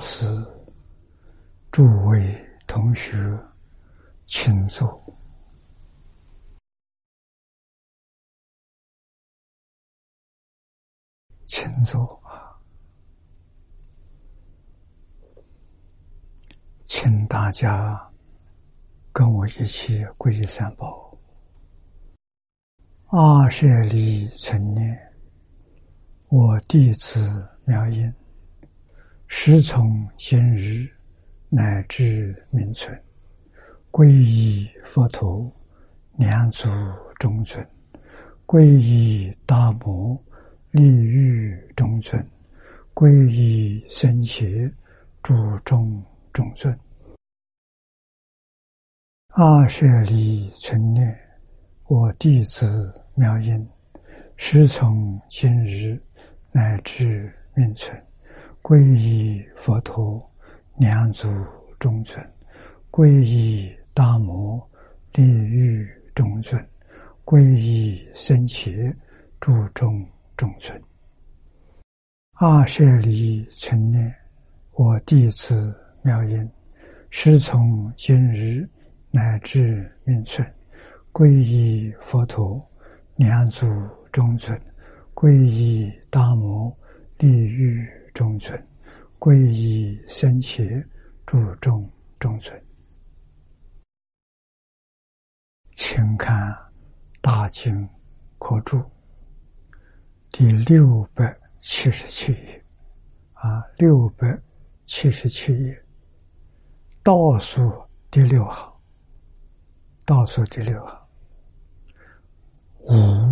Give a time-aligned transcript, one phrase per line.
[0.00, 0.24] 法师，
[1.70, 3.12] 诸位同学，
[4.26, 4.98] 请坐，
[11.44, 12.56] 请坐啊！
[16.86, 18.10] 请大家
[19.12, 21.14] 跟我一起皈依三宝。
[23.08, 25.12] 阿舍利存念，
[26.30, 28.10] 我弟子妙音。
[29.32, 30.86] 时从今日
[31.48, 33.00] 乃至明存，
[33.90, 35.50] 皈依佛陀，
[36.16, 36.68] 两足
[37.18, 37.64] 中尊；
[38.44, 40.20] 皈依大摩，
[40.72, 42.20] 利欲中尊；
[42.92, 44.70] 皈依僧伽，
[45.22, 46.76] 注中中尊。
[49.28, 51.16] 阿舍利存念，
[51.86, 53.66] 我弟子妙音，
[54.36, 55.98] 时从今日
[56.50, 57.96] 乃至明存。
[58.62, 60.22] 皈依佛陀，
[60.76, 61.26] 两足
[61.78, 62.22] 中尊；
[62.90, 64.60] 皈依大摩，
[65.14, 66.60] 利欲中尊；
[67.24, 68.94] 皈依僧伽，
[69.40, 70.80] 注中中尊。
[72.34, 74.14] 阿舍利存念，
[74.72, 76.48] 我弟子妙音，
[77.08, 78.68] 师从今日
[79.10, 80.46] 乃至命存，
[81.12, 82.62] 皈依佛陀，
[83.16, 83.66] 两足
[84.12, 84.54] 中尊；
[85.14, 86.70] 皈依大摩，
[87.16, 87.88] 利欲。
[88.12, 88.68] 中尊，
[89.18, 90.86] 皈依僧伽，
[91.26, 92.64] 注重中尊。
[95.74, 96.52] 请看
[97.20, 97.88] 《大经
[98.38, 98.78] 可注》
[100.30, 102.64] 第六百七十七页，
[103.32, 104.40] 啊，六百
[104.84, 105.84] 七十七页，
[107.02, 108.72] 倒数第六行，
[110.04, 111.00] 倒数第六行，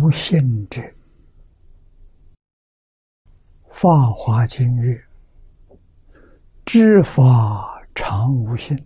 [0.01, 0.81] 无限者。
[3.81, 5.01] 《法华经》曰
[6.67, 8.77] ：“知法常无性。”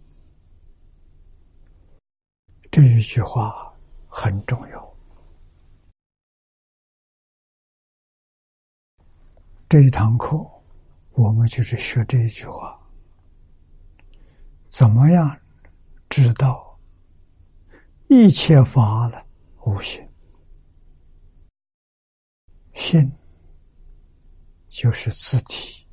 [2.70, 3.74] 这一句话
[4.08, 4.96] 很重要。
[9.68, 10.38] 这一堂课，
[11.14, 12.80] 我们就是学这一句话：
[14.68, 15.36] 怎么样
[16.08, 16.80] 知道
[18.10, 19.26] 一切法了
[19.66, 20.08] 无性？
[22.76, 23.12] 性。
[24.76, 25.86] 就是自体，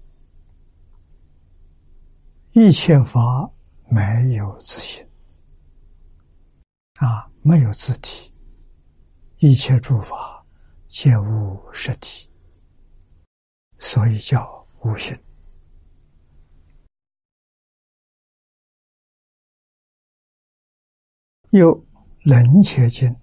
[2.52, 3.48] 一切法
[3.90, 4.00] 没
[4.36, 5.06] 有自性
[6.94, 8.32] 啊，没有自体，
[9.36, 10.42] 一切诸法
[10.88, 12.26] 皆无实体，
[13.78, 15.14] 所以叫无性。
[21.50, 21.78] 又
[22.22, 23.06] 《楞伽经》《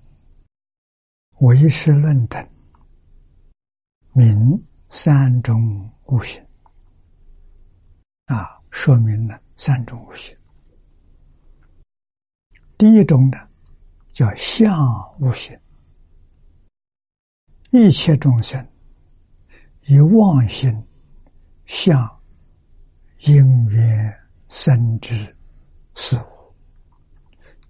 [1.40, 2.47] 唯识论》等
[4.13, 4.63] 名。
[4.90, 6.44] 三种无形
[8.25, 10.36] 啊，说明了三种无形。
[12.78, 13.38] 第一种呢，
[14.14, 14.78] 叫相
[15.20, 15.59] 无形，
[17.72, 18.66] 一切众生
[19.88, 20.72] 以妄心
[21.66, 22.20] 向
[23.22, 24.14] 因缘
[24.47, 25.35] 生之
[25.96, 26.56] 事物，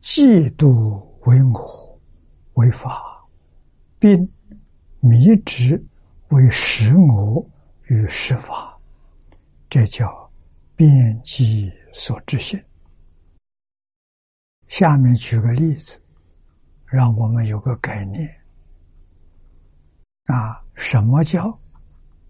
[0.02, 2.00] 嫉妒为我
[2.54, 3.28] 为法，
[3.98, 4.30] 并
[5.00, 5.84] 迷之。
[6.30, 7.46] 为实我
[7.86, 8.78] 与实法，
[9.70, 10.30] 这叫
[10.76, 12.62] 变机所知性。
[14.68, 15.98] 下面举个例子，
[16.86, 18.30] 让我们有个概念。
[20.26, 21.58] 啊，什么叫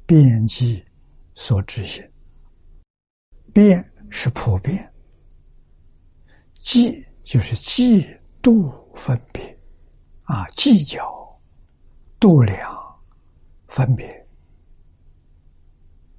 [0.05, 0.85] 变机
[1.33, 2.07] 所知性？
[3.51, 4.93] 变是普遍，
[6.59, 8.05] 计就是计
[8.43, 9.59] 度分别，
[10.25, 11.03] 啊，计较
[12.19, 12.76] 度量。
[13.77, 14.27] 分别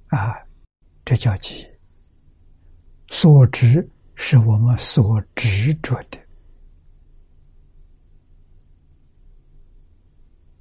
[0.07, 0.33] 啊，
[1.03, 1.67] 这叫记。
[3.09, 3.85] 所执
[4.15, 6.17] 是我们所执着的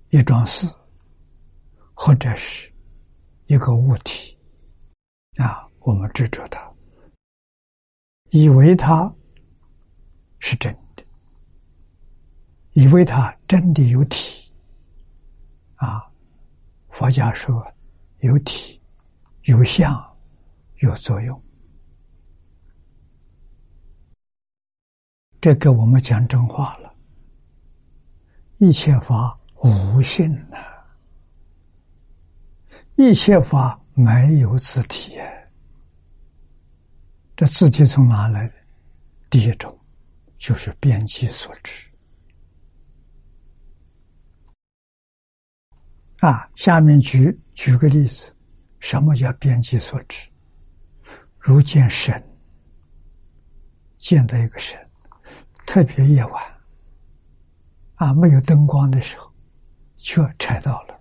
[0.08, 0.66] 一桩事，
[1.94, 2.68] 或者是
[3.46, 4.36] 一个物体
[5.36, 6.68] 啊，我们执着它，
[8.30, 9.08] 以为它
[10.40, 11.04] 是真的，
[12.72, 14.52] 以为它真的有体
[15.76, 16.07] 啊。
[16.88, 17.66] 佛家说
[18.20, 18.80] 有体、
[19.42, 20.16] 有相、
[20.78, 21.42] 有作用，
[25.40, 26.94] 这个我们讲真话了。
[28.58, 30.58] 一切法无性呐，
[32.96, 35.16] 一切法没有自体。
[37.36, 38.54] 这自体从哪来的？
[39.30, 39.78] 第一种
[40.36, 41.87] 就是边际所致。
[46.20, 48.34] 啊，下面举举个例子，
[48.80, 50.28] 什么叫边际所致？
[51.38, 52.20] 如见神，
[53.96, 54.76] 见到一个神，
[55.64, 56.42] 特别夜晚，
[57.94, 59.32] 啊，没有灯光的时候，
[59.96, 61.00] 却踩到了，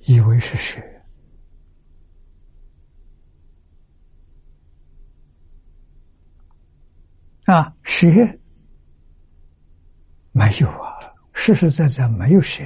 [0.00, 0.80] 以为是蛇，
[7.46, 8.06] 啊，蛇
[10.32, 10.98] 没有啊，
[11.32, 12.62] 实实在在没有蛇，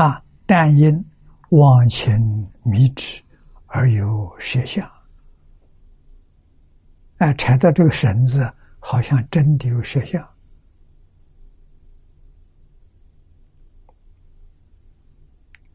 [0.00, 1.04] 啊，但因
[1.50, 2.20] 往前
[2.62, 3.20] 迷之。
[3.70, 4.90] 而有摄像，
[7.18, 10.26] 哎，缠到这个绳子，好像真的有摄像。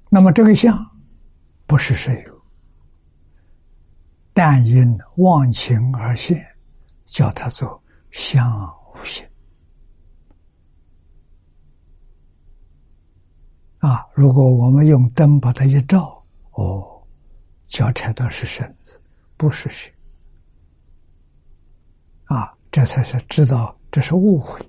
[0.09, 0.75] 那么这个相
[1.67, 2.41] 不是实有，
[4.33, 6.43] 但因忘情而现，
[7.05, 7.79] 叫它做
[8.09, 9.23] 相无形。
[13.83, 16.89] 啊，如果我们用灯把它一照，哦。
[17.67, 19.01] 脚踩到是绳子，
[19.35, 19.91] 不是谁
[22.25, 22.55] 啊？
[22.71, 24.65] 这才是知道这是误会。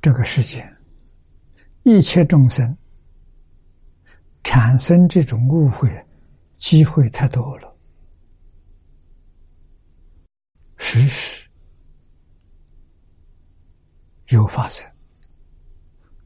[0.00, 0.66] 这个世界，
[1.82, 2.74] 一切众生
[4.42, 5.90] 产生这种误会
[6.56, 7.76] 机会太多了，
[10.78, 11.46] 时时
[14.28, 14.89] 有发生，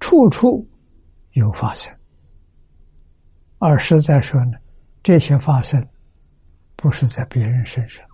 [0.07, 0.69] 处处
[1.33, 1.91] 有发生。
[3.59, 4.59] 而实在说呢，
[5.03, 5.83] 这些发生
[6.77, 8.07] 不是在别人身上，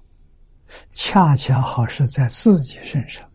[0.93, 3.29] 恰恰好是在自己身上。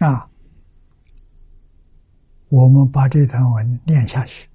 [0.00, 0.28] 啊，
[2.50, 4.46] 我们把这段文念下去，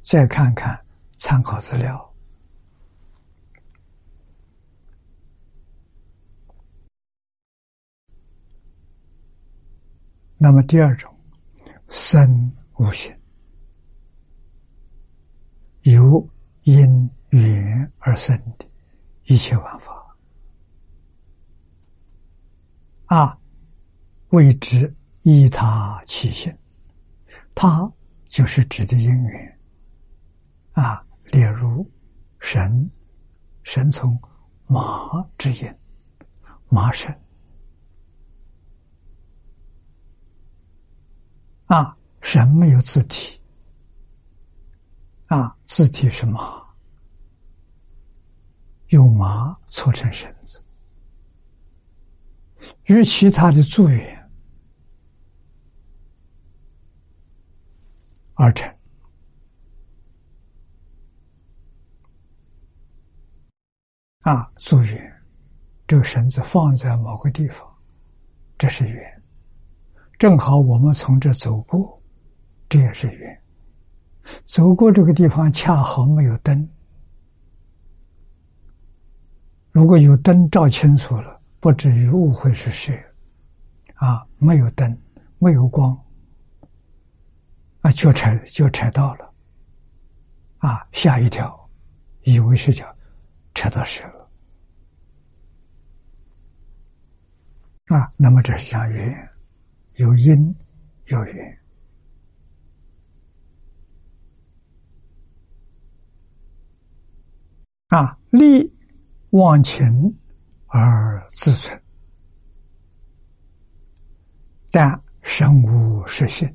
[0.00, 0.82] 再看看
[1.18, 2.11] 参考资料。
[10.44, 11.08] 那么第二种，
[11.88, 13.16] 生无形，
[15.82, 16.28] 由
[16.64, 18.68] 因缘而生的
[19.26, 20.04] 一切万法，
[23.04, 23.38] 啊，
[24.30, 24.92] 谓之
[25.22, 26.52] 依他起性，
[27.54, 27.88] 他
[28.26, 29.60] 就是指的因缘，
[30.72, 31.88] 啊，例如
[32.40, 32.90] 神，
[33.62, 34.20] 神从
[34.66, 35.72] 马之因，
[36.68, 37.16] 马神。
[41.72, 43.40] 啊，神没有字体，
[45.28, 46.62] 啊，字体是马，
[48.88, 50.62] 用马搓成绳子，
[52.84, 54.30] 与其他的助缘
[58.34, 58.70] 而成。
[64.20, 65.22] 啊，助缘，
[65.86, 67.66] 这个绳子放在某个地方，
[68.58, 69.21] 这是缘。
[70.22, 72.00] 正好我们从这走过，
[72.68, 73.42] 这也是缘。
[74.44, 76.70] 走过这个地方，恰好没有灯。
[79.72, 82.96] 如果有灯照清楚了，不至于误会是谁。
[83.94, 84.96] 啊，没有灯，
[85.40, 85.92] 没有光，
[87.80, 89.34] 啊，就踩就踩到了，
[90.58, 91.68] 啊，吓一跳，
[92.20, 92.86] 以为是叫
[93.56, 94.30] 踩到蛇了。
[97.96, 99.28] 啊，那么这是讲缘。
[99.96, 100.54] 有因
[101.06, 101.58] 有缘
[107.88, 108.72] 啊，利
[109.30, 110.16] 忘情
[110.68, 111.82] 而自存，
[114.70, 116.50] 但神无实性，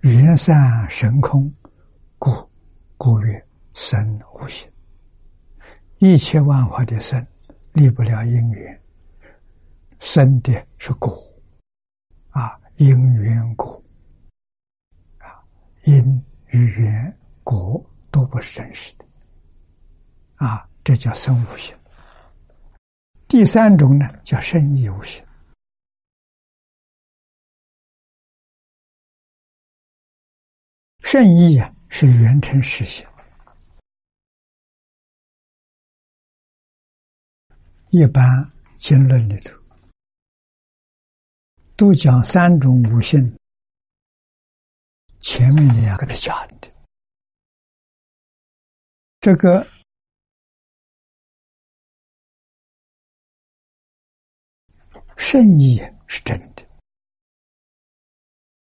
[0.00, 1.52] 缘散神空，
[2.18, 2.30] 故
[2.96, 4.68] 故曰生无形。
[5.98, 7.24] 一切万法的生，
[7.72, 8.82] 离不了因缘，
[10.00, 11.33] 生的是果。
[12.76, 13.82] 因缘果，
[15.18, 15.42] 啊，
[15.84, 15.96] 因
[16.48, 19.06] 与缘果都不是真实的，
[20.36, 21.76] 啊，这叫生无性。
[23.28, 25.24] 第三种呢，叫生意无性。
[31.02, 33.06] 圣意啊，是缘成实性。
[37.90, 38.22] 一般
[38.78, 39.63] 经论里头。
[41.76, 43.36] 都讲三种五性，
[45.20, 46.72] 前面两个是假的，
[49.20, 49.66] 这个
[55.16, 56.62] 圣意是真的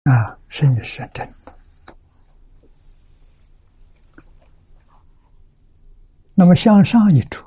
[0.04, 1.58] 啊，圣意是真的。
[6.36, 7.44] 那么向上一着，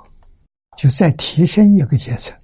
[0.77, 2.37] 就再提升一个阶层，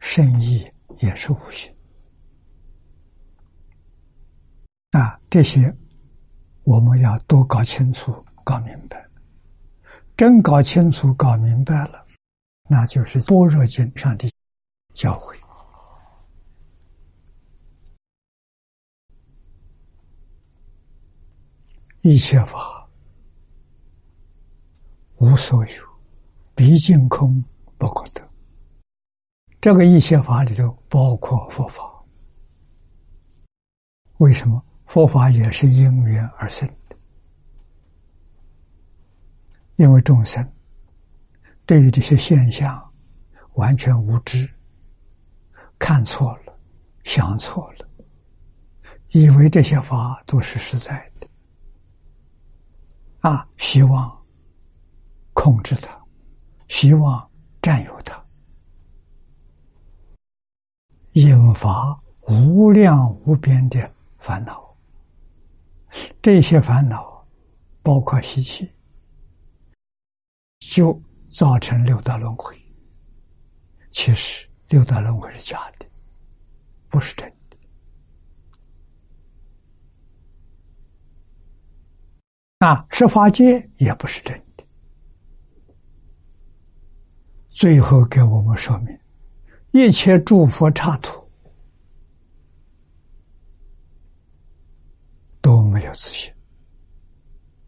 [0.00, 1.72] 圣意也是无形。
[4.90, 5.74] 啊，这些
[6.64, 8.12] 我们要多搞清楚、
[8.44, 9.06] 搞明白。
[10.16, 12.04] 真搞清楚、搞明白了，
[12.68, 14.30] 那就是般若经上的
[14.92, 15.34] 教诲。
[22.02, 22.88] 一切法
[25.18, 25.84] 无所有，
[26.54, 27.42] 毕竟空
[27.78, 28.28] 不可得。
[29.60, 31.82] 这个一切法里头包括佛法。
[34.18, 36.96] 为什么佛法也是因缘而生的？
[39.76, 40.44] 因为众生
[41.64, 42.92] 对于这些现象
[43.52, 44.50] 完全无知，
[45.78, 46.58] 看错了，
[47.04, 47.88] 想错了，
[49.10, 51.28] 以为这些法都是实在的。
[53.20, 54.20] 啊，希望
[55.32, 55.96] 控制它，
[56.66, 57.30] 希望
[57.62, 58.20] 占有它，
[61.12, 64.68] 引发无量无边的烦恼。
[66.22, 67.26] 这些烦恼
[67.82, 68.70] 包括习气，
[70.60, 72.56] 就造成六道轮回。
[73.90, 75.86] 其实六道轮回是假的，
[76.88, 77.56] 不是真的。
[82.58, 84.64] 啊，十法界也不是真的。
[87.48, 88.96] 最后给我们说明，
[89.72, 91.19] 一切诸佛刹土
[95.40, 96.32] 都没有自信，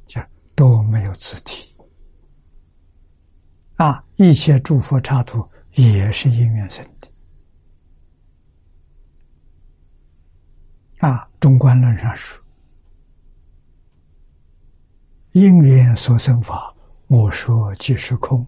[0.06, 0.20] 就
[0.54, 1.74] 都没有自体。
[3.76, 7.08] 啊，一切诸佛刹土也是因缘生的。
[10.98, 12.40] 啊，中观论上说。
[15.32, 16.72] 因缘所生法，
[17.06, 18.46] 我说即是空。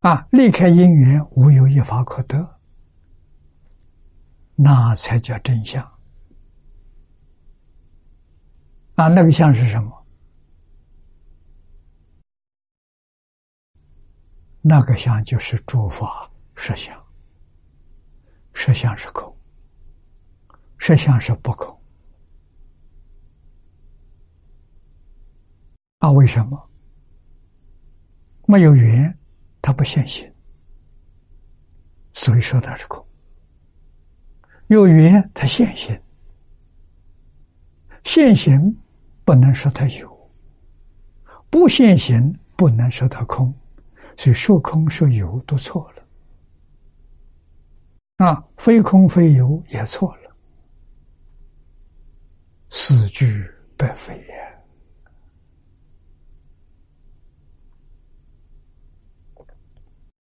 [0.00, 2.59] 啊，离开因缘，无有一法可得，
[4.62, 5.82] 那才叫真相。
[8.94, 10.06] 啊，那个相是什么？
[14.60, 16.94] 那个相就是诸法实相，
[18.52, 19.34] 实相是空，
[20.76, 21.74] 实相是不空。
[26.00, 26.70] 啊，为什么
[28.46, 29.18] 没有缘，
[29.62, 30.30] 它不现行，
[32.12, 33.02] 所以说它是空；
[34.70, 36.00] 有缘，它现行，
[38.04, 38.72] 现行
[39.24, 40.30] 不能说它有，
[41.50, 43.52] 不现行不能说它空，
[44.16, 46.06] 所以说空说有都错了。
[48.24, 50.36] 啊，非空非有也错了，
[52.70, 53.44] 四句
[53.76, 54.16] 白非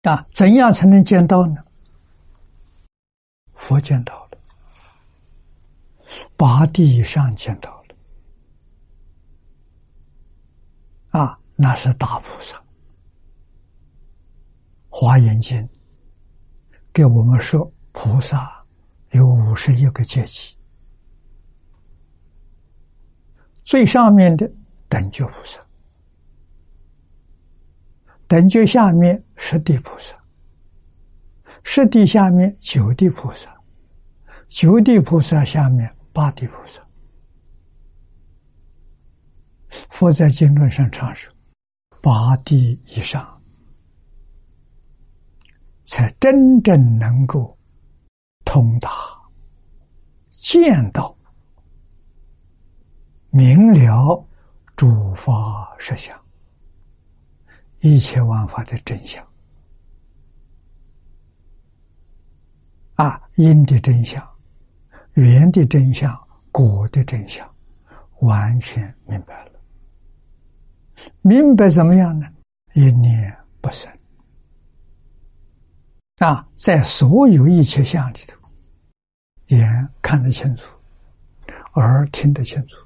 [0.03, 0.11] 也。
[0.11, 1.65] 啊，怎样才能见到呢？
[3.55, 4.22] 佛见到，
[6.43, 7.95] 八地以上见到了，
[11.21, 12.61] 啊，那是大菩萨。
[14.89, 15.69] 华严经
[16.93, 18.61] 给我们说，菩萨
[19.13, 20.57] 有五十一个阶级，
[23.63, 24.51] 最上面的
[24.89, 25.61] 等觉菩萨。
[28.27, 30.21] 等觉下面十地菩萨，
[31.63, 33.57] 十地下面九地菩萨，
[34.49, 36.83] 九地菩萨下面八地菩萨。
[39.89, 41.33] 佛在经论上常说，
[42.03, 43.43] 八地以上
[45.85, 47.57] 才真正能够
[48.45, 48.91] 通达、
[50.31, 51.17] 见到、
[53.31, 54.27] 明了
[54.77, 56.19] 诸法实相。
[57.81, 59.27] 一切万法的真相
[62.95, 64.25] 啊，因的真相、
[65.15, 66.19] 缘的真相、
[66.51, 67.49] 果的真相，
[68.21, 69.53] 完全明白了。
[71.21, 72.27] 明白怎么样呢？
[72.75, 73.91] 一念不生
[76.19, 78.39] 啊，在所有一切相里头，
[79.49, 80.75] 眼看得清楚，
[81.75, 82.77] 耳听得清楚。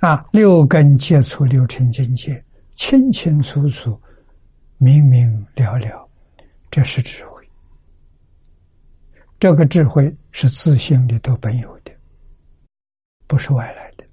[0.00, 2.42] 啊，六根接触六尘境界，
[2.74, 4.00] 清清楚楚、
[4.78, 6.08] 明明了了，
[6.70, 7.31] 这是智慧。
[9.42, 11.90] 这个智慧是自性里头本有的，
[13.26, 14.06] 不是外来的。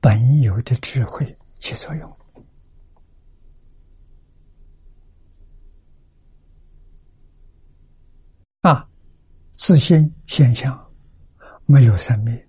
[0.00, 2.16] 本有的智慧起作用。
[8.60, 8.88] 啊，
[9.54, 10.80] 自性现象
[11.66, 12.40] 没有生命。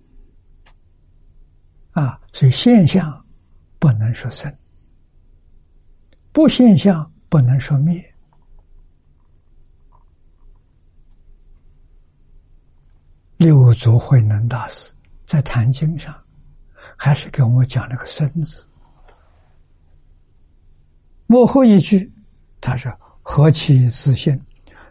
[1.90, 3.26] 啊，所以现象
[3.80, 4.56] 不能说生，
[6.30, 8.09] 不现象不能说灭。
[13.40, 14.92] 六祖慧能大师
[15.24, 16.14] 在《坛经》上，
[16.94, 18.62] 还是跟我讲了个“生”字。
[21.26, 22.12] 幕后一句，
[22.60, 22.94] 他说
[23.24, 24.38] ：“何其自信，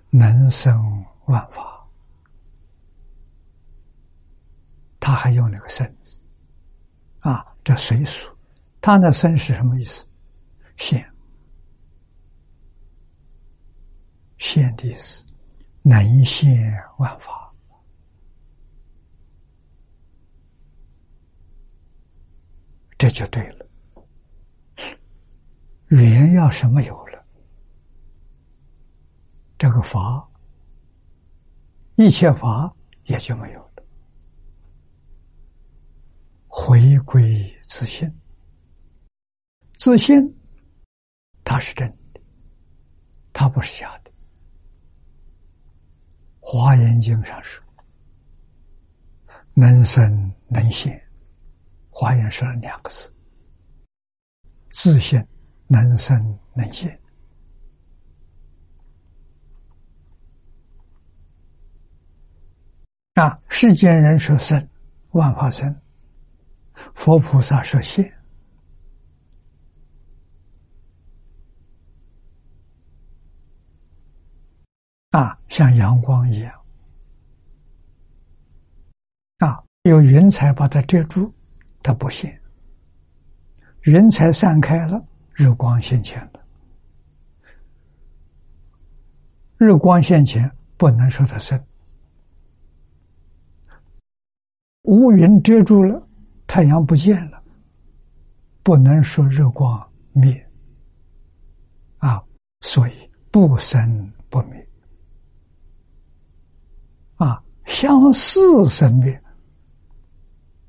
[0.10, 0.84] 能生
[1.25, 1.88] 万法。”
[5.00, 6.18] 他还用了个“生”字，
[7.20, 8.27] 啊，这随俗。
[8.82, 10.03] 他那“生”是什么意思？
[10.75, 11.08] 现，
[14.39, 15.24] 现的意思，
[15.84, 17.49] 能现万法。
[23.00, 23.65] 这就对了，
[25.88, 27.25] 缘要是没有了，
[29.58, 30.29] 这个法，
[31.96, 32.75] 一切法
[33.06, 33.84] 也就没有了。
[36.45, 38.13] 回归自信，
[39.78, 40.21] 自信
[41.45, 42.21] 它是真的，
[43.32, 44.12] 它不是假的。
[46.41, 47.63] 华严经上说
[49.56, 51.02] ：“能生能现。”
[52.00, 53.14] 华严说了两个字：
[54.72, 55.22] 自信
[55.68, 56.98] 能生能现。
[63.16, 64.66] 啊，世间人说生，
[65.10, 65.70] 万法生；
[66.96, 68.10] 佛菩萨说现。
[75.10, 76.66] 啊，像阳光一样。
[79.40, 81.30] 啊，有云彩把它遮住。
[81.82, 82.39] 他不现，
[83.84, 86.46] 云彩散开了，日光现前了。
[89.58, 91.60] 日光现前，不能说它生；
[94.84, 96.02] 乌云遮住了，
[96.48, 97.44] 太阳不见了，
[98.63, 100.50] 不能说日光灭。
[101.98, 102.24] 啊，
[102.62, 104.70] 所以不生不灭。
[107.15, 108.39] 啊，相似
[108.70, 109.22] 生灭。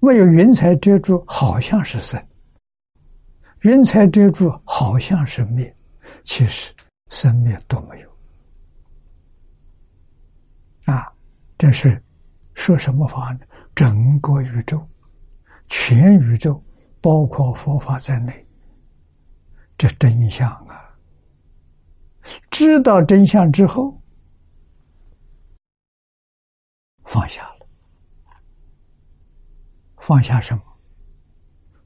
[0.01, 2.19] 没有云彩遮住，好像是生；
[3.61, 5.75] 云彩遮住，好像是灭。
[6.25, 6.75] 其实
[7.11, 8.11] 生灭都没有。
[10.87, 11.13] 啊，
[11.57, 12.03] 这是
[12.55, 13.41] 说什么法呢？
[13.75, 14.85] 整个宇宙，
[15.69, 16.63] 全宇宙，
[17.01, 18.47] 包括佛法在内，
[19.79, 20.91] 这真相啊！
[22.51, 23.99] 知道真相之后，
[27.05, 27.60] 放下了。
[30.11, 30.63] 放下什么？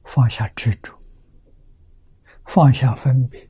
[0.03, 0.91] 放下执着，
[2.45, 3.47] 放下分别，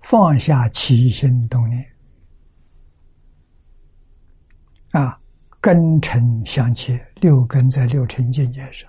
[0.00, 1.84] 放下起心动念。
[4.92, 5.20] 啊，
[5.60, 8.88] 根尘相切，六根在六尘境界上，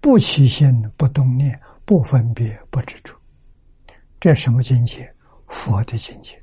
[0.00, 3.14] 不起心，不动念，不分别，不执着。
[4.18, 5.14] 这什么境界？
[5.48, 6.42] 佛的境界。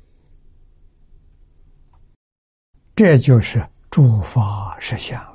[2.94, 5.33] 这就是诸法实相。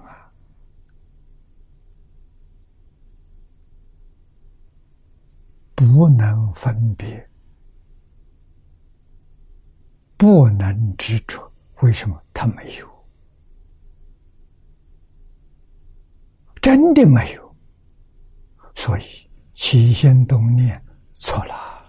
[5.80, 7.30] 不能分别，
[10.18, 11.50] 不能执着。
[11.82, 12.86] 为什么他没有？
[16.62, 17.56] 真的没有。
[18.76, 19.04] 所以
[19.54, 21.82] 起心动念错了，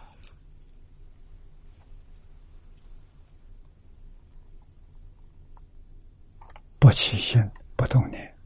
[6.78, 7.42] 不起心
[7.74, 8.38] 不动念，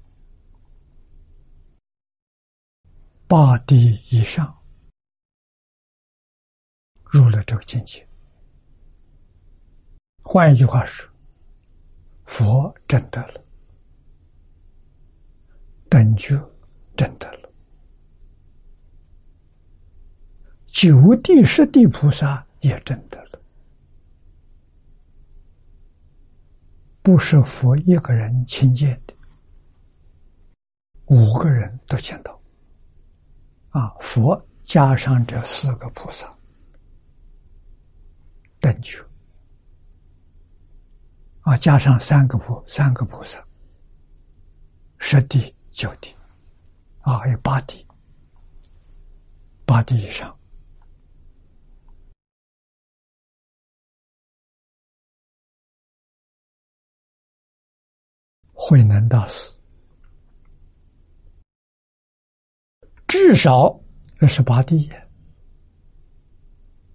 [3.26, 4.58] 八地以上。
[7.14, 8.04] 入了这个境界，
[10.20, 11.08] 换一句话说，
[12.24, 13.40] 佛证得了，
[15.88, 16.34] 等觉
[16.96, 17.48] 证得了，
[20.66, 23.40] 九地十地菩萨也证得了，
[27.00, 29.14] 不是佛一个人亲见的，
[31.04, 32.42] 五个人都见到，
[33.68, 36.33] 啊，佛加上这四个菩萨。
[38.64, 38.98] 等觉。
[41.42, 43.46] 啊，加上三个菩三个菩萨，
[44.96, 46.10] 十地九地。
[47.00, 47.86] 啊，还有八地，
[49.66, 50.34] 八地以上，
[58.54, 59.52] 慧能大师。
[63.06, 63.78] 至少
[64.18, 65.03] 这是八地呀。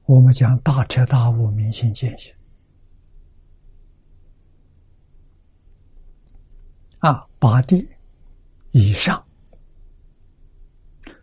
[0.09, 2.33] 我们将大彻大悟，明心见性。
[6.97, 7.87] 啊，八地
[8.71, 9.23] 以上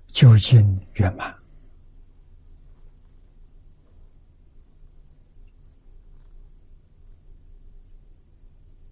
[0.07, 1.37] 究竟圆满？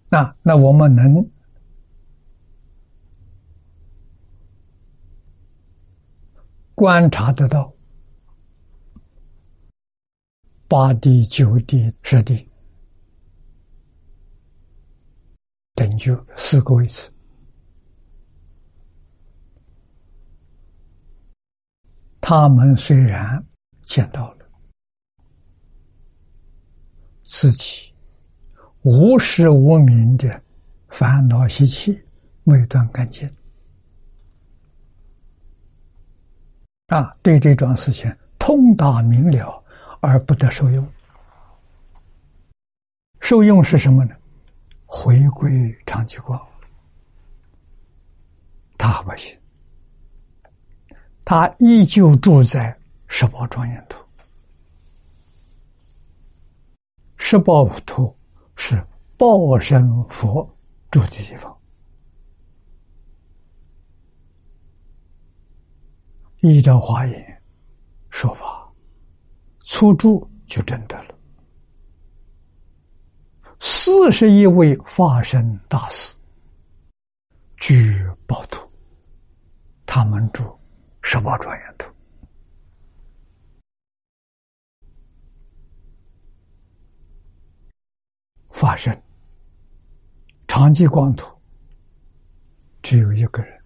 [0.09, 1.25] 那那我们能
[6.73, 7.74] 观察得到。
[10.67, 12.49] 八地、九地、十地
[15.73, 17.09] 等就四个位置，
[22.21, 23.45] 他们虽然
[23.85, 24.49] 见到了
[27.23, 27.91] 自己。
[28.87, 30.43] 无始无明的
[30.89, 31.99] 烦恼习气
[32.43, 33.27] 未断干净
[36.85, 37.17] 啊！
[37.23, 39.64] 对这桩事情通达明了
[40.05, 40.87] 而不得受用，
[43.19, 44.15] 受用是什么呢？
[44.85, 45.49] 回归
[45.85, 46.39] 长期光，
[48.77, 49.37] 他不行，
[51.23, 53.97] 他依旧住在十宝庄严土，
[57.17, 58.15] 十宝土。
[58.57, 58.81] 是
[59.17, 60.49] 报身佛
[60.89, 61.53] 住的地方，
[66.39, 67.43] 依照华严
[68.09, 68.64] 说法，
[69.65, 71.15] 初住就真的了。
[73.59, 76.15] 四十一位化身大师
[77.57, 78.59] 居宝土，
[79.85, 80.43] 他们住
[81.01, 81.91] 十八庄严土。
[88.51, 88.95] 发生
[90.47, 91.35] 长吉光土，
[92.83, 93.61] 只有一个人，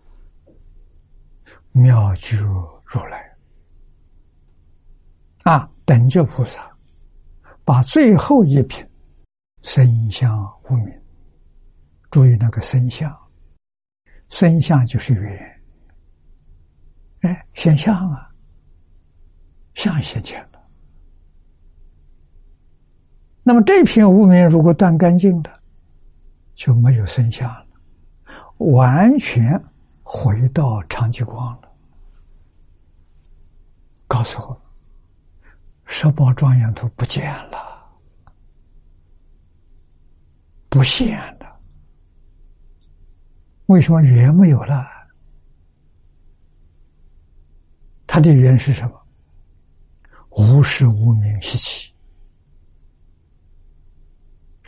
[1.71, 3.37] 妙觉如来
[5.43, 6.71] 啊，等觉菩萨
[7.65, 8.87] 把最后一品
[9.63, 11.01] 身相无名，
[12.11, 13.11] 注意那个身相，
[14.27, 15.61] 身相就是缘，
[17.21, 18.29] 哎，现象啊，
[19.73, 20.47] 相现前。
[23.41, 25.51] 那么这片无名如果断干净的，
[26.53, 27.65] 就没有剩下了，
[28.73, 29.59] 完全
[30.03, 31.71] 回到长吉光了。
[34.05, 34.61] 告诉我，
[35.91, 37.57] 十宝庄严图不见了，
[40.69, 41.59] 不现了。
[43.65, 44.87] 为什么缘没有了？
[48.05, 49.01] 它的缘是什么？
[50.29, 51.91] 无始无明习气。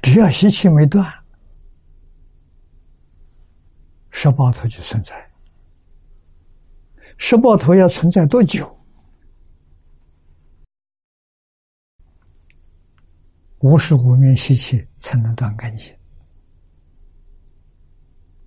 [0.01, 1.07] 只要习气没断，
[4.09, 5.31] 十宝头就存在。
[7.19, 8.75] 十宝头要存在多久？
[13.61, 15.95] 无始无明习气才能断干净。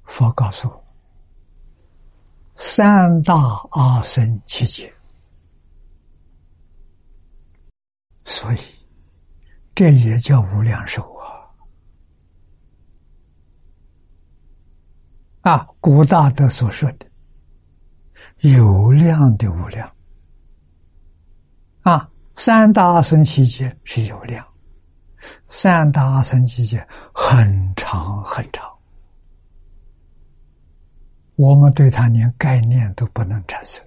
[0.05, 0.85] 佛告诉我：
[2.57, 3.35] 三大
[3.71, 4.93] 阿僧七劫。
[8.25, 8.59] 所以，
[9.75, 11.25] 这也叫无量寿啊。
[15.43, 17.07] 啊，古大德所说的
[18.41, 19.95] 有量的无量，
[21.83, 24.47] 啊，三大阿僧祇劫是有量，
[25.49, 28.69] 三大阿僧祇劫很长很长，
[31.37, 33.85] 我们对它连概念都不能产生，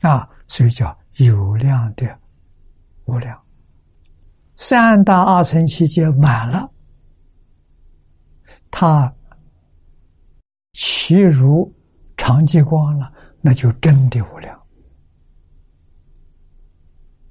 [0.00, 2.18] 啊，所以叫有量的
[3.04, 3.40] 无量，
[4.56, 6.70] 三大阿僧祇劫满了，
[8.70, 9.12] 它。
[10.74, 11.70] 其如
[12.16, 14.58] 长寂光了，那就真的无量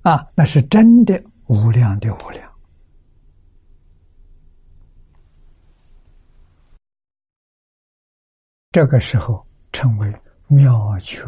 [0.03, 0.27] 啊！
[0.35, 2.50] 那是真的无量的无量。
[8.71, 11.21] 这个时候称为妙觉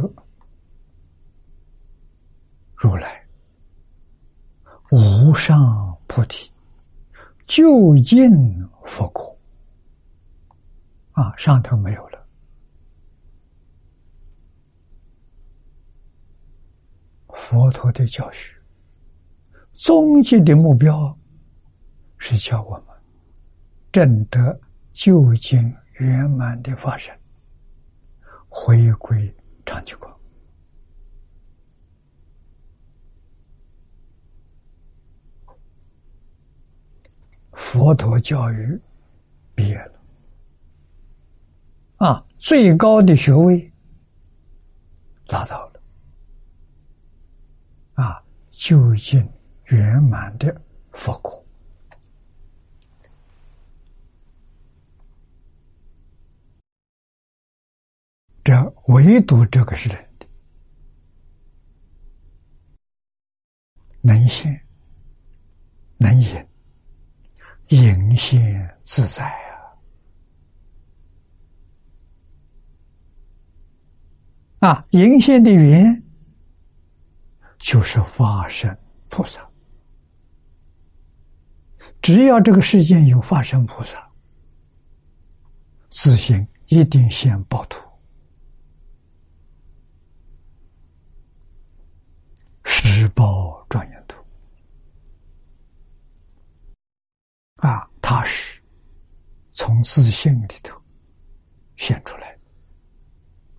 [2.73, 3.21] 如来
[4.91, 6.49] 无上菩提
[7.45, 8.31] 究竟
[8.85, 9.37] 佛果。
[11.11, 12.25] 啊，上头没有了。
[17.27, 18.55] 佛陀的教学，
[19.73, 21.15] 终极的目标
[22.17, 22.85] 是教我们
[23.91, 24.57] 证得
[24.93, 25.61] 究竟
[25.99, 27.15] 圆满的法身，
[28.55, 29.35] 回归
[29.65, 30.15] 长久光。
[37.53, 38.79] 佛陀教育
[39.55, 39.99] 毕业了。
[41.97, 43.73] 啊，最高的学位
[45.25, 45.81] 达到了，
[47.95, 49.27] 啊，究竟
[49.65, 50.55] 圆满的
[50.91, 51.43] 佛果，
[58.43, 60.27] 这唯独这个是人的，
[64.01, 64.51] 能信
[65.97, 66.49] 能言，
[67.69, 69.25] 隐现自在
[74.59, 74.69] 啊！
[74.69, 76.03] 啊，隐现的缘
[77.59, 78.77] 就是法身
[79.09, 79.49] 菩萨。
[82.01, 84.11] 只要这个世间有法身菩萨，
[85.89, 87.82] 自信一定现报土。
[92.85, 94.21] 十报庄严图
[97.55, 98.61] 啊，它是
[99.51, 100.77] 从自信里头
[101.77, 102.37] 现出来，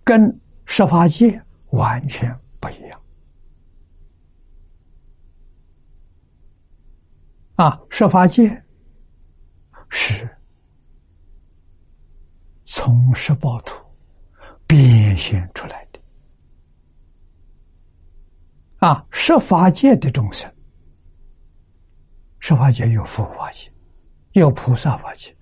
[0.03, 3.01] 跟十法界完全不一样
[7.55, 7.81] 啊！
[7.89, 8.63] 十法界
[9.89, 10.29] 是
[12.65, 13.83] 从十报图
[14.67, 15.84] 变现出来。
[18.85, 20.47] 啊，十法界的众生，
[22.37, 23.73] 十法界有佛法界，
[24.33, 25.35] 有菩萨法界，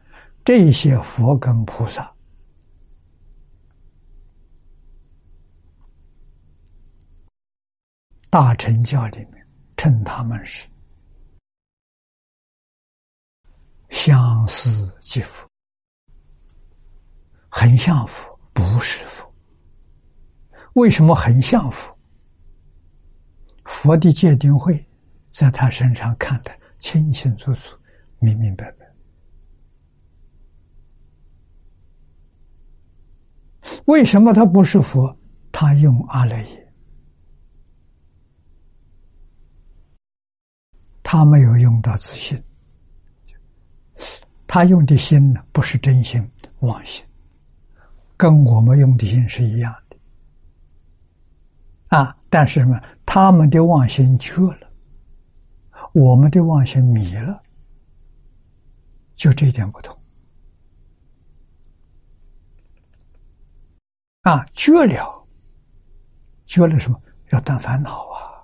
[0.46, 2.10] 这些佛跟菩萨，
[8.30, 10.66] 大乘教里面称他们是
[13.90, 15.46] 相思即佛，
[17.50, 19.30] 很像佛，不是佛。
[20.76, 21.93] 为什么很像佛？
[23.74, 24.86] 佛的戒定慧，
[25.30, 27.76] 在他身上看得清清楚楚、
[28.20, 28.86] 明明白白。
[33.86, 35.14] 为什么他不是佛？
[35.52, 36.74] 他用阿赖耶，
[41.02, 42.42] 他没有用到自信，
[44.48, 46.26] 他用的心呢，不是真心，
[46.60, 47.04] 妄心，
[48.18, 49.98] 跟我们用的心是一样的。
[51.88, 52.18] 啊！
[52.28, 52.82] 但是呢，
[53.15, 54.67] 他们的妄心缺了，
[55.93, 57.43] 我们的妄心迷了，
[59.13, 59.95] 就这一点不同。
[64.21, 65.28] 啊，绝了，
[66.47, 66.99] 绝了什么？
[67.30, 68.41] 要断烦恼啊！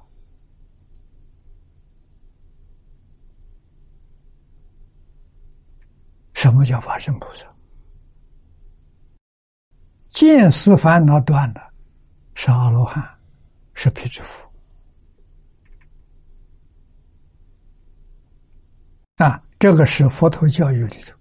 [6.35, 7.51] 什么叫法身菩萨？
[10.11, 11.73] 见思烦恼断了，
[12.35, 13.03] 是阿罗汉。
[13.81, 14.48] 是辟支佛
[19.19, 21.13] 啊，这个是佛陀教育里头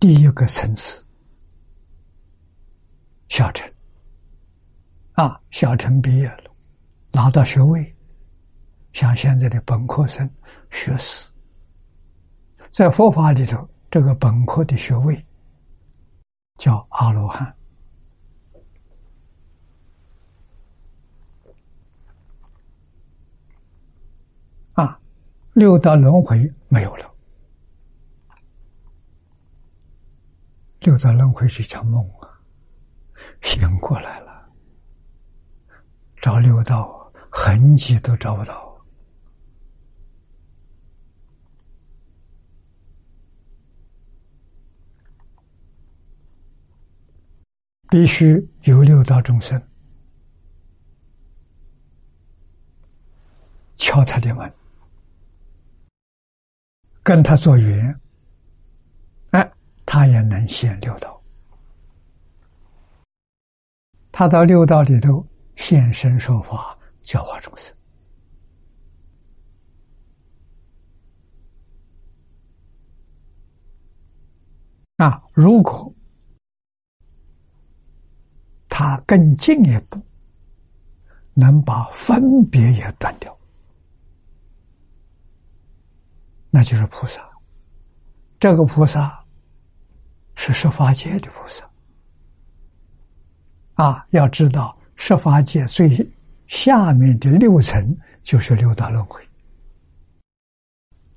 [0.00, 1.04] 第一个层次，
[3.28, 3.70] 小乘
[5.12, 6.50] 啊，小乘毕业了，
[7.12, 7.94] 拿到学位，
[8.94, 10.28] 像现在的本科生、
[10.70, 11.28] 学士，
[12.70, 15.22] 在佛法里头，这个本科的学位
[16.56, 17.54] 叫阿罗汉。
[25.54, 27.14] 六道轮回没有了，
[30.80, 32.40] 六道轮回是一场梦啊，
[33.42, 34.48] 醒过来了，
[36.22, 38.82] 找六道痕迹都找不到，
[47.90, 49.62] 必须有六道众生
[53.76, 54.50] 敲他的门。
[57.02, 58.00] 跟他做缘，
[59.30, 59.52] 哎，
[59.84, 61.20] 他也能现六道。
[64.12, 67.74] 他到六道里头现身说法，教化众生。
[74.98, 75.92] 啊，如果
[78.68, 80.00] 他更进一步，
[81.34, 83.36] 能把分别也断掉。
[86.54, 87.26] 那就是菩萨，
[88.38, 89.24] 这个菩萨
[90.34, 91.64] 是十法界的菩萨
[93.72, 94.06] 啊！
[94.10, 96.06] 要知道，十法界最
[96.48, 99.26] 下面的六层就是六道轮回，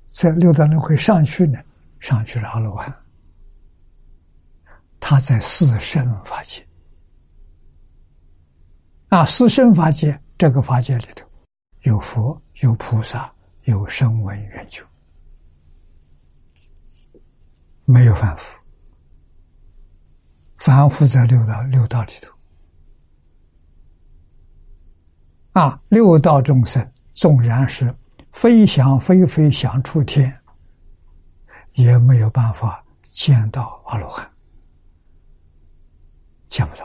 [0.08, 1.58] 在六道轮回上去呢，
[2.00, 2.90] 上去是阿罗汉，
[4.98, 6.66] 他在四圣法界
[9.10, 11.28] 啊，四圣法界这个法界里头
[11.82, 13.30] 有佛、有菩萨、
[13.64, 14.82] 有声闻缘觉。
[17.86, 18.58] 没有反复，
[20.58, 22.32] 反复在六道六道里头
[25.52, 25.80] 啊！
[25.88, 27.94] 六道众生纵然是
[28.32, 30.36] 飞翔飞飞翔出天，
[31.74, 34.28] 也没有办法见到阿罗汉，
[36.48, 36.84] 见不到。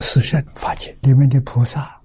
[0.00, 1.98] 四圣法界里面的菩萨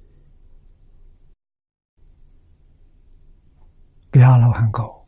[4.12, 5.08] 比阿罗汉高，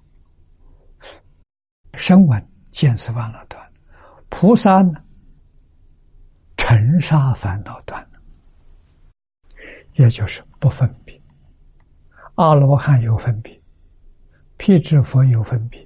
[1.95, 3.61] 声闻见思烦恼断，
[4.29, 4.93] 菩萨呢，
[6.55, 8.21] 尘沙烦恼断了，
[9.95, 11.21] 也就是不分别。
[12.35, 13.61] 阿罗汉有分别，
[14.55, 15.85] 辟支佛有分别，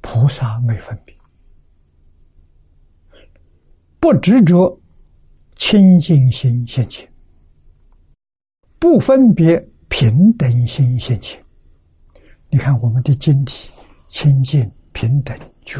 [0.00, 1.14] 菩萨没分别。
[4.00, 4.80] 不执着，
[5.56, 7.06] 清净心现前；
[8.78, 9.69] 不分别，
[10.00, 11.38] 平等心现前。
[12.48, 13.70] 你看我们的经体，
[14.08, 15.78] 清净平等觉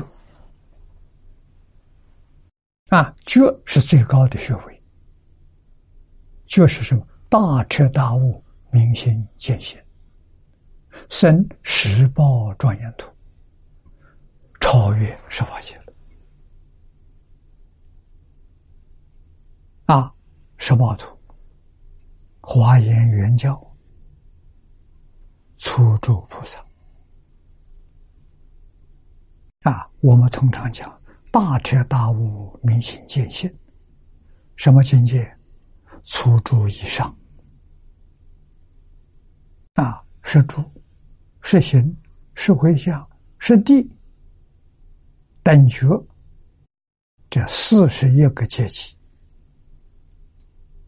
[2.91, 4.83] 啊，觉是最高的学位。
[6.47, 7.09] 觉是什么？
[7.31, 9.81] 大彻大悟，明心见性，
[11.09, 13.11] 生十报庄严土，
[14.61, 15.85] 超越十法界了。
[19.87, 20.13] 啊，
[20.59, 21.19] 十报图，
[22.43, 23.59] 华严圆教，
[25.61, 26.59] 初住菩萨。
[29.61, 30.99] 啊，我们通常讲
[31.31, 33.55] 大彻大悟、明心见性，
[34.57, 35.31] 什么境界？
[36.05, 37.15] 初住以上。
[39.75, 40.65] 啊，是住，
[41.43, 41.95] 是行，
[42.35, 43.07] 是回向，
[43.39, 43.87] 是地，
[45.43, 45.87] 等觉，
[47.29, 48.97] 这四十一个阶级。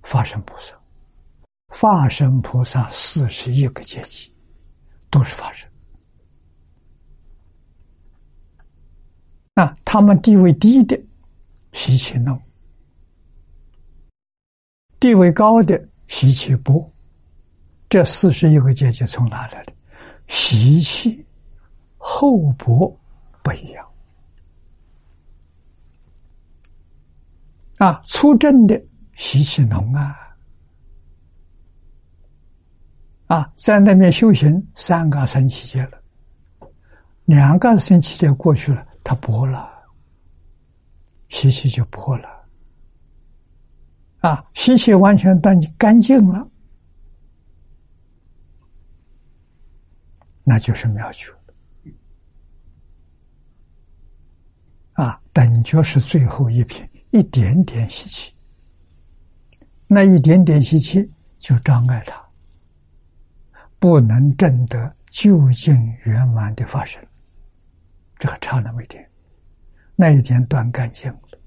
[0.02, 0.74] 法身菩萨，
[1.68, 4.31] 法身菩萨四十一个阶级，
[5.12, 5.70] 都是法身。
[9.54, 10.98] 那他们地位低的，
[11.74, 12.34] 习气浓；
[14.98, 16.90] 地位高的，习气薄。
[17.90, 19.72] 这四十一个阶级从哪来的？
[20.28, 21.22] 习气
[21.98, 22.98] 厚薄
[23.42, 23.86] 不一样。
[27.76, 28.82] 啊，出正的。
[29.16, 30.21] 习气浓啊！
[33.32, 36.02] 啊，在那边修行三个星期节了，
[37.24, 39.72] 两个星期节过去了，他薄了，
[41.30, 42.28] 习气就破了。
[44.18, 46.46] 啊，习气完全断干净了，
[50.44, 51.32] 那就是妙觉。
[54.92, 58.34] 啊，等觉是最后一品，一点点习气。
[59.86, 62.21] 那一点点习气就障碍他，
[63.82, 67.04] 不能证得究竟圆满的发生。
[68.16, 69.10] 这还差那么一点，
[69.96, 71.38] 那一天断干净了，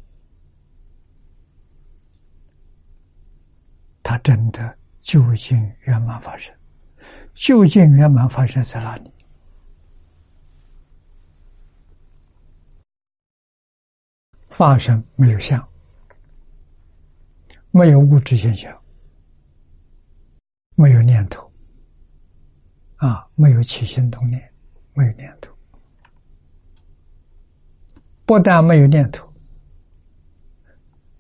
[4.04, 6.54] 他真的究竟圆满发生。
[7.34, 9.10] 究竟圆满发生在哪里？
[14.50, 15.66] 发生没有相。
[17.72, 18.78] 没有物质现象，
[20.76, 21.45] 没有念头，
[22.98, 24.54] 啊，没有起心动念，
[24.94, 25.52] 没有念头。
[28.26, 29.32] 不但没有念头，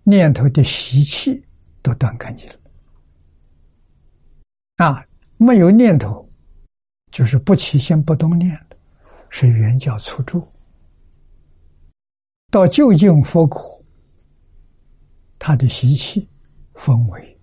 [0.03, 1.45] 念头的习气
[1.81, 2.55] 都断干净了。
[4.77, 5.05] 啊，
[5.37, 6.29] 没有念头，
[7.11, 8.77] 就是不起心不动念的，
[9.29, 10.47] 是原教初住。
[12.51, 13.83] 到究竟佛果，
[15.39, 16.29] 他的习气。
[16.77, 17.39] 分为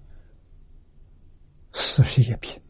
[1.73, 2.62] 四十一品，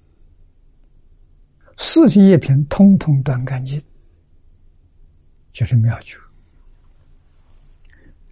[1.85, 3.83] 四十一品通通断干净，
[5.53, 6.17] 就是妙觉，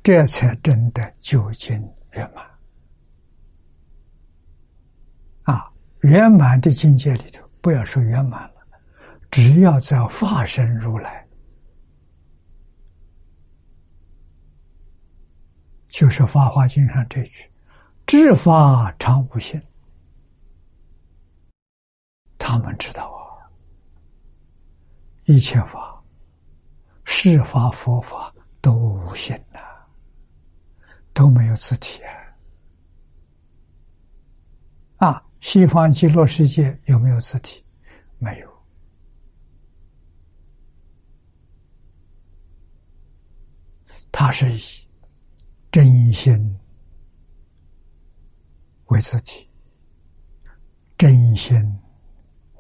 [0.05, 1.77] 这才真的究竟
[2.13, 2.49] 圆满。
[5.43, 5.69] 啊，
[6.03, 8.63] 圆满的境界里头，不要说圆满了，
[9.33, 11.27] 只要在化身如来，
[15.89, 17.51] 就是《法华经》上这句。
[18.07, 19.61] 知法常无限，
[22.39, 23.20] 他们知道啊，
[25.31, 26.03] 一切法、
[27.05, 29.61] 是法、佛法都无限呐，
[31.15, 32.03] 都没有自体
[34.97, 35.07] 啊！
[35.07, 37.65] 啊，西方极乐世界有没有自体？
[38.19, 38.53] 没有，
[44.11, 44.61] 它是以
[45.71, 46.59] 真心。
[48.87, 49.49] 为自己
[50.99, 51.57] 真心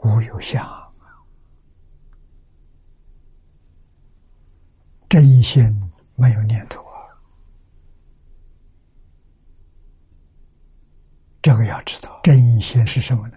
[0.04, 0.79] 无有相，
[5.10, 5.62] 真心
[6.14, 7.02] 没有念头啊！
[11.42, 13.36] 这个要知道，真心是什么呢？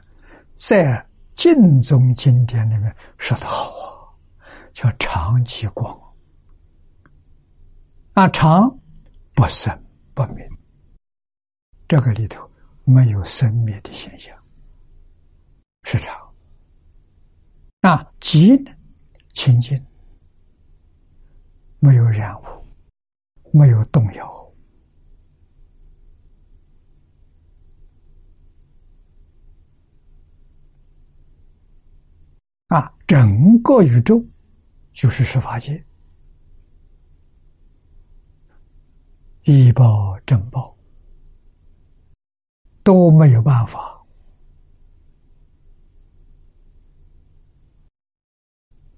[0.53, 1.03] 在
[1.33, 4.13] 净宗经典里面说的好啊，
[4.71, 5.99] 叫常寂光
[8.13, 8.69] 啊，常
[9.33, 9.75] 不生
[10.13, 10.47] 不灭，
[11.87, 12.47] 这个里头
[12.83, 14.37] 没有生灭的现象，
[15.81, 16.15] 是常。
[17.81, 18.55] 那极
[19.33, 19.83] 清净，
[21.83, 22.45] 没有染污，
[23.51, 24.53] 没有动摇。
[32.67, 34.23] 啊，整个宇宙
[34.93, 35.85] 就是十法界，
[39.43, 40.73] 一报正报
[42.81, 44.01] 都没有办法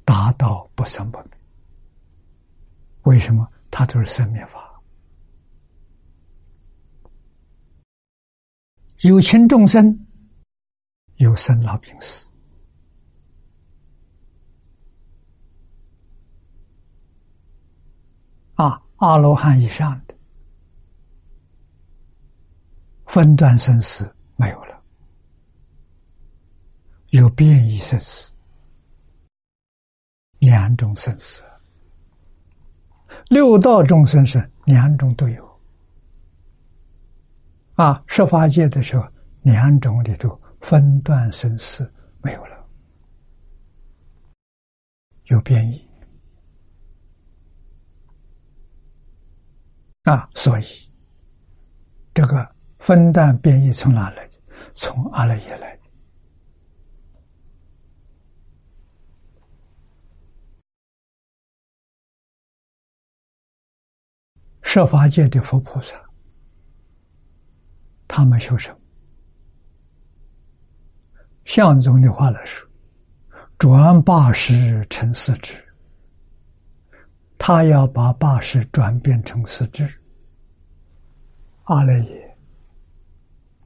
[0.04, 1.35] 达到不生不灭。
[3.06, 3.48] 为什么？
[3.72, 4.82] 它都是生灭法，
[9.02, 10.08] 有情众生
[11.18, 12.26] 有生老病死。
[18.56, 20.16] 啊，阿罗汉以上的
[23.08, 24.82] 分段生死没有了，
[27.10, 28.32] 有变异生死，
[30.40, 31.44] 两种生死。
[33.30, 35.60] 六道众生是两种都有。
[37.76, 39.06] 啊，十法界的时候，
[39.42, 41.92] 两种里头分段生死
[42.22, 42.66] 没有了，
[45.26, 45.86] 有变异。
[50.04, 50.66] 啊，所以
[52.14, 54.30] 这个分段变异从哪来？
[54.74, 55.82] 从阿赖耶来的。
[64.76, 65.96] 设法界的佛菩萨，
[68.10, 68.78] 他们修什么？
[71.46, 72.70] 相宗的话来说，
[73.58, 75.54] 转八十成四智。
[77.38, 79.90] 他要把八识转变成四智，
[81.64, 82.38] 阿赖耶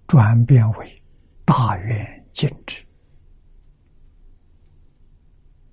[0.06, 1.04] 转变为
[1.44, 2.86] 大愿净智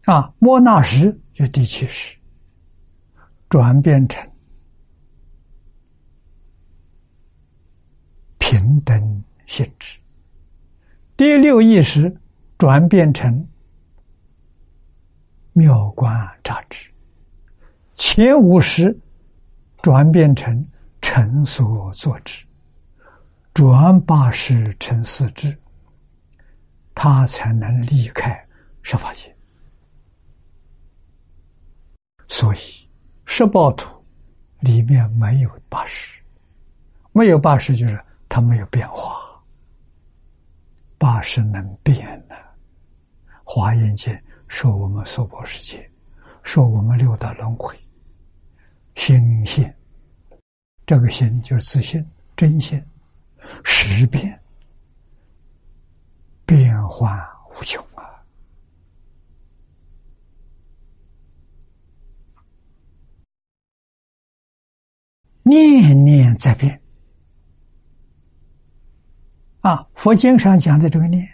[0.05, 2.17] 啊，摩那识就第七识
[3.51, 4.27] 转变成
[8.49, 9.99] 平等性质，
[11.17, 12.17] 第六意识
[12.57, 13.45] 转变成
[15.53, 16.89] 妙观察之。
[17.97, 18.97] 前五识
[19.83, 20.65] 转变成
[21.01, 22.47] 成所作之，
[23.53, 25.59] 转八识成四智，
[26.95, 28.33] 他才能离开
[28.83, 29.37] 十法界。
[32.29, 32.59] 所以
[33.25, 33.91] 十报图
[34.61, 36.21] 里面没有八识，
[37.11, 39.17] 没有八识就是它没有变化。
[40.99, 42.35] 八识能变的，
[43.45, 44.19] 华严经
[44.49, 45.91] 说我们娑婆世界，
[46.43, 47.79] 说我们六道轮回。
[48.95, 49.71] 心性，
[50.87, 52.03] 这个心就是自信、
[52.35, 52.83] 真心、
[53.63, 54.41] 识变，
[56.47, 57.15] 变幻
[57.51, 58.25] 无穷啊！
[65.43, 66.81] 念念在变
[69.67, 69.85] 啊！
[69.95, 71.29] 佛经上讲的这个念，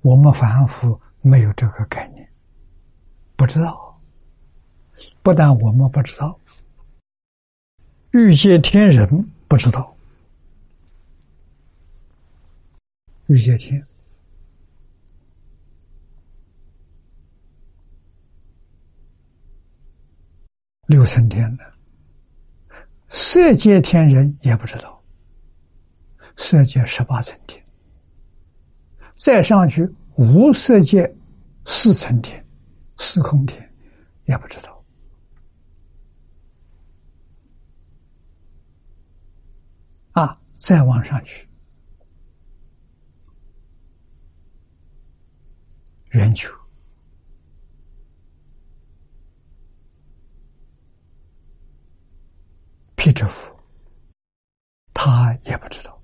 [0.00, 2.28] 我们凡夫没有这个概念，
[3.36, 3.96] 不知道。
[5.22, 6.36] 不但我们不知道，
[8.10, 9.06] 欲界天人
[9.46, 9.94] 不知道，
[13.26, 13.86] 欲界天
[20.86, 21.72] 六层天的
[23.10, 24.95] 色界天人也不知道，
[26.36, 27.64] 色界十八层天，
[29.16, 31.12] 再上去无色界
[31.64, 32.44] 四层天、
[32.98, 33.74] 四空天
[34.26, 34.84] 也不知道。
[40.12, 41.46] 啊，再往上去，
[46.10, 46.50] 圆球、
[52.94, 53.54] 皮质夫，
[54.94, 55.95] 他也不知道，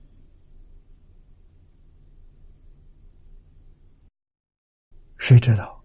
[5.23, 5.81] 谁知道？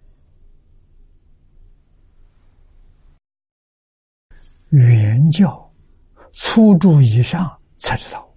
[4.69, 5.71] 原教
[6.33, 7.55] 初住以上。
[7.77, 8.27] 才知道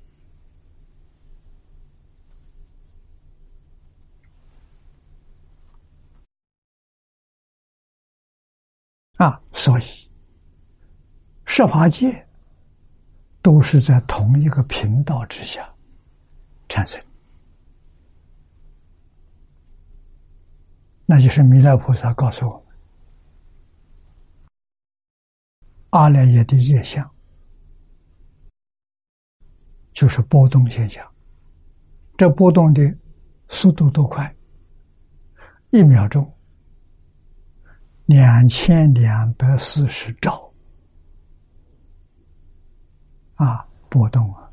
[9.17, 10.11] 啊，所以
[11.47, 12.29] 设法界
[13.41, 15.75] 都是在同一个频道之下
[16.69, 17.03] 产生，
[21.13, 22.65] 那就是弥勒菩萨告诉我们，
[25.91, 27.11] 阿赖耶的业相。
[29.93, 31.05] 就是波动现象。
[32.17, 32.97] 这波动的
[33.49, 34.33] 速度多快？
[35.71, 36.33] 一秒钟
[38.07, 40.55] 两千两百四十兆
[43.35, 43.67] 啊！
[43.89, 44.49] 波动啊，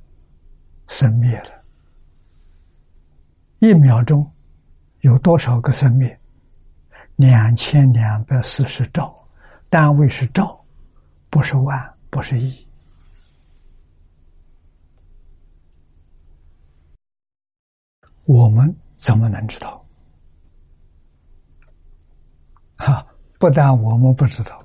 [0.87, 1.51] 生灭了。
[3.59, 4.27] 一秒钟
[5.01, 6.19] 有多少个生灭？
[7.17, 9.27] 两千两百四十兆，
[9.69, 10.63] 单位是兆，
[11.31, 12.65] 不是万，不是亿。
[18.25, 19.83] 我们怎么能知道？
[22.77, 23.03] 哈，
[23.39, 24.63] 不但我们不知道，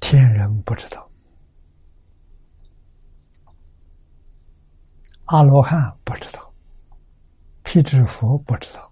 [0.00, 1.08] 天人不知道，
[5.26, 6.52] 阿罗汉不知道，
[7.62, 8.85] 辟支佛不知道，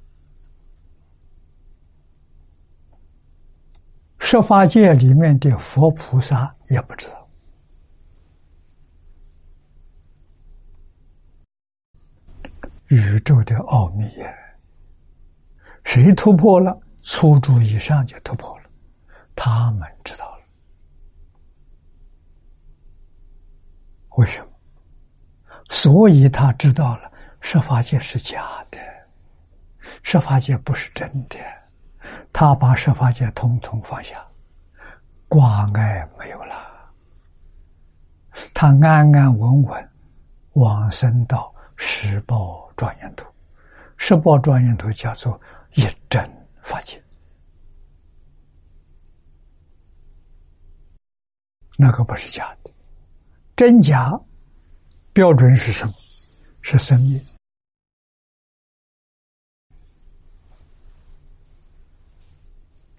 [4.27, 7.29] 十法界里面的佛菩萨也不知道。
[12.87, 14.35] 宇宙的奥秘呀，
[15.85, 16.81] 谁突破了？
[17.03, 18.65] 初住以上就突破了，
[19.37, 20.43] 他们知道了。
[24.17, 24.49] 为什么？
[25.69, 27.13] 所以他知道了，
[27.43, 28.79] 设法界是假的，
[30.03, 31.37] 设法界不是真的。
[32.35, 34.23] 他把十法界统统放下，
[35.29, 36.55] 挂碍没有了，
[38.53, 39.91] 他安安稳稳
[40.53, 42.63] 往生到十报。
[42.77, 43.25] 庄严土，
[43.97, 45.41] 十报庄严土叫做
[45.75, 46.29] 一真
[46.61, 47.01] 法界，
[51.77, 52.71] 那个不是假的，
[53.55, 54.11] 真假
[55.13, 55.95] 标准是什么？
[56.63, 57.34] 是生命。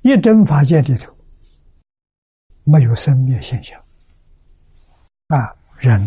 [0.07, 1.11] 一真法界里头
[2.63, 3.83] 没有生灭现象
[5.29, 5.99] 啊，人。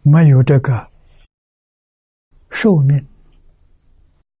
[0.00, 0.90] 没有这个
[2.50, 2.96] 寿命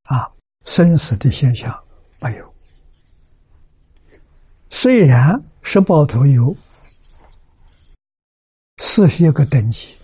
[0.04, 0.32] 啊，
[0.64, 1.84] 生死的现象
[2.22, 2.54] 没有。
[4.70, 6.56] 虽然十报头有
[8.78, 9.94] 四十一个等级，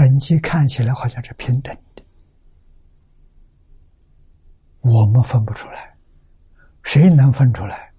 [0.00, 2.02] 等级看起来好像是平等的，
[4.80, 5.94] 我们分不出来，
[6.82, 7.92] 谁能分出来？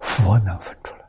[0.00, 1.08] 佛能分出来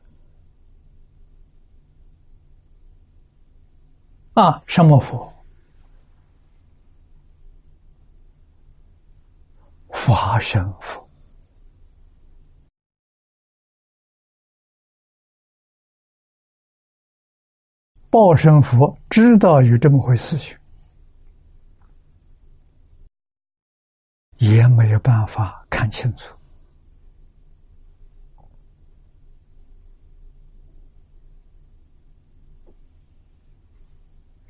[4.36, 4.62] 啊？
[4.68, 5.34] 什么佛？
[9.91, 11.03] 法身佛。
[18.14, 20.55] 报身佛知道有这么回事情，
[24.38, 26.38] 也没有办法看清楚。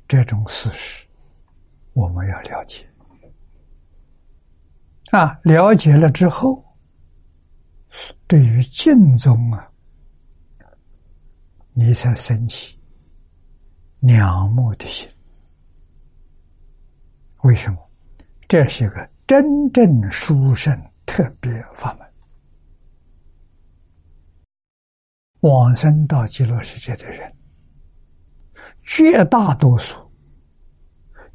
[0.06, 1.06] 这种事实，
[1.94, 2.86] 我们要了解
[5.10, 5.40] 啊！
[5.42, 6.62] 了解了之后，
[8.26, 9.72] 对于敬宗啊，
[11.72, 12.78] 你才升起
[14.06, 15.08] 两目的心。
[17.42, 17.78] 为什么？
[18.46, 22.06] 这是一个真正殊胜特别法门，
[25.40, 27.34] 往生到极乐世界的人，
[28.82, 29.98] 绝大多数。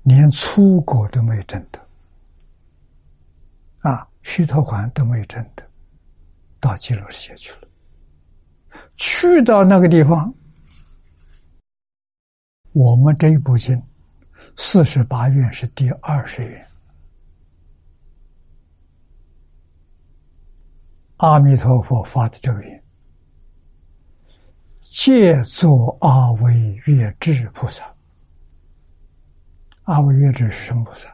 [0.04, 1.88] 连出国都没有挣得，
[3.80, 5.64] 啊，须陀环都没有挣得，
[6.60, 7.68] 到极乐世界去了。
[8.96, 10.34] 去到那个地方，
[12.74, 13.82] 我们这一部经
[14.56, 16.68] 四十八愿是第二十愿，
[21.18, 22.84] 阿弥陀佛发的这个愿，
[24.92, 26.54] 借作阿维
[26.86, 27.84] 月智菩萨。
[29.84, 31.12] 阿维月智是什么菩萨？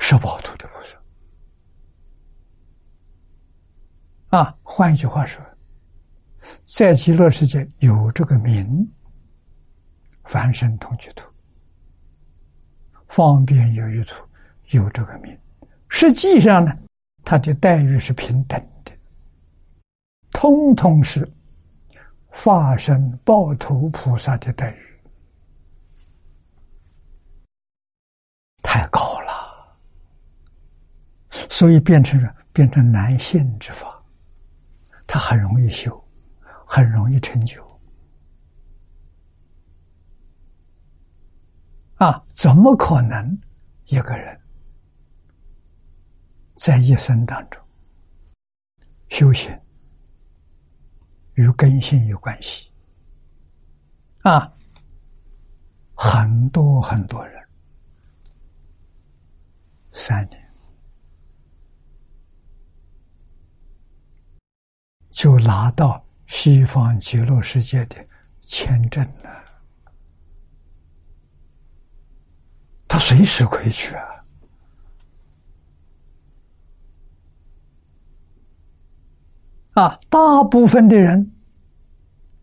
[0.00, 0.98] 是宝土的菩萨。
[4.36, 5.40] 啊，换一句话说，
[6.64, 8.90] 在极乐世界有这个名，
[10.24, 11.24] 凡身同居图，
[13.08, 14.16] 方便有余图，
[14.70, 15.38] 有这个名。
[15.88, 16.76] 实际上呢，
[17.22, 18.92] 他的待遇是平等的，
[20.32, 21.30] 通通是
[22.26, 24.84] 化身报图菩萨的待遇。
[28.60, 29.78] 太高了，
[31.48, 34.02] 所以变成了变成男性之法，
[35.06, 36.03] 他很容易修，
[36.74, 37.64] 很容易成就。
[41.94, 43.40] 啊，怎么可能
[43.84, 44.36] 一个人
[46.56, 47.62] 在一生当中
[49.08, 49.56] 修行
[51.34, 52.68] 与根性有关系？
[54.22, 54.52] 啊，
[55.94, 57.40] 很多很多人
[59.92, 60.52] 三年
[65.10, 66.03] 就拿到
[66.36, 67.94] 西方极乐世界的
[68.42, 69.30] 签证呢。
[72.88, 74.24] 他随时可以去啊！
[79.74, 81.32] 啊，大部分的人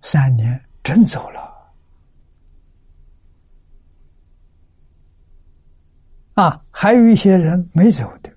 [0.02, 1.42] 三年真走了
[6.36, 8.32] 啊，还有一些人没走的。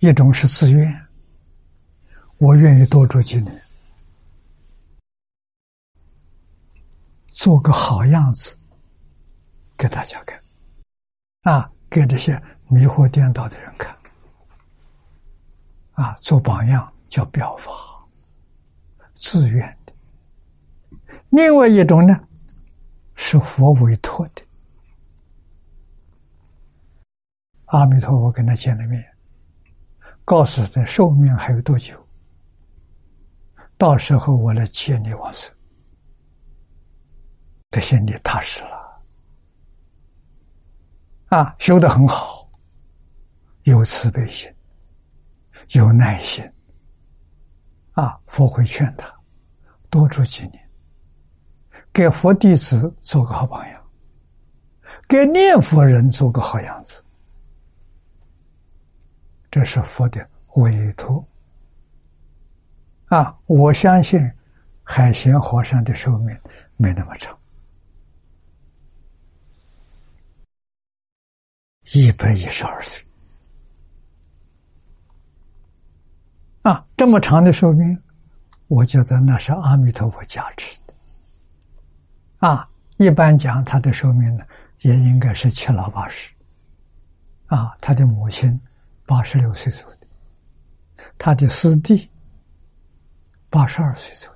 [0.00, 1.05] 一种是自愿，
[2.38, 3.62] 我愿意多住几年，
[7.32, 8.56] 做个好样子。
[9.78, 10.40] 给大家看，
[11.42, 12.32] 啊，给这些
[12.68, 13.94] 迷惑颠倒的人看，
[15.92, 17.70] 啊，做榜样叫表法，
[19.16, 19.92] 自愿的。
[21.28, 22.18] 另外一种呢，
[23.16, 24.42] 是佛委托的。
[27.66, 29.04] 阿弥陀佛跟他见了面，
[30.24, 32.05] 告诉他寿命还有多久，
[33.78, 35.52] 到时候我来接你往生，
[37.70, 39.02] 这心里踏实了。
[41.26, 42.48] 啊，修的很好，
[43.64, 44.50] 有慈悲心，
[45.72, 46.42] 有耐心。
[47.92, 49.12] 啊，佛会劝他
[49.90, 50.70] 多住几年，
[51.92, 53.82] 给佛弟子做个好榜样，
[55.08, 57.04] 给念佛人做个好样子。
[59.50, 61.26] 这是佛的委托。
[63.06, 64.20] 啊，我相信
[64.82, 66.36] 海贤和尚的寿命
[66.76, 67.36] 没那么长。
[71.92, 73.00] 一百一十二岁
[76.62, 77.96] 啊，这么长的寿命，
[78.66, 80.94] 我觉得那是阿弥陀佛加持的
[82.38, 82.68] 啊。
[82.96, 84.44] 一般讲他的寿命呢，
[84.80, 86.32] 也应该是七老八十
[87.46, 87.76] 啊。
[87.80, 88.60] 他的母亲
[89.06, 92.10] 八十六岁走的，他的师弟
[93.48, 94.30] 八十二岁走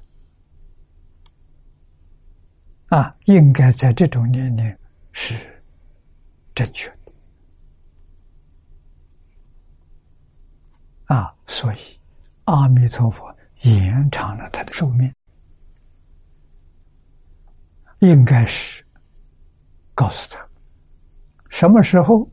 [2.89, 4.77] 的啊，应该在这种年龄
[5.13, 5.35] 是
[6.55, 7.13] 正确的。
[11.07, 11.79] 啊，所以
[12.45, 15.13] 阿弥陀佛延长了他的寿命，
[17.99, 18.85] 应该是
[19.95, 20.49] 告诉他，
[21.49, 22.29] 什么时候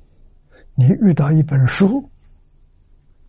[0.75, 2.07] 你遇到一本书，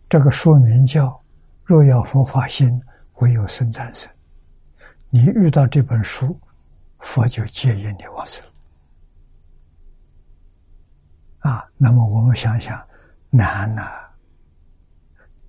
[0.07, 1.07] 这个书名叫
[1.63, 2.81] 《若要佛法心，
[3.19, 4.09] 唯有生战胜》，
[5.09, 6.39] 你遇到这本书，
[6.99, 8.43] 佛就接引你往生。
[11.39, 12.85] 啊，那么我们想想，
[13.29, 13.91] 难呐。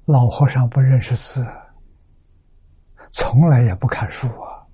[0.04, 1.46] 老和尚不认识字，
[3.10, 4.66] 从来也不看书啊。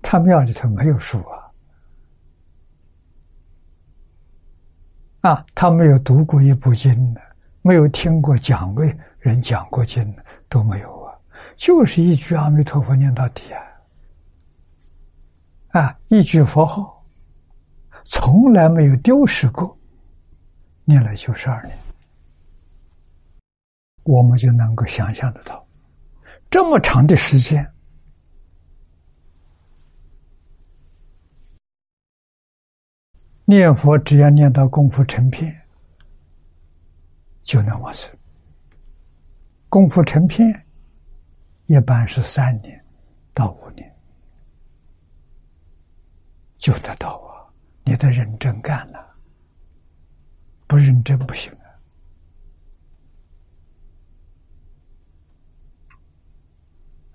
[0.00, 1.18] 他庙里头没有书
[5.22, 7.20] 啊，啊，他没有读过一部经呢，
[7.60, 8.84] 没有听过讲过
[9.18, 10.97] 人讲过经呢，都没有。
[11.58, 13.60] 就是一句阿弥陀佛念到底啊，
[15.80, 17.04] 啊，一句佛号，
[18.04, 19.76] 从来没有丢失过，
[20.84, 21.76] 念了九十二年。
[24.04, 25.66] 我们就能够想象得到，
[26.48, 27.68] 这么长的时间，
[33.44, 35.60] 念佛只要念到功夫成片，
[37.42, 38.08] 就能往生。
[39.68, 40.66] 功夫成片，
[41.68, 42.82] 一般是三年
[43.34, 43.94] 到五年
[46.56, 47.44] 就得到啊！
[47.84, 49.14] 你得认真干了，
[50.66, 51.68] 不认真不行啊。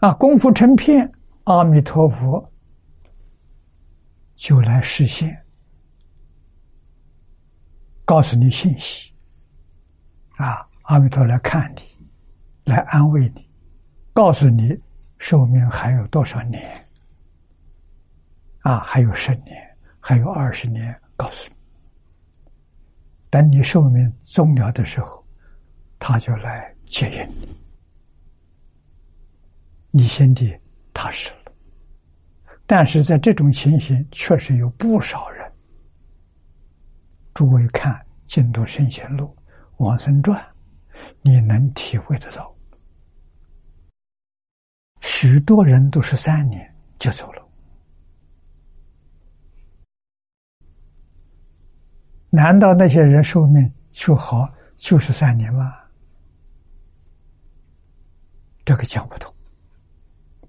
[0.10, 1.12] 啊，功夫成片，
[1.46, 2.54] 阿弥陀佛
[4.36, 5.44] 就来实现，
[8.06, 9.12] 告诉你信息。
[10.38, 11.82] 啊，阿弥陀来看你，
[12.66, 13.43] 来安慰你，
[14.14, 14.80] 告诉你
[15.18, 16.64] 寿命还有多少年？
[18.60, 21.56] 啊，还有十年，还有二十年，告诉你。
[23.32, 25.26] 等你寿命终了的时候，
[25.98, 27.58] 他就来接引你。
[29.90, 30.56] 你心里
[30.94, 31.52] 踏实了，
[32.68, 35.52] 但是在这种情形，确实有不少人。
[37.34, 37.94] 诸位看
[38.28, 39.26] 《净土圣贤录》
[39.78, 40.40] 《往生传》，
[41.24, 42.53] 你能体会得到，
[45.24, 47.42] 许多人都是三年就走了，
[52.30, 55.74] 难道那些人寿命就好就是三年吗？
[58.66, 59.34] 这个讲不通，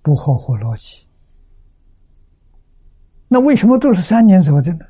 [0.03, 1.07] 不合乎逻辑。
[3.29, 4.85] 那为什么都是三年走的呢？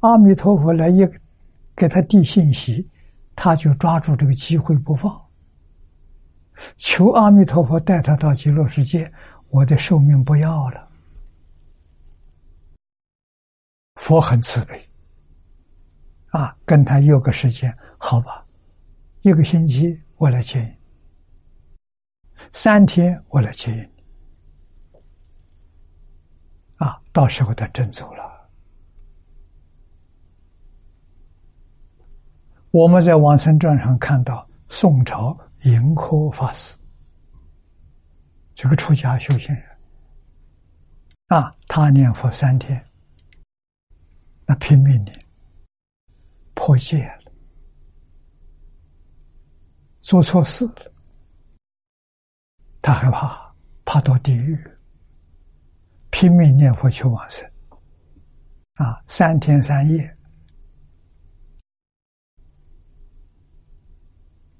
[0.00, 1.06] 阿弥陀佛来一
[1.76, 2.88] 给他递信息，
[3.36, 5.22] 他就抓住这个机会不放，
[6.76, 9.12] 求阿弥陀佛带他到极乐世界，
[9.48, 10.88] 我的寿命不要了。
[13.96, 14.88] 佛很慈悲，
[16.28, 18.46] 啊，跟他约个时间，好吧，
[19.22, 20.76] 一个星期我来接你，
[22.52, 25.00] 三天我来接你，
[26.76, 28.24] 啊，到时候他真走了。
[32.70, 36.76] 我们在《往生传》上看到宋朝盈科法师，
[38.54, 39.64] 这个出家修行人，
[41.28, 42.84] 啊，他念佛三天。
[44.46, 45.12] 那拼命的
[46.54, 47.32] 破戒了，
[50.00, 50.92] 做错事了，
[52.80, 53.54] 他害怕，
[53.84, 54.58] 怕到地狱，
[56.10, 57.44] 拼命念佛求往生，
[58.74, 60.16] 啊，三天三夜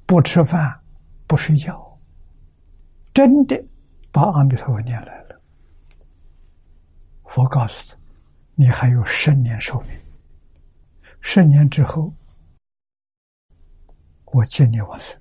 [0.09, 0.81] 不吃饭，
[1.27, 1.99] 不睡觉，
[3.13, 3.63] 真的
[4.11, 5.39] 把阿弥陀佛念来了。
[7.27, 7.99] 佛告诉他。
[8.55, 9.91] 你还有十年寿命，
[11.21, 12.13] 十年之后，
[14.25, 15.15] 我接你往生。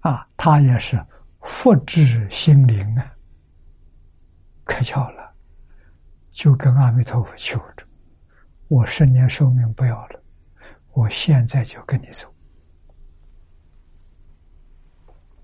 [0.00, 1.02] 啊，他也是
[1.42, 3.10] 福至心灵啊，
[4.66, 5.32] 开窍了，
[6.32, 7.86] 就跟阿弥陀佛求着：
[8.66, 10.20] 我十年寿命不要了，
[10.96, 12.26] 我现在就跟你走。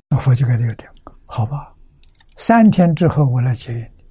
[0.08, 0.90] 那佛就给他点，
[1.26, 1.74] 好吧，
[2.38, 4.04] 三天之后我来接你。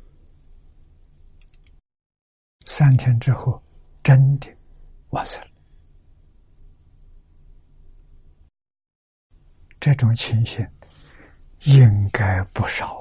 [2.68, 3.60] 三天之后，
[4.04, 4.48] 真的
[5.10, 5.48] 完事了。
[9.80, 10.64] 这种情形
[11.64, 13.00] 应该不少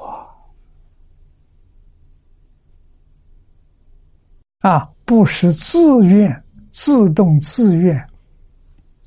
[4.62, 4.70] 啊！
[4.70, 8.09] 啊，不是自愿、自动、自愿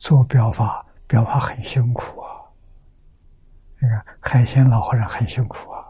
[0.03, 2.43] 做表法，表法很辛苦啊。
[3.79, 5.81] 那个，海鲜老和尚很辛苦啊。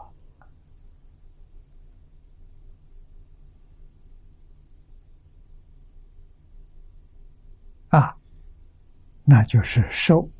[7.88, 8.16] 啊，
[9.24, 10.30] 那就是受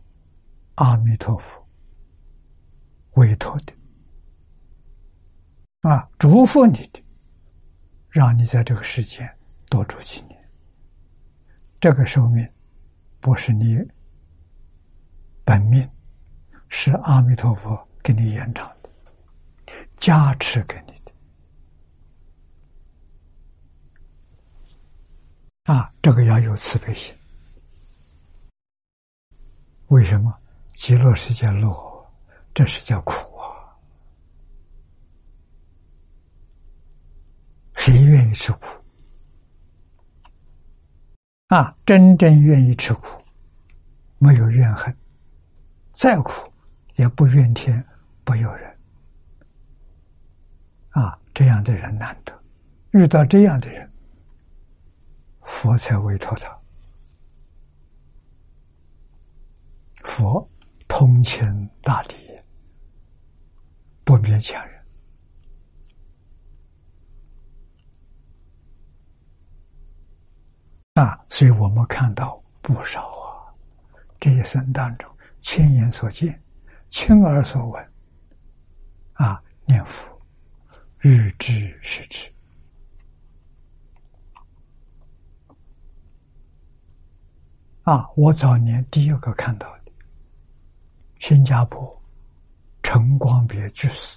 [0.77, 1.61] 阿弥陀佛
[3.14, 3.72] 委托的
[5.91, 7.05] 啊，嘱咐你的，
[8.09, 9.29] 让你在这个世间
[9.68, 10.41] 多住几年。
[11.81, 12.49] 这个寿命
[13.25, 13.83] 不是你
[15.47, 15.91] 本命，
[16.68, 18.91] 是阿弥陀佛给你延长的，
[19.97, 21.11] 加持给你的
[25.72, 27.14] 啊，这个要有慈悲心。
[29.87, 30.39] 为什么
[30.75, 32.07] 极乐世界乐，
[32.53, 33.72] 这是叫苦啊？
[37.75, 38.84] 谁愿意吃苦？
[41.49, 43.23] 啊，真正愿意吃苦，
[44.19, 44.97] 没有怨恨，
[45.93, 46.51] 再苦
[46.97, 47.85] 也不怨天
[48.25, 48.79] 不由人。
[50.91, 52.33] 啊，这样的人难得，
[52.93, 53.91] 遇到这样的人，
[55.43, 56.49] 佛才委托他。
[60.05, 60.49] 佛
[60.89, 62.15] 通情达理，
[64.05, 64.74] 不勉强人
[70.95, 71.19] 啊！
[71.29, 73.51] 所以我们看到不少啊，
[74.21, 76.41] 这一生当中亲眼所见、
[76.89, 77.93] 亲耳所闻
[79.15, 80.17] 啊，念佛
[80.99, 82.33] 日知是知
[87.83, 88.09] 啊！
[88.15, 89.93] 我早年第一个看到的。
[91.19, 92.03] 新加坡
[92.83, 94.17] 陈光别居士，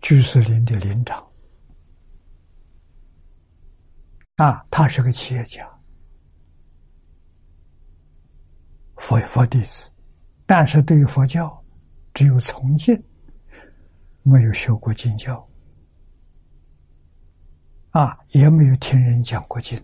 [0.00, 1.26] 居士林的林长
[4.36, 5.66] 啊，他是个企业家，
[9.02, 9.90] 佛佛弟子，
[10.46, 11.60] 但是对于佛教
[12.14, 12.94] 只有从敬，
[14.22, 15.44] 没有学过经教
[17.90, 19.76] 啊，也没有听人讲过经，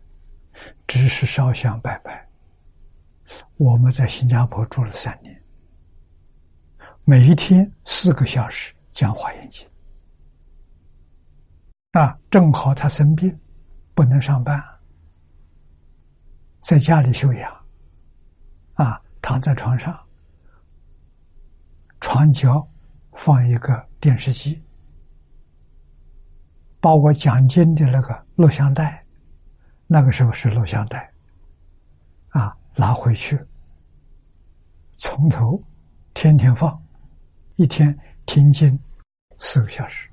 [0.86, 2.28] 只是烧香拜拜。
[3.56, 5.36] 我们在新加坡住了三年。
[7.04, 9.68] 每一天四个小时讲华严经，
[11.90, 13.36] 啊，正好他生病，
[13.94, 14.62] 不能上班，
[16.60, 17.66] 在家里休养，
[18.74, 19.94] 啊，躺在床上，
[22.00, 22.66] 床角
[23.12, 24.58] 放一个电视机，
[26.80, 29.04] 把我讲经的那个录像带
[29.86, 31.12] 那个时候是录像带，
[32.30, 33.38] 啊，拿回去，
[34.94, 35.62] 从头
[36.14, 36.82] 天天放，
[37.56, 38.80] 一天听经
[39.38, 40.08] 四个小时，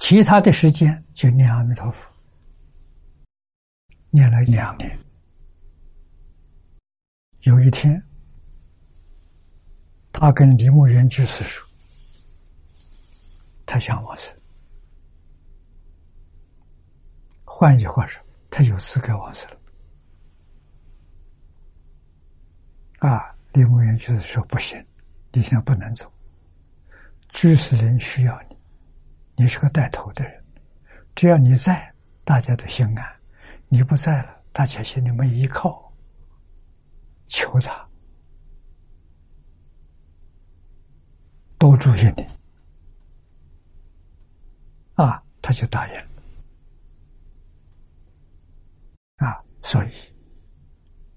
[0.00, 2.10] 其他的时间就念阿弥陀佛，
[4.10, 5.05] 念了两年。
[7.46, 8.02] 有一天，
[10.12, 11.64] 他跟李牧原居士说
[13.64, 14.34] ：“他想往生。”
[17.46, 18.20] 换句话说，
[18.50, 19.56] 他有资格往生了。
[22.98, 24.84] 啊，李牧原居士说：“不行，
[25.30, 26.12] 你现在不能走。
[27.28, 28.56] 居士人需要你，
[29.36, 30.44] 你是个带头的人，
[31.14, 31.94] 只要你在，
[32.24, 33.04] 大家都心安；
[33.68, 35.80] 你不在了，大家心里没依靠。”
[37.26, 37.88] 求他。
[41.58, 42.26] 多注意你。
[44.94, 46.06] 啊，他就答应了。
[49.16, 49.90] 啊，所以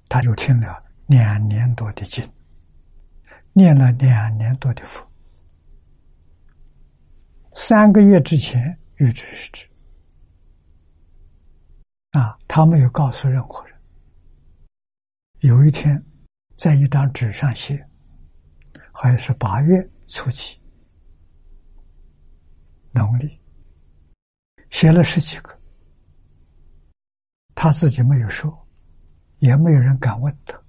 [0.07, 2.29] 他就听了两年多的经，
[3.53, 5.05] 念了两年多的佛，
[7.55, 9.69] 三个月之前预知是知。
[12.11, 13.78] 啊，他没有告诉任何人。
[15.39, 16.03] 有一天，
[16.57, 17.87] 在一张纸上写，
[18.91, 20.59] 好像是八月初七，
[22.91, 23.39] 农历，
[24.69, 25.57] 写了十几个，
[27.55, 28.67] 他自己没有说，
[29.37, 30.61] 也没有人敢问他。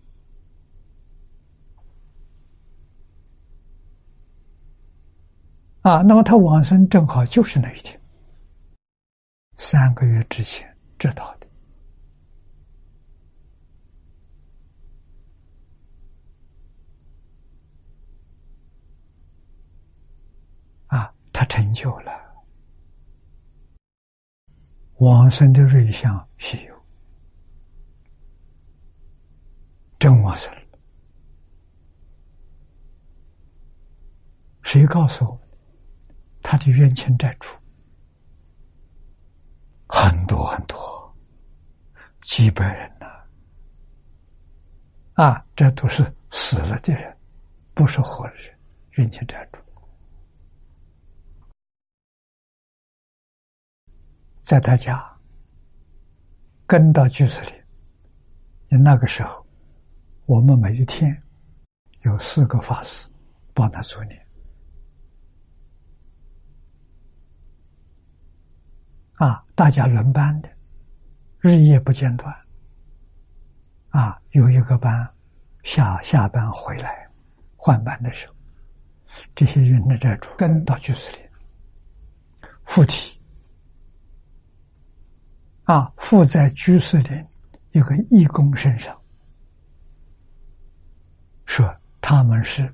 [5.83, 8.01] 啊，那么他往生正好就是那一天，
[9.57, 11.40] 三个月之前知道的。
[21.41, 22.13] 他成就了
[24.99, 26.85] 往生的瑞相稀有，
[29.99, 30.55] 真往生。
[34.63, 35.41] 谁告诉我
[36.43, 37.49] 他的冤亲债主
[39.89, 41.17] 很多很多，
[42.21, 43.07] 几百人呢？
[45.15, 47.17] 啊，这都是死了的人，
[47.73, 48.59] 不是活人，
[48.99, 49.60] 冤亲债主。
[54.51, 55.01] 在他家
[56.67, 57.53] 跟到居士里，
[58.69, 59.47] 你那个时候，
[60.27, 61.17] 我们每一天
[62.01, 63.09] 有四个法师
[63.55, 64.27] 帮他做念，
[69.13, 70.51] 啊，大家轮班的，
[71.39, 72.35] 日夜不间断，
[73.91, 75.09] 啊，有一个班
[75.63, 77.09] 下下班回来
[77.55, 78.35] 换班的时候，
[79.33, 81.19] 这些人的债主跟到居士里
[82.65, 83.20] 附体。
[85.65, 87.27] 啊，附在居士林
[87.71, 89.01] 一个义工身上，
[91.45, 92.73] 说他们是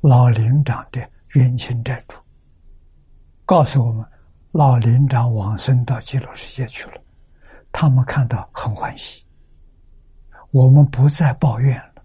[0.00, 2.16] 老林长的冤亲债主，
[3.44, 4.04] 告诉我们
[4.50, 7.00] 老林长往生到极乐世界去了，
[7.70, 9.24] 他们看到很欢喜，
[10.50, 12.02] 我们不再抱怨了，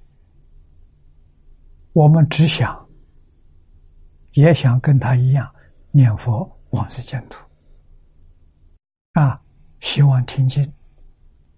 [1.93, 2.87] 我们只想
[4.33, 5.51] 也想跟他一样
[5.89, 7.39] 念佛往生净土，
[9.13, 9.41] 啊。
[9.85, 10.63] 希望听经，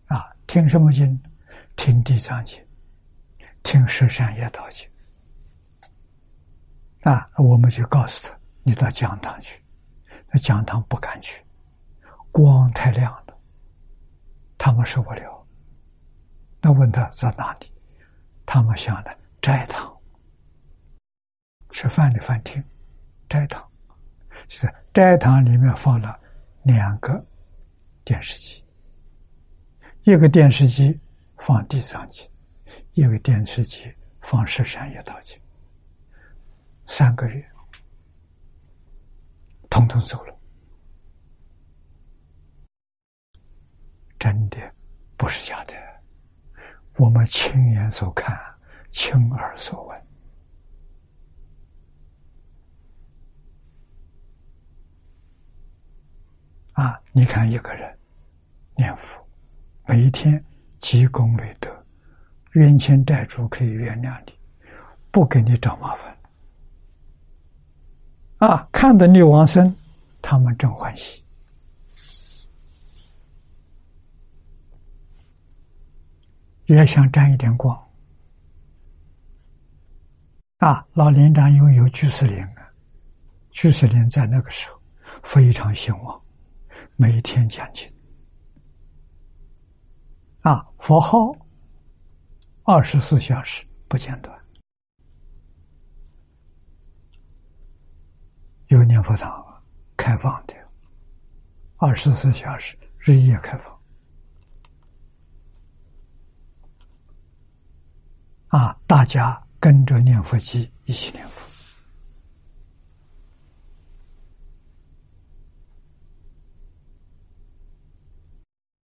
[0.08, 1.18] 啊，听什么经？
[1.78, 2.62] 听地藏经，
[3.64, 4.86] 听十善业道经。
[7.04, 9.64] 啊，我们就告诉他，你到讲堂去。
[10.30, 11.42] 那讲堂不敢去，
[12.30, 13.40] 光太亮了，
[14.58, 15.48] 他们受不了。
[16.62, 17.72] 那问他在哪里？
[18.46, 19.98] 他们想的斋堂，
[21.70, 22.62] 吃饭的饭厅，
[23.30, 23.66] 斋堂，
[24.50, 26.20] 是斋堂里面放了
[26.64, 27.26] 两个。
[28.08, 28.64] 电视机，
[30.04, 30.98] 一个电视机
[31.36, 32.26] 放地藏经，
[32.94, 35.38] 一个电视机放十善业道经，
[36.88, 37.46] 三个月，
[39.70, 40.34] 统统走了，
[44.18, 44.58] 真的
[45.18, 45.76] 不是假的，
[46.96, 48.34] 我们亲眼所看，
[48.90, 50.08] 亲耳所闻。
[56.72, 57.97] 啊，你看一个人。
[58.78, 59.20] 念佛，
[59.88, 60.42] 每一天
[60.80, 61.70] 积功累德，
[62.52, 64.34] 冤亲债主可以原谅你，
[65.12, 66.16] 不给你找麻烦。
[68.38, 69.76] 啊，看到你往生，
[70.22, 71.24] 他们正欢喜。
[76.68, 77.76] 也想沾一点光。
[80.58, 82.70] 啊，老连长因为有居士林啊，
[83.50, 84.80] 居士林在那个时候
[85.24, 86.22] 非常兴旺，
[86.96, 87.92] 每天讲经。
[90.42, 91.36] 啊，佛号
[92.64, 94.40] 二十四小时不间断，
[98.68, 99.64] 有念佛堂
[99.98, 100.56] 开放的，
[101.78, 103.78] 二十四小时日夜开放。
[108.48, 111.46] 啊，大家跟着念佛机一起念佛。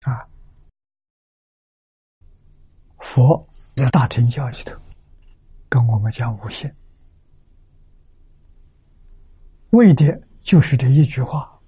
[0.01, 0.29] 啊，
[3.00, 4.76] 佛在大乘教里头
[5.68, 6.74] 跟我们讲无限，
[9.72, 11.60] 为的就是这一句话：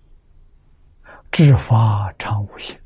[1.32, 2.80] 知法常无限。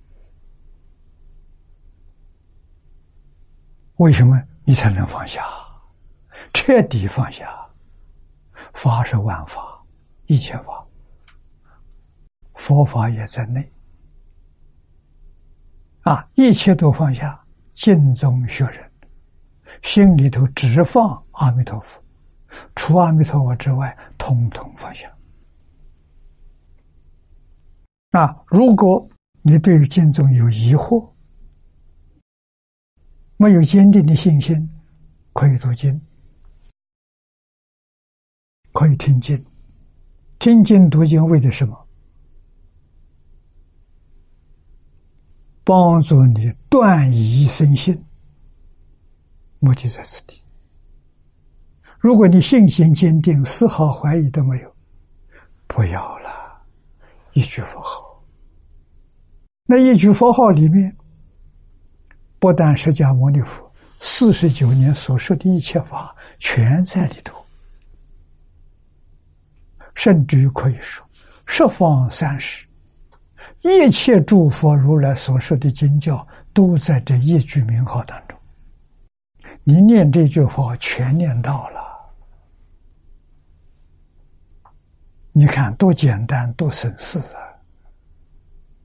[3.98, 5.46] 为什么你才能放下？
[6.54, 7.54] 彻底放下，
[8.74, 9.82] 法是万法，
[10.26, 10.86] 一切法，
[12.54, 13.72] 佛法也在内。
[16.02, 17.45] 啊，一切都放下，
[17.76, 18.89] 敬宗学人，
[19.84, 22.01] 心里头只放阿弥陀佛，
[22.73, 25.13] 除阿弥陀佛之外，统统放下。
[28.11, 29.05] 啊，如果
[29.41, 31.11] 你对于敬宗有疑惑，
[33.36, 34.55] 没有坚定的信心，
[35.34, 36.01] 可以读经，
[38.71, 39.45] 可以听经，
[40.39, 41.84] 听经读经为的什么？
[45.66, 47.99] 帮助你断疑生信，
[49.57, 50.39] 目的在此地。
[51.97, 54.76] 如果你信心坚定，丝毫怀疑都没有，
[55.66, 56.30] 不要了，
[57.34, 58.24] 一句佛号。
[59.66, 60.95] 那一句佛号里面，
[62.38, 67.43] 不但释迦牟尼佛四十九年所说的一切法全在里头，
[69.95, 71.03] 甚至于可以说
[71.47, 72.68] 十方三世。
[73.68, 78.38] 一切诸佛如来所说的经教，都在这一句名号当中。
[79.63, 81.84] 你念这句话，全念到了。
[85.32, 87.20] 你看多简单，多省事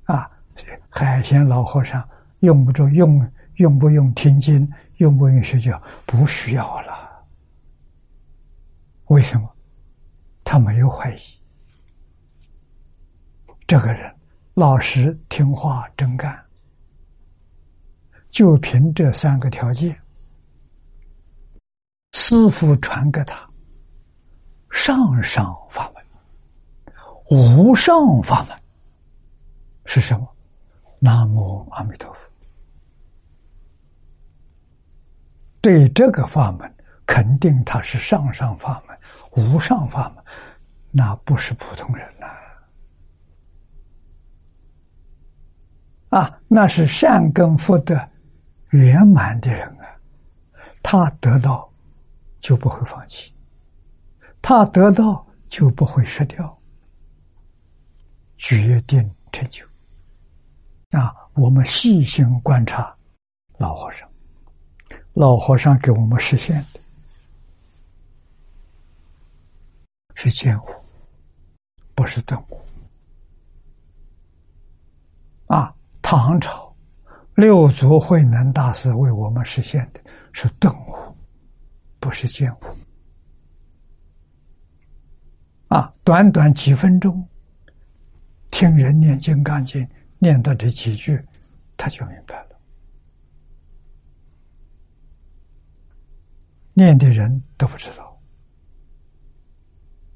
[0.06, 0.16] 啊！
[0.16, 0.30] 啊，
[0.88, 2.08] 海鲜老和尚
[2.38, 4.66] 用不着用，用不用听经，
[4.96, 7.22] 用不用学教，不需要了。
[9.08, 9.46] 为什么？
[10.42, 11.20] 他没有怀疑
[13.66, 14.10] 这个人。
[14.54, 16.38] 老实听话真干，
[18.30, 19.98] 就凭这三个条件，
[22.12, 23.48] 师傅传给他
[24.70, 26.04] 上上法门、
[27.30, 28.56] 无上法门
[29.86, 30.28] 是什么？
[30.98, 32.28] 南无阿弥陀佛。
[35.62, 36.74] 对这个法门，
[37.06, 38.98] 肯定他是上上法门、
[39.32, 40.24] 无上法门，
[40.90, 42.26] 那不是普通人呐。
[46.10, 47.94] 啊那是善根福德
[48.70, 49.86] 圆满的人啊，
[50.82, 51.68] 他得到
[52.40, 53.32] 就不会放弃，
[54.42, 56.58] 他得到就不会失掉，
[58.36, 59.64] 决定成就。
[60.90, 62.92] 啊，我们细心观察
[63.56, 64.08] 老和尚，
[65.12, 66.80] 老和尚给我们实现的
[70.14, 70.72] 是坚固，
[71.94, 72.60] 不是顿悟。
[75.46, 75.72] 啊。
[76.02, 76.74] 唐朝
[77.34, 80.00] 六祖慧能大师为我们实现的
[80.32, 81.16] 是顿悟，
[81.98, 82.58] 不是见悟。
[85.68, 87.26] 啊，短短几分钟，
[88.50, 89.80] 听人念《金刚经》，
[90.18, 91.22] 念到这几句，
[91.76, 92.60] 他就明白了。
[96.72, 98.20] 念的人都不知道，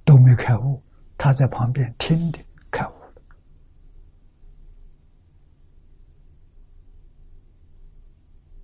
[0.04, 0.82] 都没开悟，
[1.16, 2.38] 他在旁边听的
[2.70, 2.92] 开悟。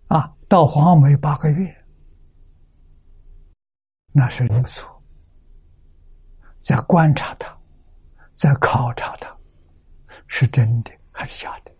[0.09, 1.85] 啊，到黄梅八个月，
[4.11, 5.01] 那是不错。
[6.59, 7.57] 在观察他，
[8.35, 9.33] 在考察他，
[10.27, 11.71] 是真的还是假的？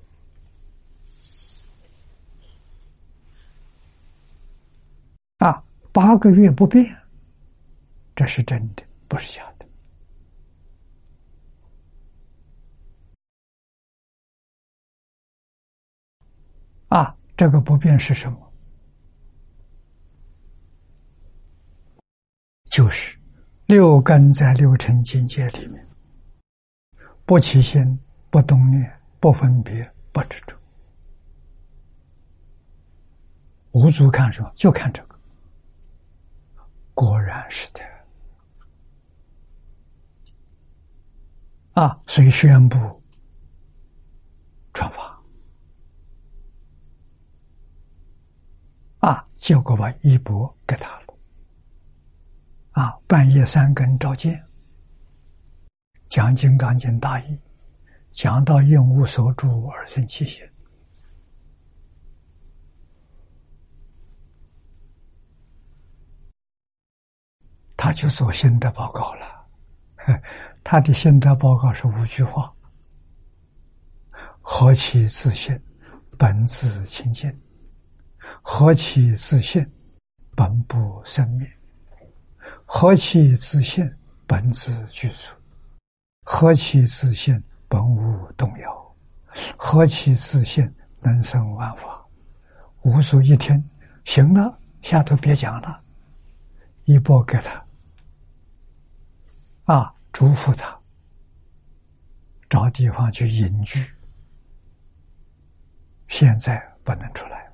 [5.39, 6.97] 啊，八个月不变，
[8.15, 9.67] 这是真的，不是假的。
[16.87, 17.17] 啊。
[17.37, 18.50] 这个不变是什么？
[22.71, 23.19] 就是
[23.67, 25.89] 六根在六尘境界里面，
[27.27, 27.99] 不起心，
[28.31, 30.57] 不动念，不分别，不执着，
[33.73, 35.19] 无足看什么，就看这个。
[36.95, 37.81] 果然是的
[41.73, 43.03] 啊，所以宣布
[44.73, 45.21] 传法
[49.01, 51.00] 啊，结果把衣钵给他。
[52.81, 54.43] 啊，半夜三更召见，
[56.09, 57.39] 讲《金刚经》大义，
[58.11, 60.43] 讲到应无所住而生其心，
[67.77, 69.27] 他就做心得报告了。
[70.65, 72.51] 他的心得报告是五句话：
[74.41, 75.55] 何其自信，
[76.17, 77.31] 本自清净；
[78.41, 79.71] 何其自信，
[80.35, 81.47] 本不生灭；
[82.73, 83.85] 何其自信，
[84.29, 85.29] 本自具足；
[86.23, 88.71] 何其自信，本无动摇；
[89.57, 92.01] 何其自信，能生万法。
[92.83, 93.61] 无数一听，
[94.05, 95.83] 行了，下头别讲了，
[96.85, 97.67] 一波给他
[99.65, 99.93] 啊。
[100.13, 100.81] 嘱咐他
[102.49, 103.85] 找地方去隐居，
[106.07, 107.51] 现在不能出来，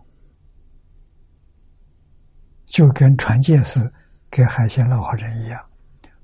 [2.67, 3.91] 就跟传戒士
[4.31, 5.64] 跟海鲜老和尚一样，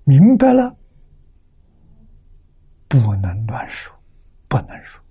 [0.05, 0.77] 明白了，
[2.89, 3.95] 不能乱说，
[4.49, 5.03] 不能说，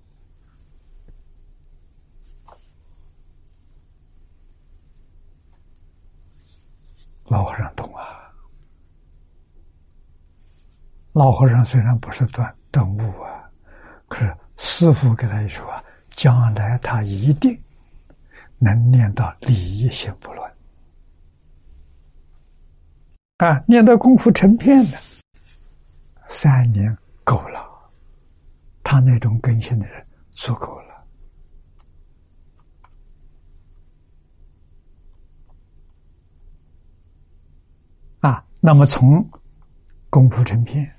[7.25, 8.03] 老和尚懂啊。
[11.13, 13.49] 老和尚虽然不是顿顿悟啊，
[14.07, 17.61] 可是师傅给他一说啊，将来他一定
[18.59, 20.40] 能念到礼一心不乱
[23.41, 24.99] 啊，念到功夫成片了，
[26.29, 27.67] 三年够了，
[28.83, 31.05] 他那种根性的人足够了
[38.19, 38.45] 啊。
[38.59, 39.27] 那么从
[40.09, 40.89] 功夫成片。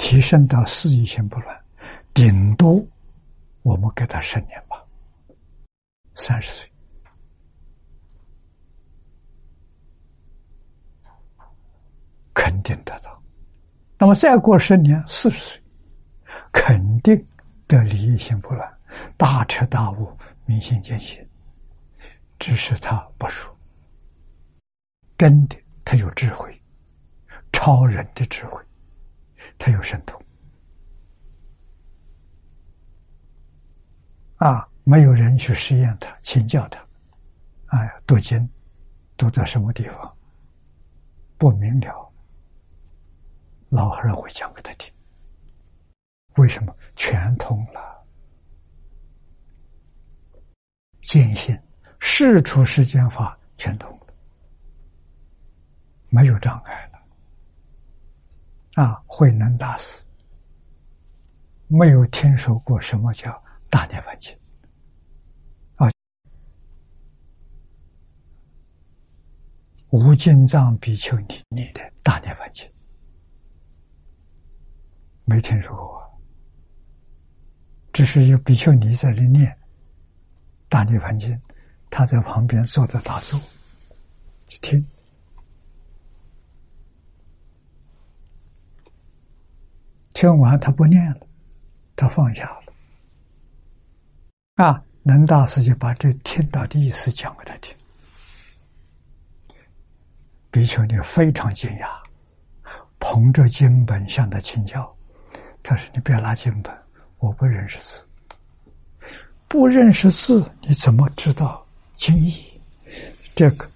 [0.00, 1.60] 提升到四意心不乱，
[2.14, 2.80] 顶多
[3.62, 4.80] 我们给他十年吧，
[6.14, 6.70] 三十岁
[12.38, 13.20] 肯定得到。
[13.98, 15.60] 那么再过十年，四十岁
[16.52, 17.26] 肯定
[17.66, 18.78] 得离异心不乱，
[19.16, 20.16] 大彻大悟，
[20.46, 21.20] 明心见性。
[22.38, 23.52] 只是他不说，
[25.16, 26.62] 真的，他有智慧，
[27.52, 28.62] 超人的智慧。
[29.58, 30.20] 他有神通
[34.36, 34.68] 啊！
[34.84, 36.80] 没有人去实验他，请教他。
[37.66, 38.48] 哎，读经
[39.16, 40.16] 读在什么地方
[41.36, 42.07] 不明了，
[43.68, 44.92] 老和尚会讲给他听。
[46.36, 48.06] 为什么全通了？
[51.00, 51.58] 见性
[51.98, 54.06] 事出世间法全通了，
[56.10, 56.98] 没有障碍了。
[58.84, 60.04] 啊，慧能大师
[61.66, 64.38] 没有听说过什么叫大涅槃经
[65.76, 65.90] 啊，
[69.88, 72.70] 无尽藏比丘尼念的大涅槃经
[75.28, 76.20] 没听说过，
[77.92, 79.54] 只是有比丘尼在里念
[80.70, 81.38] 大涅槃经，
[81.90, 83.38] 他在旁边坐着打坐，
[84.46, 84.82] 去听。
[90.14, 91.20] 听完他不念了，
[91.94, 92.72] 他放下了。
[94.54, 97.76] 啊，能大师就把这听到的意思讲给他听。
[100.50, 101.86] 比丘尼非常惊讶，
[102.98, 104.96] 捧着经本向他请教。
[105.68, 106.74] 他说：“你不要拿经本，
[107.18, 108.02] 我不认识字。
[109.48, 111.62] 不认识字，你怎么知道
[111.94, 112.58] 经义？
[113.34, 113.70] 这个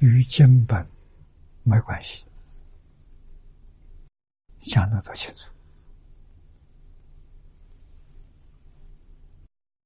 [0.00, 0.86] 与经本
[1.62, 2.22] 没关系，
[4.60, 5.48] 讲的多清楚。”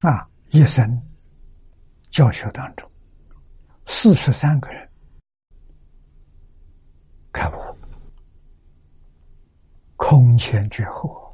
[0.09, 0.29] 啊！
[0.51, 1.01] 一生
[2.11, 2.91] 教学当中，
[3.87, 4.91] 四十三个人
[7.33, 7.79] 开悟，
[9.95, 11.25] 空前绝后。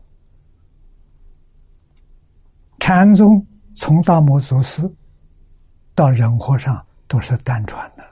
[2.83, 4.93] 禅宗从大摩祖师
[5.95, 8.05] 到人和尚都是单传的，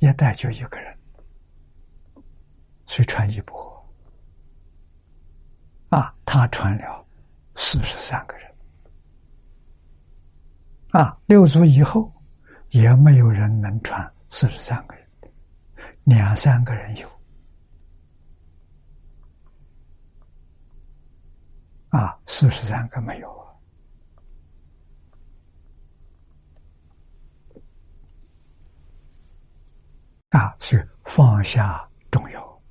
[0.00, 0.98] 一代就一个人，
[2.88, 3.88] 虽传一钵。
[5.90, 7.06] 啊，他传了。
[7.54, 8.52] 四十三个人，
[10.90, 12.12] 啊，六祖以后
[12.70, 15.06] 也没有人能传四十三个人，
[16.02, 17.08] 两三个人有，
[21.90, 23.46] 啊，四十三个没有
[30.30, 32.62] 啊，所以放下重要，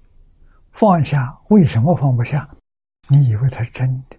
[0.71, 2.47] 放下为什么放不下？
[3.07, 4.17] 你以为它是真的？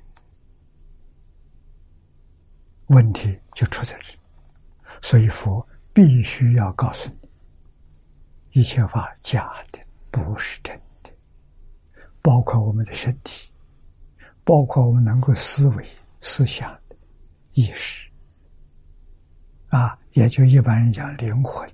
[2.87, 4.17] 问题就出在这，
[5.03, 9.79] 所以佛必须要告诉你，一切法假的，
[10.11, 11.11] 不是真的，
[12.23, 13.51] 包括我们的身体，
[14.47, 15.85] 包括我们能够思维、
[16.21, 16.81] 思想
[17.55, 18.09] 意识，
[19.71, 21.69] 啊，也就一般人讲灵魂、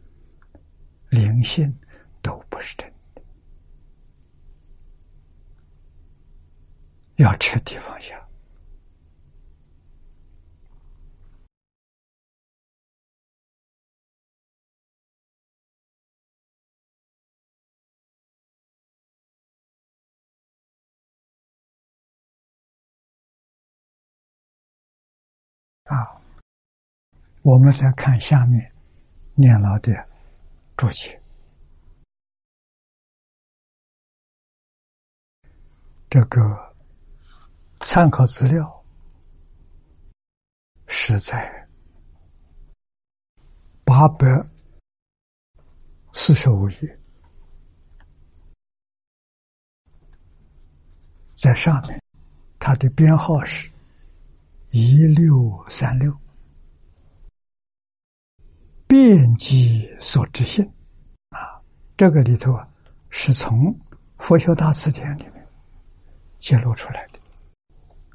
[1.11, 1.71] 灵性
[2.23, 3.23] 都不是真的，
[7.17, 8.22] 要彻底放下。
[25.93, 26.09] 啊，
[27.43, 28.73] 我们再看下面
[29.35, 29.93] 念老的
[30.75, 31.21] 注解，
[36.09, 36.41] 这个
[37.81, 38.83] 参考资料
[40.89, 41.69] 是在
[43.85, 44.27] 八百
[46.15, 47.01] 四十五页，
[51.35, 52.03] 在上面，
[52.59, 53.72] 它的编号是。
[54.75, 56.11] 一六三六，
[58.87, 60.65] 遍记所知性
[61.29, 61.61] 啊，
[61.95, 62.67] 这个里头啊，
[63.11, 63.59] 是从
[64.17, 65.47] 《佛学大辞典》里面
[66.39, 67.19] 揭露出来的。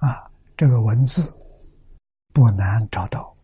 [0.07, 1.31] 啊，这个文字
[2.33, 3.36] 不难找到。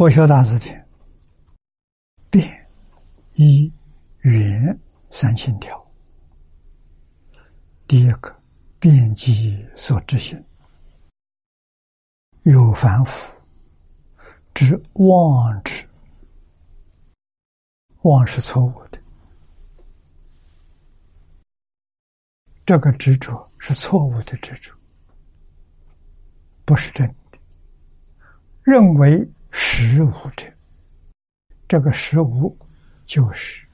[0.00, 0.88] 佛学大字典，
[2.30, 2.66] 变
[3.34, 3.70] 一
[4.20, 5.78] 圆三千条。
[7.86, 8.34] 第一个
[8.78, 10.42] 变机所执性，
[12.44, 13.30] 有凡夫
[14.54, 15.86] 之妄执，
[18.00, 18.98] 妄是错误的，
[22.64, 24.72] 这个执着是错误的执着，
[26.64, 27.38] 不是真的，
[28.62, 29.30] 认为。
[29.50, 30.46] 实无者，
[31.68, 32.56] 这个实无
[33.04, 33.66] 就是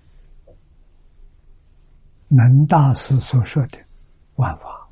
[2.28, 3.78] 能大师所说的
[4.36, 4.88] 万法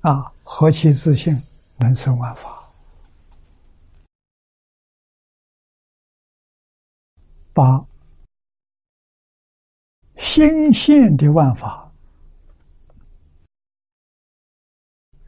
[0.00, 1.36] 啊，何其自信，
[1.76, 2.60] 能生万法？
[7.52, 7.84] 把
[10.16, 11.92] 新现的万法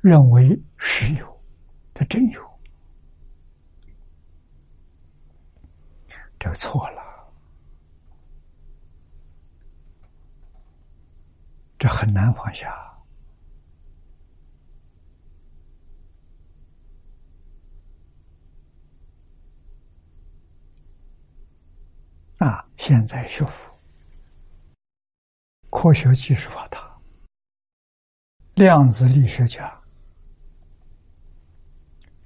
[0.01, 1.41] 认为实有，
[1.95, 2.46] 它真有。
[6.47, 7.03] 这错了，
[11.77, 12.71] 这很难放下
[22.39, 22.65] 啊！
[22.77, 23.77] 现在学佛，
[25.71, 26.97] 科学技术发达，
[28.55, 29.77] 量子力学家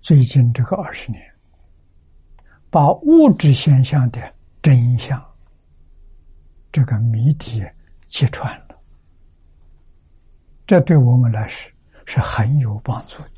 [0.02, 1.39] 最近这个二十年。
[2.70, 5.20] 把物质现象的真相
[6.70, 7.60] 这个谜底
[8.04, 8.80] 揭穿了，
[10.66, 11.70] 这对我们来说
[12.06, 13.30] 是很有帮助的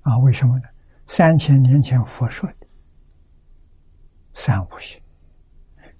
[0.00, 0.16] 啊！
[0.18, 0.64] 为什么呢？
[1.06, 2.66] 三千年前佛说的
[4.32, 4.98] 三无性，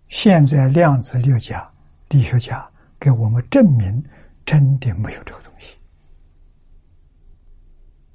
[0.08, 1.70] 现在量子力家
[2.08, 2.66] 力学家
[2.98, 4.02] 给我们证明，
[4.46, 5.76] 真的没有这个东西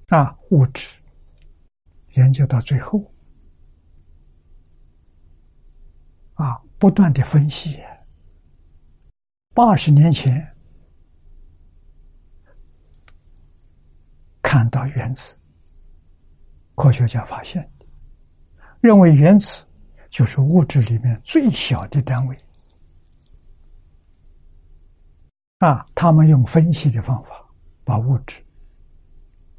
[0.08, 0.36] 啊！
[0.50, 0.98] 物质
[2.14, 3.00] 研究到最后。
[6.40, 7.78] 啊，不断的分析。
[9.54, 10.56] 八十年前
[14.42, 15.38] 看到原子，
[16.76, 17.70] 科学家发现，
[18.80, 19.68] 认为原子
[20.10, 22.38] 就是物质里面最小的单位。
[25.58, 27.46] 啊，他们用分析的方法
[27.84, 28.42] 把物质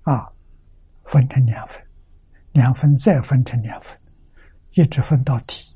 [0.05, 0.33] 啊
[1.05, 1.87] 分成两份，
[2.53, 4.01] 两份再分成两份，
[4.73, 5.70] 一直分到底。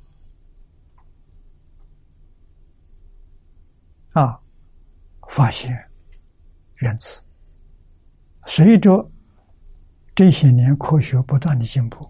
[4.14, 4.40] 啊，
[5.28, 5.76] 发现
[6.76, 7.20] 原子，
[8.46, 9.04] 随着
[10.14, 12.08] 这些年科学不断的进步，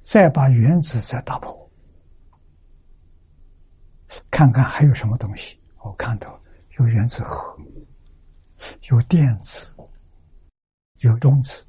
[0.00, 1.68] 再把原子再打破，
[4.30, 5.60] 看看还有什么东西。
[5.78, 6.40] 我看到
[6.78, 7.58] 有原子核，
[8.88, 9.74] 有电子，
[10.98, 11.66] 有中子，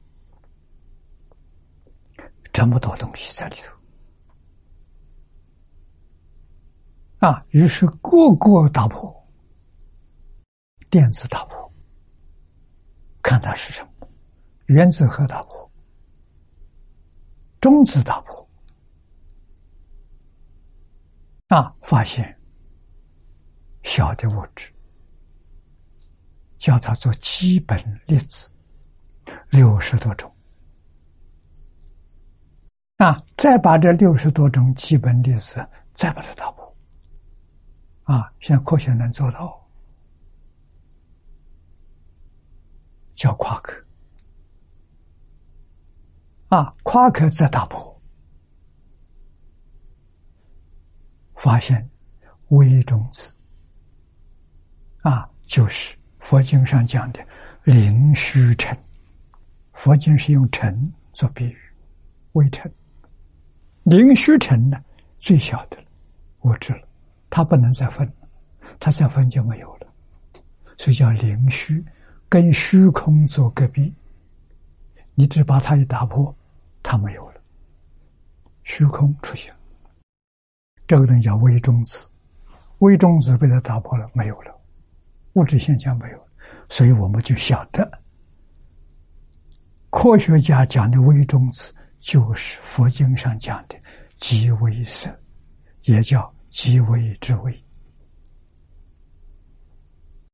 [2.54, 3.76] 这么多东西在里头。
[7.28, 9.17] 啊，于是个个打破。
[10.90, 11.72] 电子打破，
[13.22, 14.08] 看它是什么；
[14.68, 15.70] 原子核打破，
[17.60, 18.50] 中子打破，
[21.48, 22.40] 啊，发现
[23.84, 24.72] 小的物质，
[26.56, 28.50] 叫它做基本粒子，
[29.50, 30.34] 六十多种。
[32.98, 36.76] 啊，再把这六十多种基本粒子再把它打破，
[38.04, 39.67] 啊，现在科学能做到，
[43.18, 43.76] 叫夸克。
[46.48, 48.02] 啊，夸克再打破，
[51.36, 51.90] 发现
[52.50, 53.36] 微中子，
[55.02, 57.20] 啊，就是佛经上讲的
[57.66, 58.78] 灵虚尘。
[59.74, 61.58] 佛经是用尘做比喻，
[62.32, 62.74] 微尘。
[63.84, 64.82] 灵虚尘呢，
[65.18, 65.78] 最小的
[66.42, 66.88] 物质了，
[67.30, 68.10] 它不能再分，
[68.80, 69.88] 它再分就没有了，
[70.78, 71.84] 所以叫灵虚，
[72.30, 73.94] 跟虚空做隔壁。
[75.16, 76.36] 你只把它一打破，
[76.84, 77.42] 它没有了，
[78.64, 79.54] 虚空出现，
[80.86, 82.08] 这个东西叫微中子，
[82.80, 84.56] 微中子被它打破了，没有了，
[85.34, 86.28] 物质现象没有了，
[86.70, 87.90] 所以我们就晓得，
[89.90, 91.74] 科学家讲的微中子。
[92.00, 93.76] 就是佛经上讲的
[94.20, 95.10] 极微色，
[95.86, 97.52] 也叫极微之微。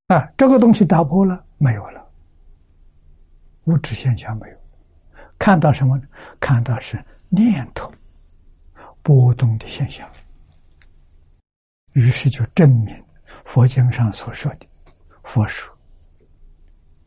[0.08, 2.06] 啊，这个东西打破了，没有了，
[3.64, 4.58] 物质现象没有，
[5.40, 5.98] 看到什么？
[5.98, 6.04] 呢？
[6.38, 7.90] 看到是念头
[9.02, 10.06] 波动的现象。
[11.94, 13.02] 于是就证明
[13.46, 14.68] 佛经上所说的
[15.24, 15.74] 佛说。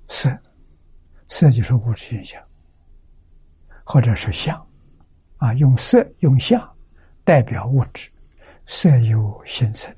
[0.08, 0.34] 色，
[1.28, 2.42] 色就是物质现象。
[3.84, 4.66] 或者是相，
[5.36, 6.76] 啊，用色用相
[7.24, 8.10] 代表物质，
[8.66, 9.94] 色有形成，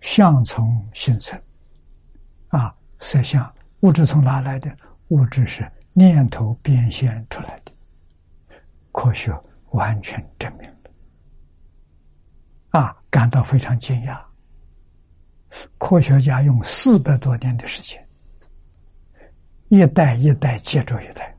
[0.00, 1.40] 相从形成，
[2.48, 4.74] 啊，色相物质从哪来的？
[5.08, 7.72] 物质是念头变现出来的，
[8.92, 9.32] 科学
[9.70, 14.18] 完全证明了，啊，感到非常惊讶。
[15.78, 18.06] 科学家用四百多年的时间。
[19.68, 21.34] 一代一代接着一代，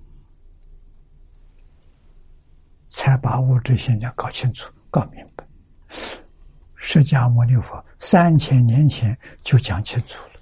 [2.88, 5.46] 才把物质现象搞清楚、搞明白。
[6.84, 10.40] 释迦牟尼佛三千年前就讲清楚了，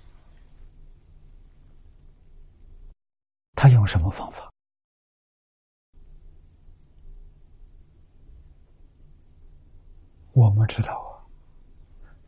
[3.56, 4.50] 他用什么方法？
[10.32, 11.12] 我们知道啊，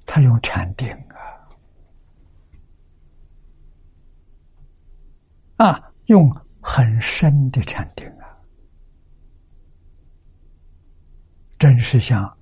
[0.05, 1.15] 他用禅定啊。
[5.55, 6.29] 啊，用
[6.61, 8.27] 很深的禅定啊，
[11.57, 12.25] 真是像《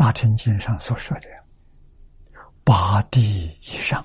[0.00, 1.28] 大乘经》上所说的
[2.64, 4.02] 八地以上，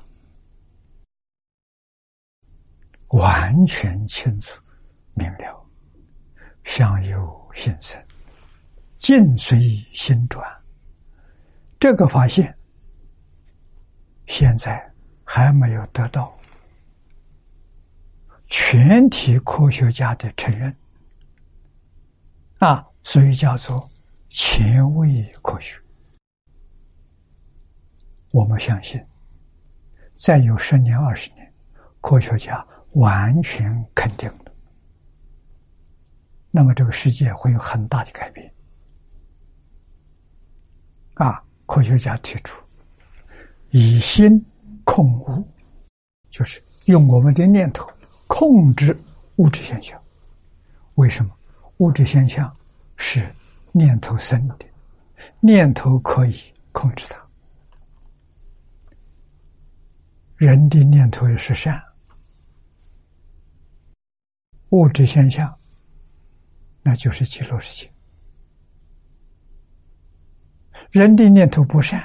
[3.08, 4.62] 完全清楚
[5.14, 5.66] 明了，
[6.66, 8.06] 相由心生，
[8.98, 9.58] 境随
[9.94, 10.46] 心转。
[11.80, 12.54] 这个发现，
[14.28, 14.94] 现在
[15.24, 16.38] 还没有得到。
[18.48, 20.76] 全体科学家的承认
[22.58, 23.90] 啊，所以叫做
[24.28, 25.82] 前卫科学。
[28.36, 29.02] 我们相信，
[30.14, 31.54] 再有十年、二十年，
[32.02, 33.64] 科学家完全
[33.96, 34.52] 肯定了，
[36.52, 38.54] 那么这个世界会有很大的改变。
[41.14, 42.62] 啊，科学家提出
[43.70, 44.46] 以心
[44.84, 45.48] 控物，
[46.30, 47.90] 就是用我们的念头。
[48.28, 48.94] 控制
[49.38, 49.98] 物质现象，
[50.96, 51.34] 为什么？
[51.78, 52.54] 物质现象
[52.98, 53.34] 是
[53.72, 54.58] 念头生的，
[55.40, 56.36] 念头可以
[56.74, 57.25] 控制它。
[60.38, 61.82] 人的念头也是善，
[64.70, 65.58] 物质现象
[66.82, 67.92] 那就是极乐世界。
[70.92, 72.04] 人的念头不善，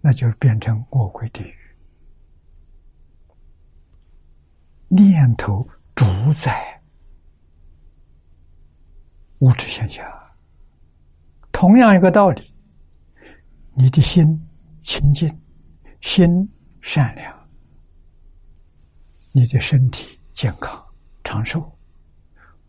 [0.00, 1.54] 那就变成恶鬼地狱。
[4.88, 6.82] 念头主宰
[9.38, 10.04] 物质现象，
[11.52, 12.52] 同样一个道理，
[13.74, 14.26] 你的心
[14.80, 15.28] 清净，
[16.00, 16.48] 心
[16.80, 17.34] 善良，
[19.32, 20.82] 你的身体健康
[21.24, 21.60] 长寿，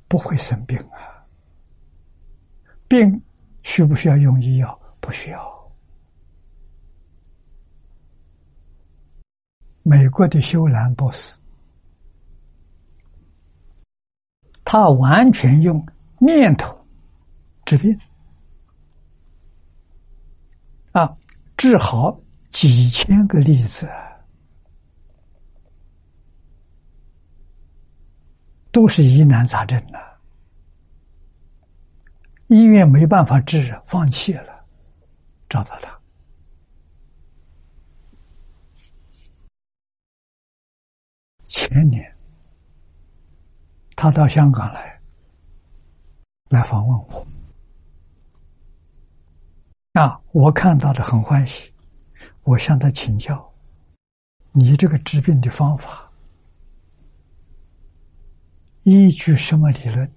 [0.08, 1.26] 不会生病啊。
[2.88, 3.22] 病
[3.64, 4.80] 需不需要用医药？
[5.00, 5.72] 不需要。
[9.84, 11.38] 美国的修兰博士。
[14.66, 15.84] 他完全用
[16.20, 16.86] 念头
[17.66, 18.00] 治病
[20.92, 21.18] 啊，
[21.58, 22.20] 治好
[22.50, 23.90] 几千个例子，
[28.72, 30.00] 都是疑难杂症啊。
[32.48, 34.66] 医院没办法治，放弃了，
[35.48, 35.98] 找到他。
[41.46, 42.16] 前年，
[43.96, 45.00] 他到香港来，
[46.50, 47.28] 来访问我。
[49.94, 51.69] 啊，我看到的很欢喜，
[52.50, 53.54] 我向他请教：
[54.54, 56.12] 你这个治病的方法，
[58.82, 60.12] 依据什么理论？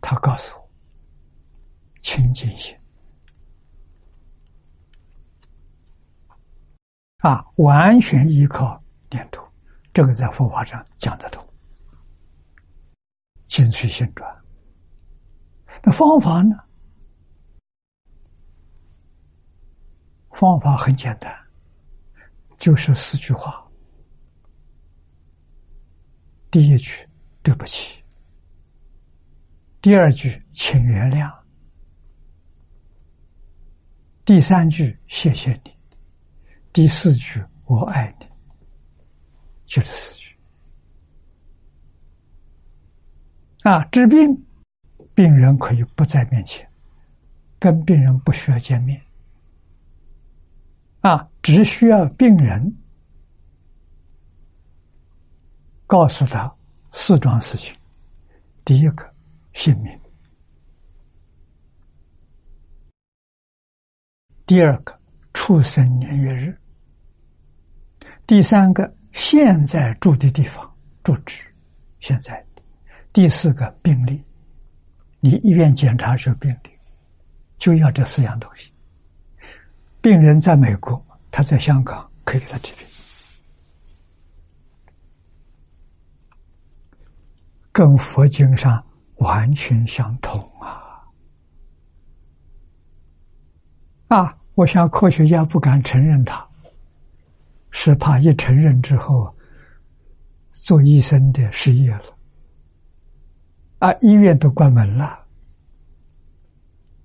[0.00, 0.70] 他告诉我：
[2.00, 2.74] 清净心。
[7.18, 9.46] 啊，完全依靠念头，
[9.92, 11.46] 这个在佛法上讲得通。
[13.48, 14.26] 心随心转，
[15.82, 16.63] 那方法呢？
[20.34, 21.32] 方法很简单，
[22.58, 23.64] 就是四句话。
[26.50, 27.08] 第一句
[27.42, 28.02] 对不起，
[29.80, 31.32] 第二句请原谅，
[34.24, 35.72] 第三句谢谢你。
[36.72, 38.26] 第四句“我爱你”，
[39.66, 40.36] 就这四句。
[43.62, 44.44] 啊，治病，
[45.14, 46.68] 病人可以不在面前，
[47.58, 49.00] 跟病人不需要见面，
[51.04, 52.74] 啊，只需要病人
[55.86, 56.50] 告诉他
[56.92, 57.76] 四桩事情：
[58.64, 59.14] 第一个，
[59.52, 59.94] 姓名；
[64.46, 64.98] 第二个，
[65.34, 66.58] 出生年月日。
[68.26, 71.44] 第三个，现在住的地方住址，
[72.00, 72.42] 现在；
[73.12, 74.24] 第四个病历，
[75.20, 76.70] 你医院检查时候病历，
[77.58, 78.73] 就要这四样东西。
[80.04, 82.86] 病人在美国，他在香港可以给他治病，
[87.72, 88.84] 跟佛经上
[89.16, 91.00] 完全相同啊！
[94.08, 96.46] 啊，我想科学家不敢承认他。
[97.70, 99.34] 是怕一承认之后，
[100.52, 102.18] 做医生的失业了，
[103.78, 105.18] 啊，医院都关门了，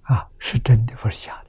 [0.01, 1.41] 啊，是真的不是假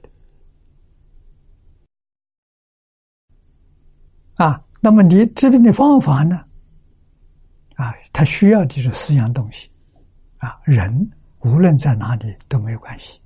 [4.41, 6.43] 啊，那么你治病的方法呢？
[7.75, 9.69] 啊，他需要的是四样东西，
[10.39, 11.11] 啊，人
[11.41, 13.21] 无论在哪里都没有关系，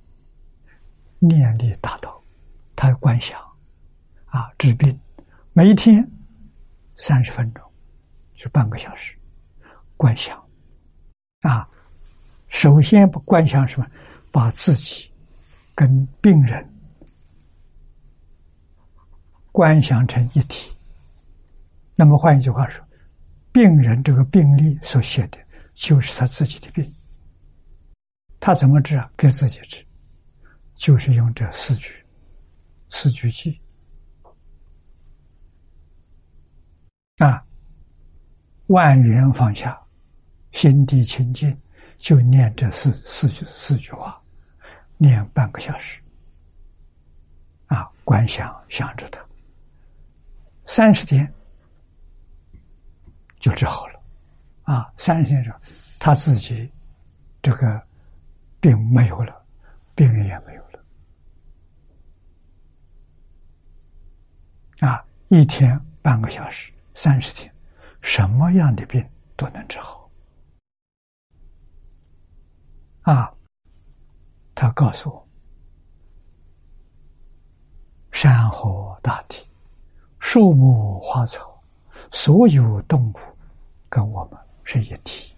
[1.18, 2.22] 念力达到，
[2.74, 3.40] 他观想，
[4.26, 4.94] 啊，治病。
[5.54, 6.06] 每一天
[6.96, 7.64] 三十分钟，
[8.34, 9.16] 是半个小时，
[9.96, 10.38] 观想
[11.40, 11.66] 啊。
[12.48, 13.86] 首先不观想什么，
[14.30, 15.10] 把自己
[15.74, 16.62] 跟病人
[19.50, 20.75] 观想成一体。
[21.96, 22.84] 那么换一句话说，
[23.50, 25.38] 病人这个病历所写的，
[25.72, 26.94] 就是他自己的病。
[28.38, 29.10] 他怎么治啊？
[29.16, 29.84] 给自己治，
[30.74, 31.90] 就是用这四句
[32.90, 33.58] 四句偈。
[37.16, 37.42] 啊，
[38.66, 39.80] 万缘放下，
[40.52, 41.58] 心地清净，
[41.96, 44.22] 就念这四四句四句话，
[44.98, 45.98] 念半个小时。
[47.68, 49.18] 啊，观想想着他，
[50.66, 51.32] 三十天
[53.38, 54.00] 就治好了。
[54.62, 55.58] 啊，三十天之后，
[55.98, 56.70] 他自己
[57.40, 57.80] 这个
[58.60, 59.44] 病没有了，
[59.94, 60.84] 病人也没有了。
[64.80, 66.72] 啊，一天半个小时。
[66.94, 67.54] 三十天，
[68.00, 69.06] 什么样的病
[69.36, 70.10] 都能治好。
[73.02, 73.32] 啊，
[74.54, 75.28] 他告诉我，
[78.12, 79.46] 山河大地、
[80.18, 81.55] 树木花草，
[82.12, 83.14] 所有动物
[83.88, 85.32] 跟我们是一体，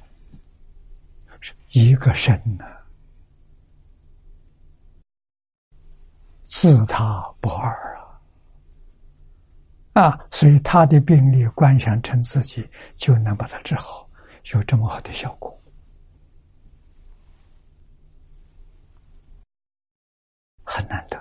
[1.41, 2.65] 是一个身呢，
[6.43, 7.77] 自他不二。
[9.95, 14.09] 啊，所以他的病例观想成自己，就能把它治好，
[14.53, 15.61] 有这么好的效果，
[20.63, 21.19] 很难得，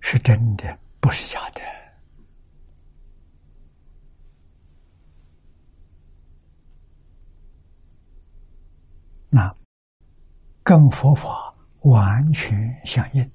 [0.00, 1.77] 是真的，不是假的。
[9.30, 9.54] 那
[10.62, 13.30] 跟佛法完全相应。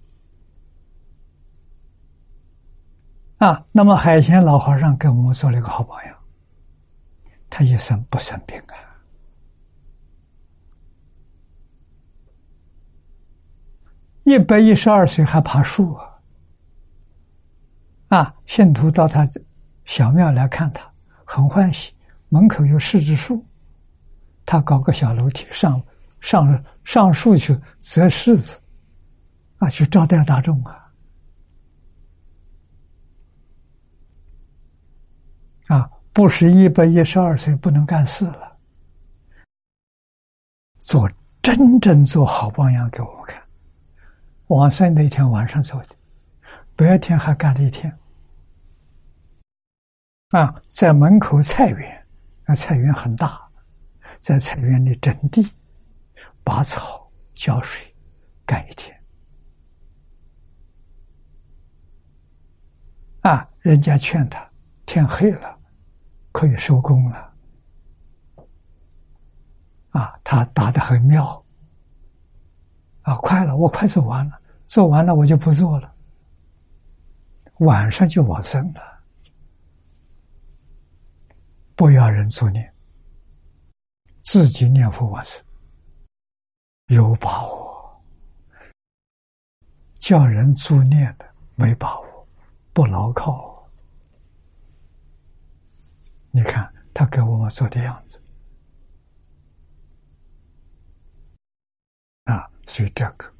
[3.37, 6.17] 啊，那么海鲜老和尚给我们做了一个好榜样，
[7.49, 8.75] 他一生不生病啊，
[14.23, 16.09] 一百一十二岁还爬树啊！
[18.07, 19.27] 啊，信徒到他
[19.83, 20.89] 小庙来看他，
[21.25, 21.93] 很欢喜，
[22.29, 23.45] 门口有柿子树，
[24.45, 25.81] 他搞个小楼梯上
[26.21, 28.59] 上上树去择柿子，
[29.57, 30.91] 啊，去招待大众啊，
[35.67, 38.57] 啊，不是一百一十二岁不能干事了，
[40.79, 41.09] 做
[41.41, 43.41] 真正做好榜样给我们看。
[44.47, 45.95] 王三那天晚上做的，
[46.75, 47.91] 白天还干了一天。
[50.29, 52.07] 啊，在门口菜园，
[52.45, 53.42] 那菜园很大，
[54.23, 55.45] 在菜园里整地、
[56.45, 57.85] 拔草、浇水，
[58.45, 58.97] 干一天。
[63.19, 64.49] 啊，人家劝他，
[64.85, 65.59] 天黑了，
[66.31, 67.33] 可以收工了。
[69.89, 71.45] 啊，他答的很妙。
[73.01, 75.93] 啊，快了，我快做完了，做完了我就不做了，
[77.59, 79.03] 晚上就往生了。
[81.75, 82.72] 不要人作念，
[84.23, 85.43] 自己念佛往生，
[86.87, 88.03] 有把握。
[89.99, 91.25] 叫人助念的
[91.55, 92.27] 没把握，
[92.73, 93.69] 不牢靠。
[96.31, 98.21] 你看他给我们做的样子
[102.23, 103.31] 啊，所以这个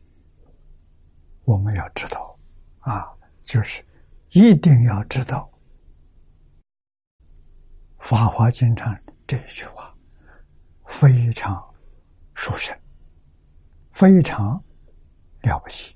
[1.44, 2.38] 我们要知道
[2.80, 3.12] 啊，
[3.44, 3.84] 就是
[4.32, 5.50] 一定要知道。
[8.06, 9.93] 《法华经》上这一句话
[10.94, 11.62] 非常
[12.34, 12.74] 殊胜，
[13.92, 14.64] 非常
[15.42, 15.96] 了不起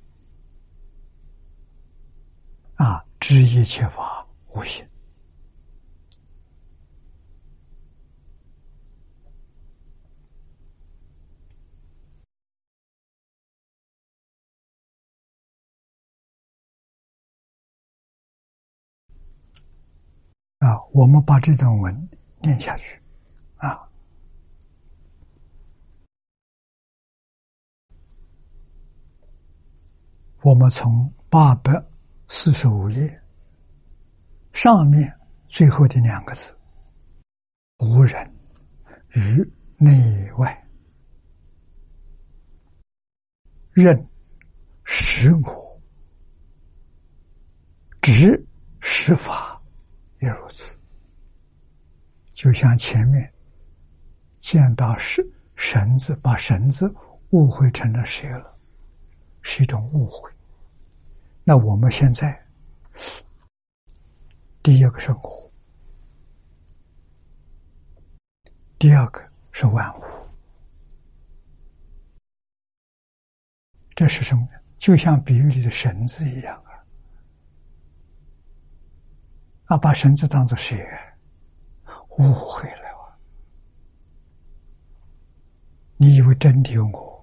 [2.76, 3.06] 啊！
[3.20, 4.86] 知一切法无形
[20.60, 20.84] 啊！
[20.92, 22.10] 我们把这段文
[22.42, 23.02] 念下去，
[23.58, 23.87] 啊，
[30.42, 31.72] 我们从八百
[32.28, 33.22] 四十五页
[34.54, 35.14] 上面
[35.48, 36.56] 最后的两个字
[37.80, 38.34] “无人
[39.14, 40.68] 于内外
[43.72, 44.08] 任
[44.84, 45.82] 实我
[48.02, 48.46] 执
[48.80, 49.60] 实法”。
[50.20, 50.76] 也如此，
[52.34, 53.32] 就像前面
[54.40, 55.24] 见到绳
[55.56, 56.92] 绳子，把绳子
[57.30, 58.57] 误会成了蛇了，
[59.50, 60.30] 是一种误会。
[61.46, 62.38] 那我们现在
[64.62, 65.50] 第一个是苦，
[68.78, 70.04] 第二个是万物，
[73.96, 74.46] 这是什么？
[74.78, 76.54] 就像比喻里的绳子一样。
[76.66, 76.84] 啊，
[79.68, 80.76] 啊把绳子当做蛇，
[82.18, 83.16] 误会了啊！
[85.96, 87.17] 你以为真的有我？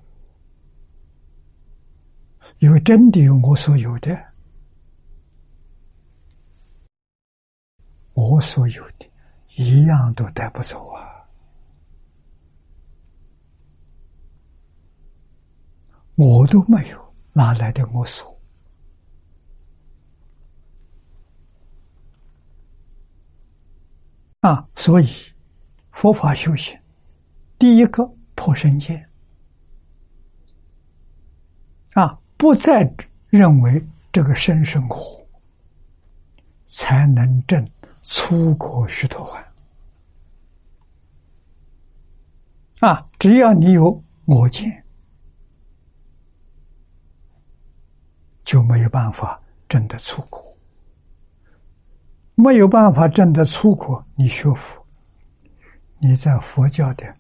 [2.59, 4.17] 因为真的有我所有的？
[8.15, 9.11] 我所有的，
[9.57, 11.03] 一样都带不走啊！
[16.15, 18.41] 我都没有，哪来的我所？
[24.41, 25.09] 啊，所以
[25.91, 26.79] 佛法修行，
[27.59, 29.11] 第一个破身见，
[31.95, 32.87] 啊，不再
[33.31, 35.19] 认为这个生生活，
[36.67, 37.67] 才能证
[38.03, 39.43] 出国须陀洹。
[42.87, 44.85] 啊，只要你有我见，
[48.45, 50.45] 就没有办法证得出国。
[52.35, 54.87] 没有办法证得出国，你学佛，
[55.99, 57.17] 你在佛教的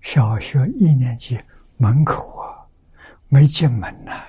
[0.00, 1.38] 小学一年级
[1.76, 2.64] 门口啊，
[3.28, 4.24] 没进门呐，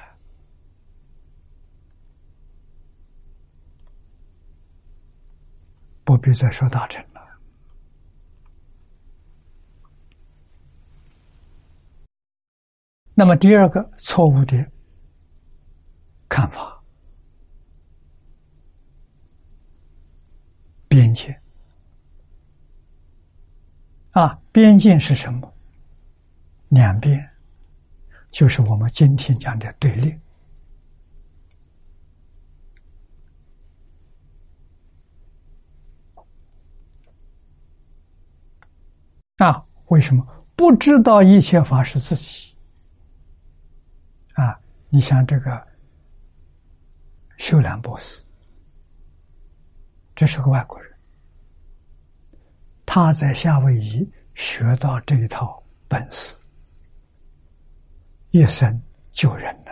[6.10, 7.22] 不必再说大乘了。
[13.14, 14.72] 那么第二个错误的
[16.28, 16.84] 看法。
[20.88, 21.40] 边界
[24.14, 25.54] 啊，边界是什么？
[26.70, 27.24] 两边
[28.32, 30.20] 就是我们今天讲的对立
[39.38, 39.64] 啊。
[39.90, 40.26] 为什么
[40.56, 42.56] 不知道一切法是自己
[44.34, 44.60] 啊？
[44.90, 45.68] 你像这个
[47.38, 48.24] 修兰博士。
[50.16, 50.92] 这是个外国人，
[52.86, 54.06] 他在夏威夷
[54.36, 56.36] 学到这一套本事，
[58.32, 58.82] 一生
[59.14, 59.72] 救人呐！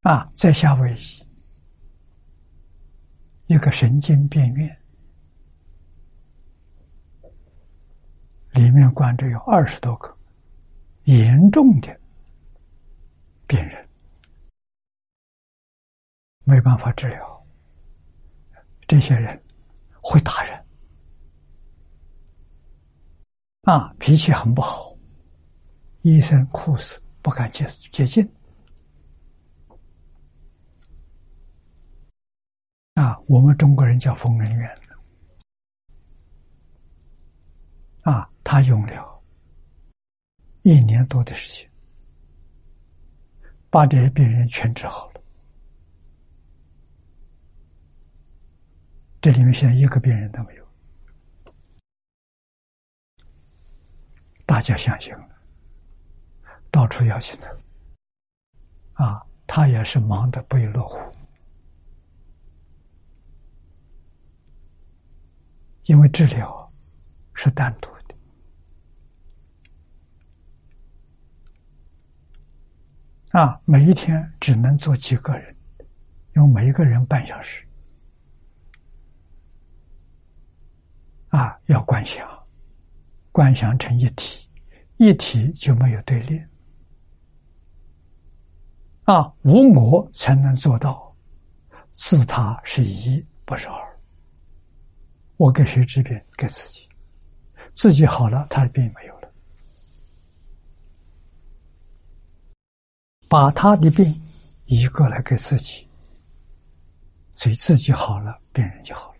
[0.00, 1.26] 啊在夏威夷，
[3.46, 4.80] 一个神经病院，
[8.52, 10.16] 里面关着有二十多个
[11.04, 12.00] 严重的
[13.46, 13.88] 病人，
[16.44, 17.46] 没办法治疗。
[18.86, 19.40] 这些人
[20.00, 20.66] 会打人，
[23.62, 24.96] 啊，脾气很不好，
[26.00, 28.26] 医生、护士不敢接接近。
[33.00, 34.78] 啊，我们中国人叫疯人院。
[38.02, 39.22] 啊，他用了
[40.60, 41.70] 一年多的时间，
[43.70, 45.22] 把这些病人全治好了。
[49.22, 50.68] 这里面现在一个病人都没有，
[54.44, 55.26] 大家相信了，
[56.70, 59.02] 到处邀请他。
[59.02, 60.98] 啊，他也是忙得不亦乐乎。
[65.90, 66.72] 因为治疗
[67.34, 68.14] 是单独的。
[73.32, 75.56] 啊，每一天只能做几个人，
[76.34, 77.66] 用每一个人半小时。
[81.30, 82.24] 啊，要观想，
[83.32, 84.48] 观想成一体，
[84.96, 86.40] 一体就没有对立。
[89.06, 91.12] 啊，无我才能做到
[91.90, 93.89] 自他是一，不是二。
[95.40, 96.22] 我给谁治病？
[96.36, 96.86] 给自己，
[97.74, 99.32] 自己好了，他的病没有了。
[103.26, 104.04] 把他的病
[104.66, 105.88] 移过来给自己，
[107.32, 109.18] 所以自己好了，病人就好了。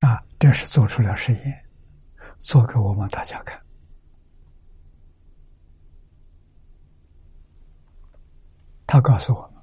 [0.00, 1.64] 啊，这是做出了实验，
[2.38, 3.58] 做给我们大家看。
[8.90, 9.62] 他告诉我们，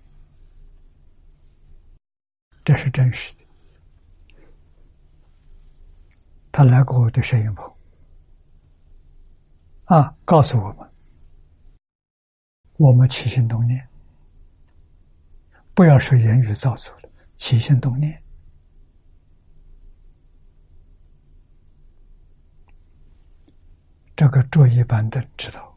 [2.64, 3.44] 这是真实的。
[6.52, 7.76] 他来过我的摄影棚，
[9.86, 10.88] 啊，告诉我们，
[12.78, 13.90] 我们起心动念，
[15.74, 18.24] 不要说言语造作了，起心动念，
[24.16, 25.75] 这个桌椅板凳知道。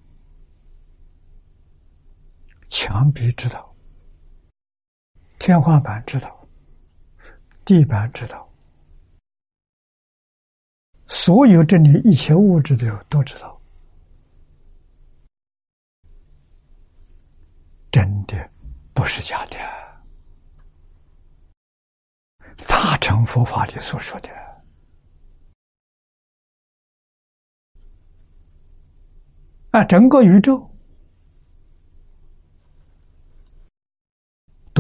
[2.69, 3.75] 墙壁知道，
[5.39, 6.47] 天花板知道，
[7.65, 8.49] 地板知道，
[11.07, 13.61] 所有这里一切物质的都知道，
[17.91, 18.51] 真的
[18.93, 19.57] 不是假的，
[22.67, 24.29] 大乘佛法里所说的
[29.71, 30.69] 啊，整个宇宙。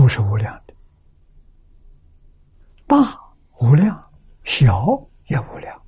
[0.09, 0.75] 是无量的，
[2.87, 2.97] 大
[3.61, 4.03] 无量，
[4.45, 4.87] 小
[5.27, 5.83] 也无量。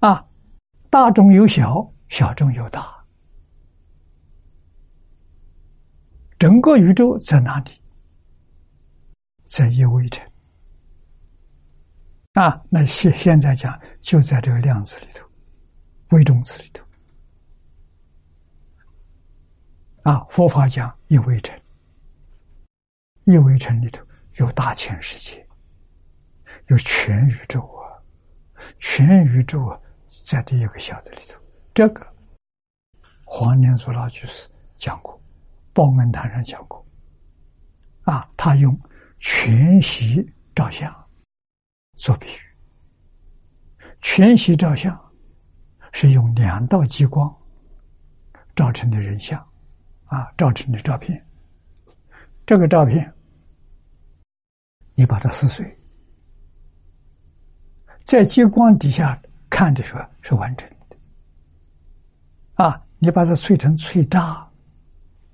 [0.00, 0.24] 啊，
[0.90, 3.04] 大中有小，小中有大。
[6.38, 7.70] 整个宇宙在哪里？
[9.44, 10.30] 在一微尘。
[12.34, 15.26] 啊，那现现在讲就在这个量子里头，
[16.10, 16.84] 微中子里头。
[20.02, 21.60] 啊，佛法讲一微尘。
[23.30, 24.04] 一微尘里头
[24.38, 25.46] 有大千世界，
[26.66, 27.94] 有全宇宙啊，
[28.78, 29.78] 全宇宙啊，
[30.24, 31.40] 在第一个小的里头。
[31.72, 32.04] 这个
[33.24, 35.20] 黄念祖老居士讲过，
[35.72, 36.84] 报恩坛上讲过，
[38.02, 38.76] 啊，他用
[39.20, 40.92] 全息照相
[41.94, 44.98] 做比喻，全息照相
[45.92, 47.32] 是用两道激光
[48.56, 49.38] 照成的人像，
[50.06, 51.24] 啊，照成的照片，
[52.44, 53.12] 这个照片。
[55.00, 55.66] 你把它撕碎，
[58.04, 59.18] 在激光底下
[59.48, 60.96] 看的时候是完整的。
[62.62, 64.46] 啊，你把它碎成碎渣，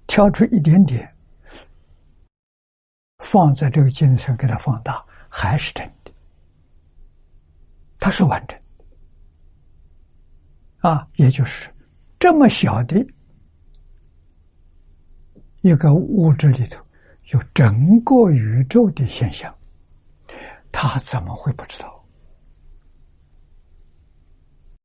[0.06, 1.12] 挑出一点点，
[3.24, 6.12] 放在这个镜子上给它放大，还是真的，
[7.98, 8.84] 它是完整的。
[10.88, 11.68] 啊，也就是
[12.20, 13.04] 这么小的
[15.62, 16.80] 一个物质里头。
[17.32, 19.52] 有整个宇宙的现象，
[20.78, 22.04] 他怎么会不知道？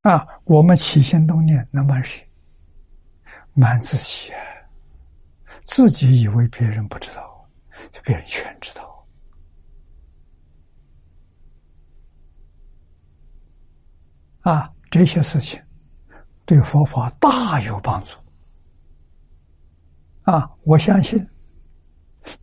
[0.04, 2.26] 啊，我们起心动念能瞒谁？
[3.54, 4.32] 瞒自己，
[5.66, 7.46] 自己以为别人不知道，
[8.06, 9.06] 别人全知道。
[14.44, 15.62] 啊，这些事情
[16.46, 18.16] 对佛法大有帮助。
[20.22, 21.28] 啊，我相信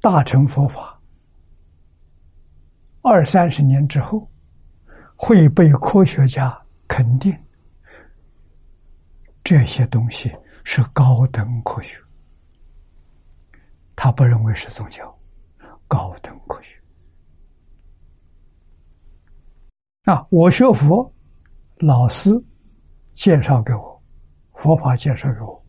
[0.02, 0.97] 大乘佛法
[3.02, 4.28] 二三十年之后
[5.16, 7.36] 会被科学家肯定，
[9.42, 10.34] 这些东西
[10.64, 11.98] 是高等科学。
[13.96, 15.16] 他不认为是宗教，
[15.86, 16.68] 高等科学。
[20.04, 21.12] 啊，我学佛。
[21.80, 22.30] 老师
[23.12, 24.02] 介绍给我，
[24.54, 25.64] 佛法介绍给我，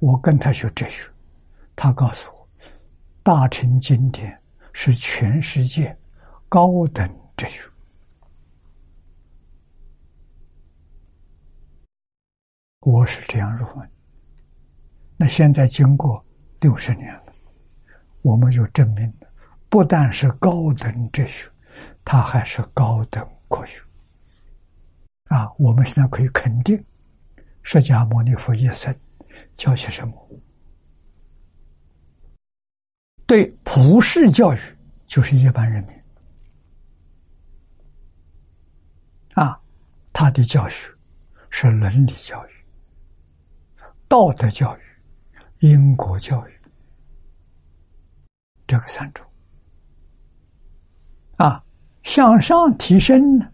[0.00, 1.10] 我跟他学哲学，
[1.74, 2.46] 他告诉我，
[3.22, 4.38] 大乘经典
[4.74, 5.96] 是全世界
[6.54, 7.04] 高等
[7.36, 7.68] 哲学。
[12.78, 13.84] 我是这样认为。
[15.16, 16.24] 那现在经过
[16.60, 17.32] 六十年了，
[18.22, 19.28] 我们就证明了，
[19.68, 21.50] 不但是高等哲学，
[22.04, 23.82] 它还是高等科学。
[25.24, 26.80] 啊，我们现在可以肯定，
[27.64, 28.96] 释迦牟尼佛一生
[29.56, 30.30] 教些什么？
[33.26, 34.58] 对普世教育，
[35.08, 36.00] 就是一般人民。
[39.34, 39.60] 啊，
[40.14, 40.88] 他的教学
[41.50, 42.50] 是伦理教育、
[44.06, 44.80] 道德教育、
[45.58, 46.52] 因果教育，
[48.64, 49.26] 这个三种。
[51.36, 51.60] 啊，
[52.04, 53.50] 向上提升呢？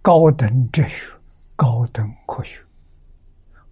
[0.00, 1.06] 高等哲学、
[1.56, 2.58] 高等科学、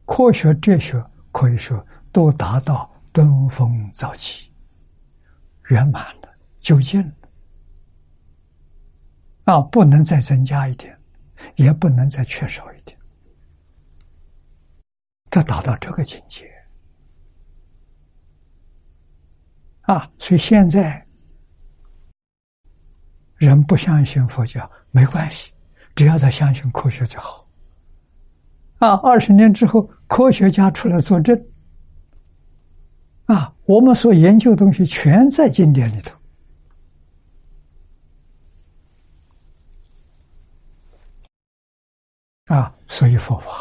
[0.05, 1.03] 科学哲学
[1.33, 4.53] 可以说都达到登峰造极、
[5.69, 6.29] 圆满了、
[6.61, 7.13] 就近了。
[9.45, 10.95] 啊，不能再增加一点，
[11.57, 12.99] 也不能再缺少一点，
[15.31, 16.51] 这达到这个境界。
[19.83, 21.07] 啊，所以现在
[23.37, 25.53] 人不相信佛教没关系。
[25.95, 27.49] 只要他相信科学就好，
[28.79, 28.91] 啊！
[29.03, 31.37] 二十年之后，科学家出来作证，
[33.25, 36.18] 啊，我们所研究的东西全在经典里头，
[42.49, 43.53] 啊，所以佛法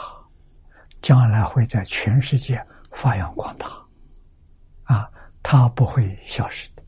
[1.01, 3.67] 将来会在全世界发扬光大，
[4.83, 5.11] 啊，
[5.43, 6.83] 它不会消失的，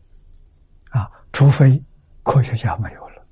[0.90, 1.82] 啊，除非
[2.24, 3.28] 科学家没有了。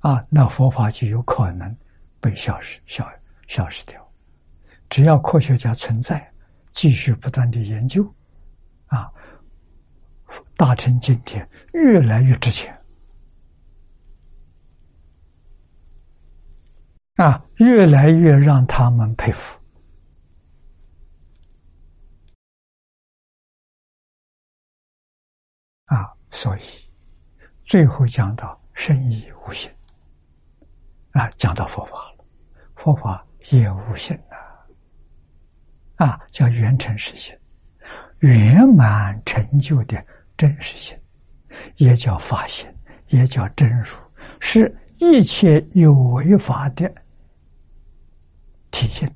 [0.00, 1.76] 啊，那佛法就有可能
[2.20, 3.04] 被消失、消
[3.48, 4.00] 消失掉。
[4.88, 6.32] 只要科学家存在，
[6.70, 8.08] 继续不断的研究，
[8.86, 9.10] 啊，
[10.56, 12.75] 大成今天越来越值钱，
[17.16, 19.58] 啊，越来越让他们佩服，
[25.86, 26.60] 啊，所以
[27.64, 29.70] 最后讲到深意无形。
[31.12, 32.24] 啊，讲到佛法了，
[32.74, 34.14] 佛法也无性
[35.96, 37.34] 啊，啊，叫圆成实性，
[38.18, 40.06] 圆满成就的
[40.36, 40.94] 真实性，
[41.76, 42.70] 也叫法性，
[43.08, 43.96] 也叫真如，
[44.40, 46.94] 是一切有为法的
[48.76, 49.10] 体现。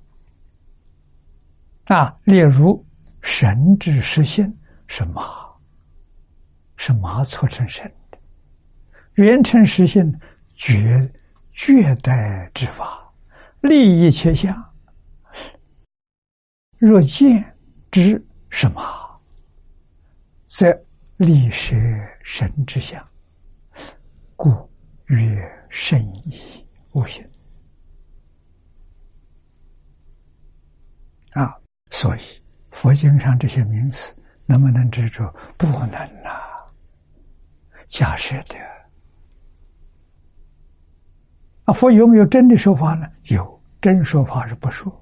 [1.85, 2.83] 啊，例如
[3.21, 4.51] 神之实现
[4.87, 5.23] 是马，
[6.77, 8.19] 是马促成神的，
[9.15, 10.11] 圆成实现
[10.55, 11.13] 绝。
[11.53, 13.13] 绝代之法，
[13.61, 14.57] 利益切相。
[16.79, 17.45] 若见
[17.91, 18.81] 之什么，
[20.47, 20.73] 则
[21.19, 21.77] 立舍
[22.23, 23.07] 神之相，
[24.37, 24.49] 故
[25.07, 27.23] 曰甚矣无形。
[31.33, 31.55] 啊，
[31.91, 32.21] 所以
[32.71, 34.15] 佛经上这些名词
[34.47, 35.33] 能不能执着？
[35.59, 35.91] 不能
[36.23, 36.31] 呐，
[37.89, 38.55] 假设的。
[41.75, 43.07] 佛有没有真的说法呢？
[43.25, 44.93] 有真说法是不说，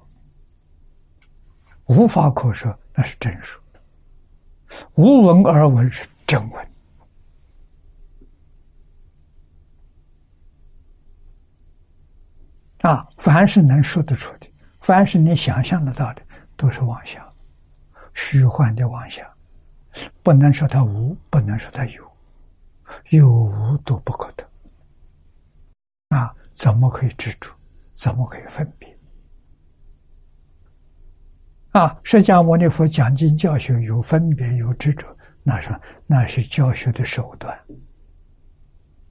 [1.85, 3.59] 无法可说，那是真说；
[4.93, 6.71] 无闻而闻是真闻。
[12.81, 14.47] 啊，凡是能说得出的，
[14.79, 16.21] 凡是你想象得到的，
[16.59, 17.25] 都是妄想，
[18.13, 19.25] 虚幻的妄想，
[20.21, 22.11] 不能说它无，不能说它有，
[23.11, 24.45] 有无都不可得。
[26.09, 26.35] 啊。
[26.51, 27.49] 怎么可以执着？
[27.93, 28.99] 怎么可以分别？
[31.71, 31.97] 啊！
[32.03, 35.07] 释迦牟尼佛讲经教学有分别有执着，
[35.41, 35.73] 那是
[36.05, 37.57] 那是教学的手段。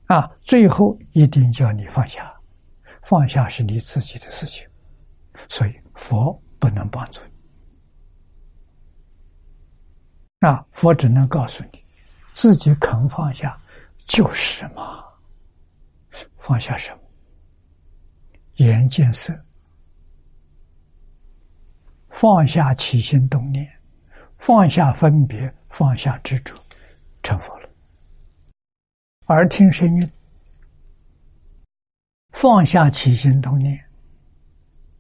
[0.09, 0.31] 啊！
[0.43, 2.31] 最后一定叫你放下，
[3.03, 4.69] 放下是你自己的事情，
[5.49, 7.28] 所以佛不能帮助你。
[10.41, 11.85] 啊，佛只能告诉你，
[12.33, 13.59] 自己肯放下
[14.07, 15.05] 就是嘛。
[16.37, 17.01] 放下什么？
[18.57, 19.37] 眼见色，
[22.09, 23.69] 放下起心动念，
[24.37, 26.57] 放下分别，放下执着，
[27.23, 27.69] 成佛了。
[29.27, 30.13] 耳听声音，
[32.31, 33.85] 放下起心动念，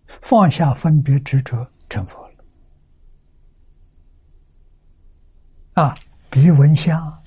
[0.06, 2.27] 放下分别执着，成佛。
[5.78, 5.94] 啊，
[6.28, 7.22] 鼻闻香，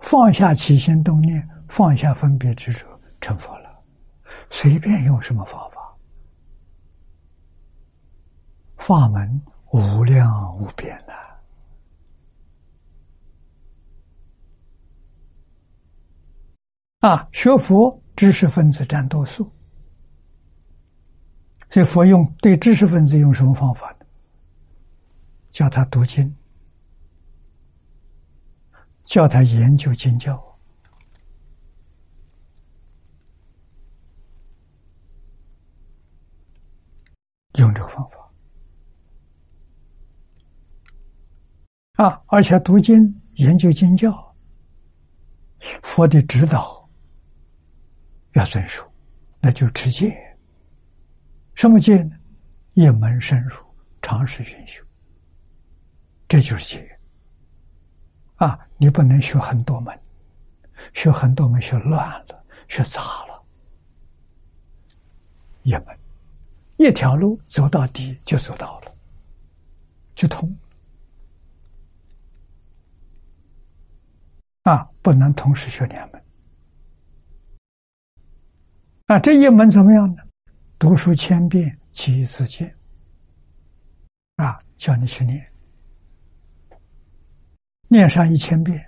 [0.00, 2.84] 放下起心动念，放下分别执着，
[3.20, 3.80] 成佛了。
[4.50, 5.96] 随便用什么方法，
[8.76, 10.28] 法门无量
[10.58, 11.14] 无边呐。
[17.08, 19.48] 啊，学佛知识分子占多数，
[21.70, 23.94] 所以佛用对知识分子用什么方法？
[25.50, 26.34] 叫他读经，
[29.04, 30.40] 叫他研究经教，
[37.54, 38.32] 用这个方法
[42.04, 42.22] 啊！
[42.28, 44.34] 而且读经、研究经教，
[45.82, 46.88] 佛的指导
[48.34, 48.90] 要遵守，
[49.40, 50.16] 那就是持戒。
[51.54, 52.16] 什么戒呢？
[52.74, 53.56] 一门深入，
[54.00, 54.82] 长时熏修。
[56.30, 56.98] 这就是戒
[58.36, 58.56] 啊！
[58.76, 60.00] 你不能学很多门，
[60.94, 63.44] 学很多门学乱了，学杂了。
[65.64, 65.86] 一门
[66.76, 68.94] 一条路走到底就走到了，
[70.14, 70.56] 就通
[74.62, 74.88] 啊！
[75.02, 76.24] 不能同时学两门
[79.06, 79.18] 啊！
[79.18, 80.22] 这一门怎么样呢？
[80.78, 82.72] 读书千遍，其义自见
[84.36, 84.56] 啊！
[84.76, 85.44] 叫你去念。
[87.92, 88.80] 念上一千遍，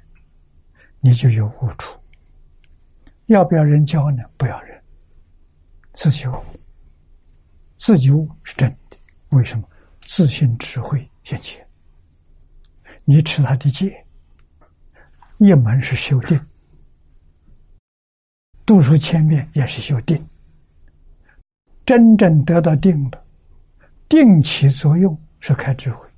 [1.01, 1.99] 你就有悟处。
[3.27, 4.23] 要不要人教呢？
[4.37, 4.81] 不要人，
[5.93, 6.37] 自己悟。
[7.74, 8.97] 自己悟是真的。
[9.31, 9.69] 为什么？
[10.03, 11.66] 自信智慧现前。
[13.05, 14.07] 你持他的戒，
[15.39, 16.41] 一门是修定，
[18.65, 20.24] 读书千遍也是修定。
[21.85, 23.27] 真正得到定了，
[24.09, 26.09] 定起作用是开智慧，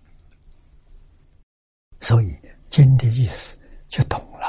[1.98, 2.43] 所以。
[2.74, 3.56] 经的意思
[3.86, 4.48] 就懂了，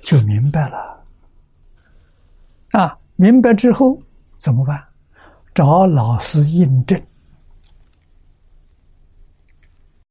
[0.00, 1.06] 就明白了。
[2.70, 4.02] 啊，明白之后
[4.38, 4.82] 怎么办？
[5.54, 6.98] 找老师印证。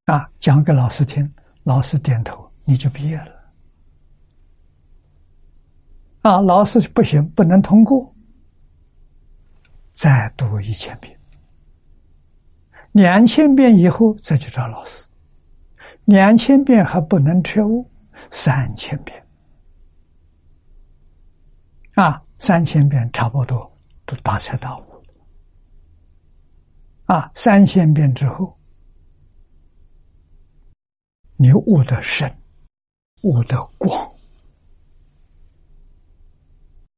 [0.06, 1.28] 啊，讲给老师听，
[1.64, 3.32] 老师点头，你就毕业了。
[6.22, 8.14] 啊，老师不行，不能通过，
[9.94, 11.20] 再读一千遍，
[12.92, 15.07] 两千遍以后再去找老师。
[16.08, 17.86] 两千遍还不能彻悟，
[18.32, 19.28] 三千遍。
[21.96, 23.70] 啊，三千遍差不多
[24.06, 25.04] 都大彻大悟。
[27.08, 28.58] 啊，三千遍之后，
[31.36, 32.34] 你悟得深，
[33.24, 34.10] 悟得广。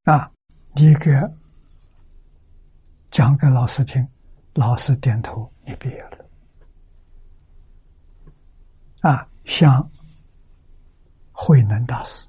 [0.03, 0.31] 啊，
[0.75, 1.11] 你给
[3.09, 4.07] 讲给老师听，
[4.53, 6.28] 老师点头，你毕业了。
[9.01, 9.89] 啊，像
[11.31, 12.27] 慧能大师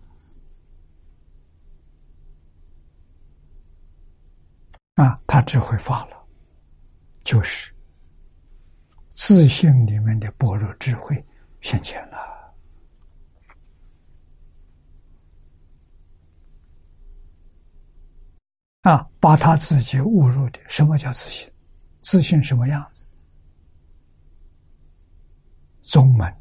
[4.95, 6.17] 啊，他智慧发了，
[7.25, 7.75] 就是
[9.11, 11.25] 自信里面的般若智慧
[11.61, 12.19] 现前了。
[18.83, 21.53] 啊，把他自己误入的，什么叫自信？
[22.01, 23.05] 自信什么样子？
[25.83, 26.40] 宗门。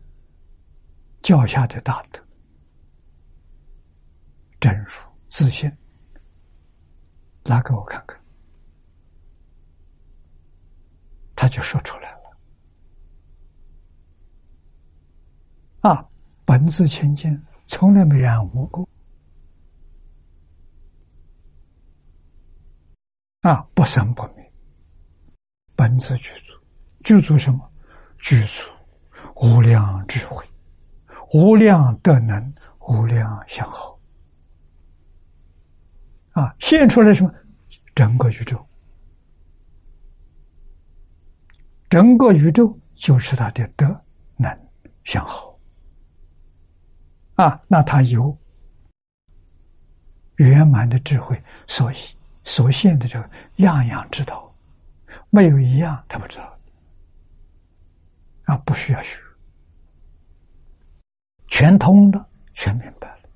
[1.21, 2.19] 教下的大德，
[4.59, 4.91] 真如
[5.27, 5.71] 自信，
[7.43, 8.19] 拿给我看看，
[11.35, 12.19] 他就说出来了。
[15.81, 16.09] 啊，
[16.45, 18.87] 本自清净，从来没染污过。
[23.41, 24.53] 啊，不生不灭，
[25.75, 26.53] 本自具足，
[27.03, 27.71] 具足什么？
[28.17, 28.69] 具足
[29.35, 30.45] 无量智慧。
[31.33, 33.99] 无量德能，无量相好，
[36.31, 36.55] 啊！
[36.59, 37.31] 现出来什么？
[37.93, 38.65] 整个宇宙，
[41.89, 43.85] 整个宇宙就是他的德
[44.37, 44.49] 能
[45.03, 45.59] 相好，
[47.35, 47.61] 啊！
[47.67, 48.35] 那他有
[50.37, 51.95] 圆满的智慧，所以
[52.43, 54.51] 所现的这个样样知道，
[55.29, 56.59] 没有一样他不知道
[58.45, 59.19] 啊，不需要学，
[61.59, 63.29] 全通了，全明白了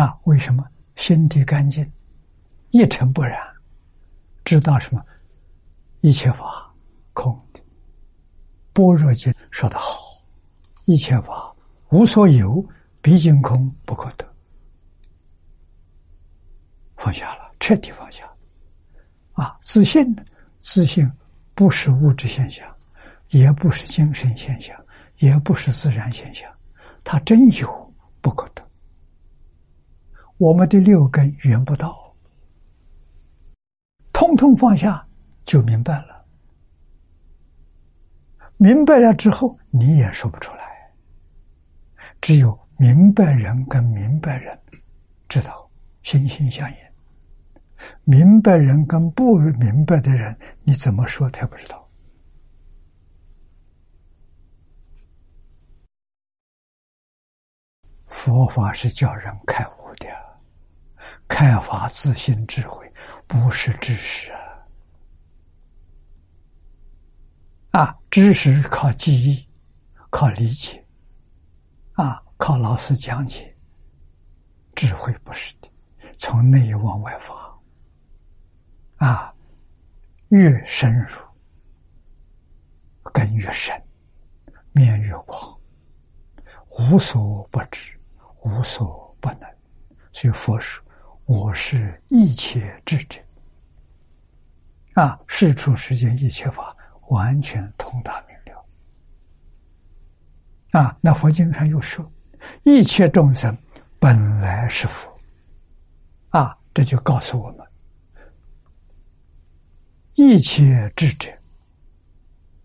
[0.00, 0.16] 啊！
[0.22, 0.64] 为什么
[0.94, 1.84] 心地干净，
[2.70, 3.36] 一尘不染，
[4.44, 5.04] 知道什么？
[6.00, 6.72] 一切法
[7.12, 7.60] 空的。
[8.72, 10.22] 般若经说得好，
[10.84, 11.52] 一切法
[11.90, 12.64] 无所有。
[13.02, 14.24] 毕竟空不可得，
[16.94, 18.24] 放下了，彻底放下。
[19.32, 20.06] 啊，自信，
[20.60, 21.04] 自信
[21.52, 22.75] 不是物质现象，
[23.30, 24.76] 也不是精神现象，
[25.18, 26.50] 也不是自然现象，
[27.04, 28.62] 它真有不可得。
[30.38, 32.14] 我们的六根缘不到，
[34.12, 35.06] 通通放下
[35.44, 36.24] 就明白了。
[38.56, 40.60] 明白了之后，你也说不出来，
[42.20, 42.58] 只有。
[42.78, 44.60] 明白人跟明白人
[45.30, 45.66] 知道
[46.02, 46.76] 心心相印，
[48.04, 51.85] 明白人跟不明白的人，你怎么说他也不知道。
[58.16, 60.08] 佛法是叫人开悟的，
[61.28, 62.90] 开发自信智慧，
[63.26, 64.40] 不是知识啊！
[67.72, 69.46] 啊，知识靠记忆，
[70.10, 70.82] 靠理解，
[71.92, 72.22] 啊。
[72.38, 73.54] 靠老师讲解，
[74.74, 75.68] 智慧不是的，
[76.18, 77.34] 从内往外发，
[78.96, 79.32] 啊，
[80.28, 81.18] 越深入，
[83.10, 83.74] 根越深，
[84.72, 85.58] 面越广，
[86.78, 87.95] 无所不知，
[88.46, 89.40] 无所不能。
[90.12, 90.82] 所以佛说
[91.26, 93.20] ：“我是一切智者。”
[94.94, 96.74] 啊，事出世间一切法，
[97.08, 98.64] 完全通达明了。
[100.80, 102.10] 啊，那佛经上又说。
[102.62, 103.56] 一切众生
[103.98, 105.10] 本来是佛，
[106.28, 107.66] 啊，这就告诉我们，
[110.14, 111.28] 一切智者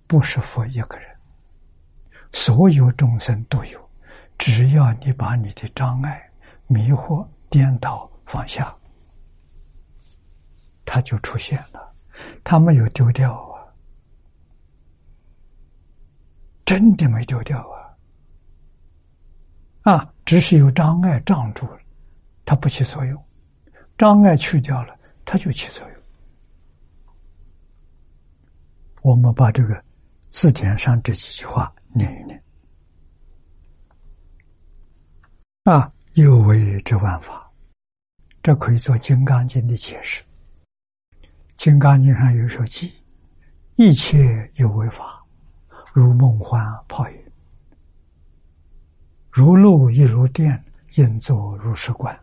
[0.07, 1.09] 不是佛一个人，
[2.31, 3.89] 所有众生都有，
[4.41, 6.19] 只要你把你的障碍、
[6.65, 8.75] 迷惑、颠倒放下，
[10.83, 11.93] 他就出现了，
[12.43, 13.61] 他没有丢掉啊，
[16.65, 17.59] 真的没丢掉
[19.83, 19.93] 啊。
[19.93, 21.79] 啊，只是有障碍障住了，
[22.43, 23.15] 它不起作用；
[23.95, 26.01] 障碍去掉了，它就起作用。
[29.03, 29.85] 我们把这个
[30.29, 32.43] 字典上这几句话念一念。
[35.65, 37.47] 啊，有为之万法，
[38.41, 40.23] 这可以做《金刚经》的解释。
[41.55, 42.91] 《金刚经》上有首偈
[43.77, 45.23] ：“一切有为法，
[45.93, 47.15] 如梦幻泡影。”
[49.29, 50.65] 如露亦如电，
[50.95, 52.19] 应作如是观。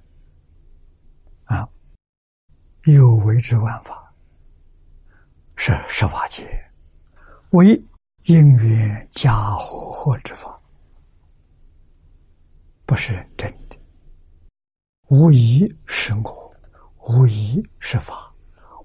[1.45, 1.69] 啊，
[2.87, 4.13] 有为之万法，
[5.55, 6.45] 是十法界，
[7.51, 7.81] 为
[8.25, 10.58] 因缘加和合之法，
[12.89, 13.79] 不是真的。
[15.09, 16.55] 无疑是我，
[17.07, 18.35] 无疑是法，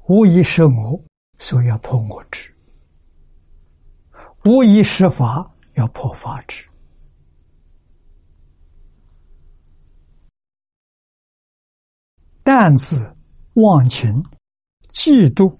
[0.09, 1.01] 无疑是我，
[1.39, 2.51] 所以要破我执；
[4.43, 6.67] 无疑是法，要破法执。
[12.43, 13.15] 但自
[13.53, 14.21] 忘情、
[14.89, 15.57] 嫉妒，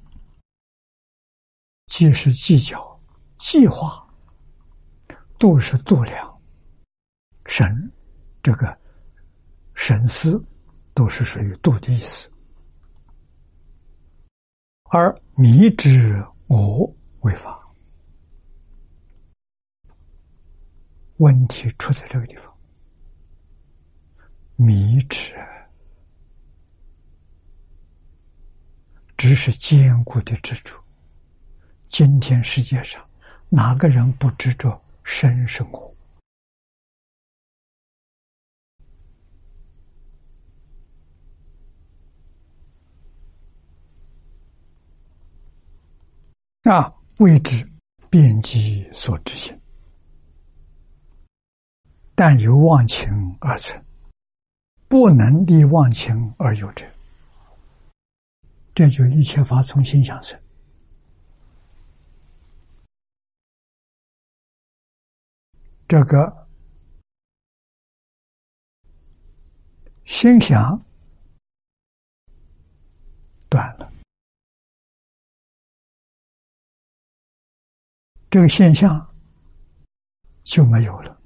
[1.86, 3.02] 既是计较、
[3.38, 4.06] 计划，
[5.40, 6.41] 度是度量，
[7.45, 7.90] 神
[8.44, 8.78] 这个
[9.74, 10.44] 神思
[10.94, 12.30] 都是属于度的意思，
[14.91, 17.57] 而迷之我为法，
[21.18, 22.53] 问题出在这个地方，
[24.57, 25.34] 迷之。
[29.15, 30.78] 只是坚固的执着。
[31.88, 33.02] 今天世界上，
[33.48, 35.64] 哪个人不执着生是
[46.64, 47.69] 啊，未知
[48.10, 49.60] 遍及所执行，
[52.15, 53.10] 但由忘情
[53.41, 53.85] 而存，
[54.88, 56.85] 不能离忘情而有者。
[58.73, 60.41] 这就一切法从心想生，
[65.88, 66.48] 这个
[70.06, 70.81] 心想
[73.48, 73.93] 断了，
[78.34, 79.07] 这个现象
[80.41, 81.22] 就没有了。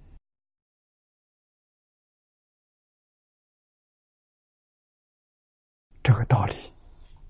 [6.03, 6.53] 这个道理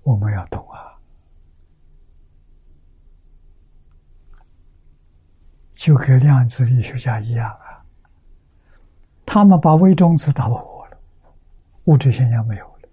[0.02, 0.98] 我们要懂啊。
[5.70, 7.86] 就跟量子力学家一样啊
[9.24, 11.00] 他们把微中子打火了
[11.84, 12.88] 物质现象没有了。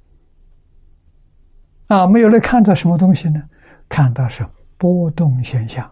[1.88, 3.50] 啊没有了看到什么东西呢？
[3.90, 4.48] 看到是
[4.78, 5.92] 波动现象。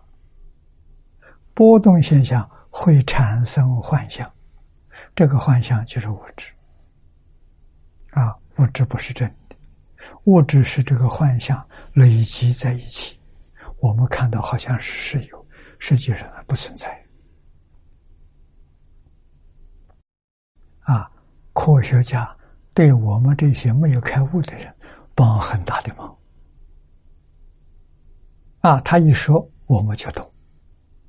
[1.53, 4.31] 波动现象会产生幻象，
[5.15, 6.51] 这个幻象就是物质，
[8.11, 9.55] 啊，物质不是真的，
[10.25, 13.19] 物质是这个幻象累积在一起，
[13.80, 15.43] 我们看到好像是是有。
[15.85, 16.88] 实际上不存在
[20.80, 21.11] 啊！
[21.51, 22.34] 科学家
[22.73, 24.73] 对我们这些没有开悟的人
[25.13, 26.17] 帮很大的忙
[28.61, 28.80] 啊！
[28.80, 30.32] 他一说我们就懂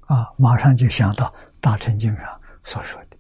[0.07, 1.27] 啊，马上就想到
[1.61, 3.17] 《大乘经》上所说的，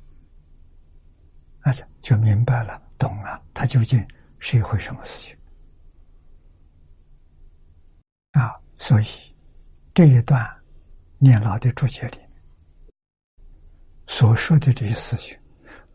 [1.64, 4.06] 那就明白了、懂了，他究竟
[4.38, 5.36] 是一回什么事情
[8.32, 8.54] 啊！
[8.78, 9.06] 所以
[9.92, 10.44] 这一段。
[11.16, 12.30] 念老的注解里面
[14.06, 15.38] 所说的这些事情，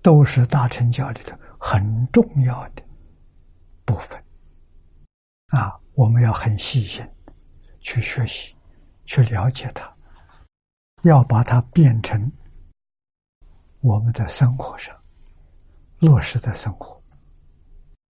[0.02, 2.82] 都是大乘教里的很重要的
[3.86, 4.18] 部分
[5.50, 5.80] 啊！
[5.94, 7.08] 我们要很细心
[7.80, 8.56] 去学习，
[9.06, 9.96] 去了解它，
[11.04, 12.32] 要把它变成
[13.82, 14.96] 我们的生活上
[16.00, 17.02] 落实在生活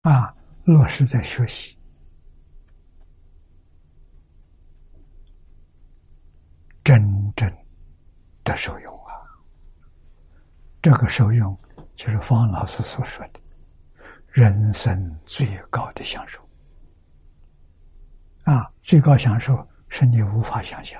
[0.02, 0.34] 啊，
[0.64, 1.76] 落实在学习。
[6.84, 7.46] 真正
[8.42, 9.12] 的受用啊！
[10.80, 11.54] 这个受用
[11.94, 13.40] 就是方老师所说的
[14.28, 16.40] 人生最高的享受
[18.44, 18.72] 啊！
[18.80, 20.98] 最高享受是你无法想象，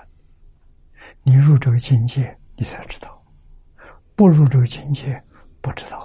[1.29, 3.11] 你入这个境界，你才知道；
[4.17, 5.23] 不入这个境界，
[5.61, 5.99] 不知道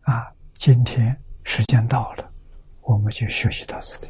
[0.00, 0.14] 啊！
[0.14, 1.14] 啊，今天
[1.44, 2.32] 时间到了，
[2.80, 4.08] 我们就学习到此地。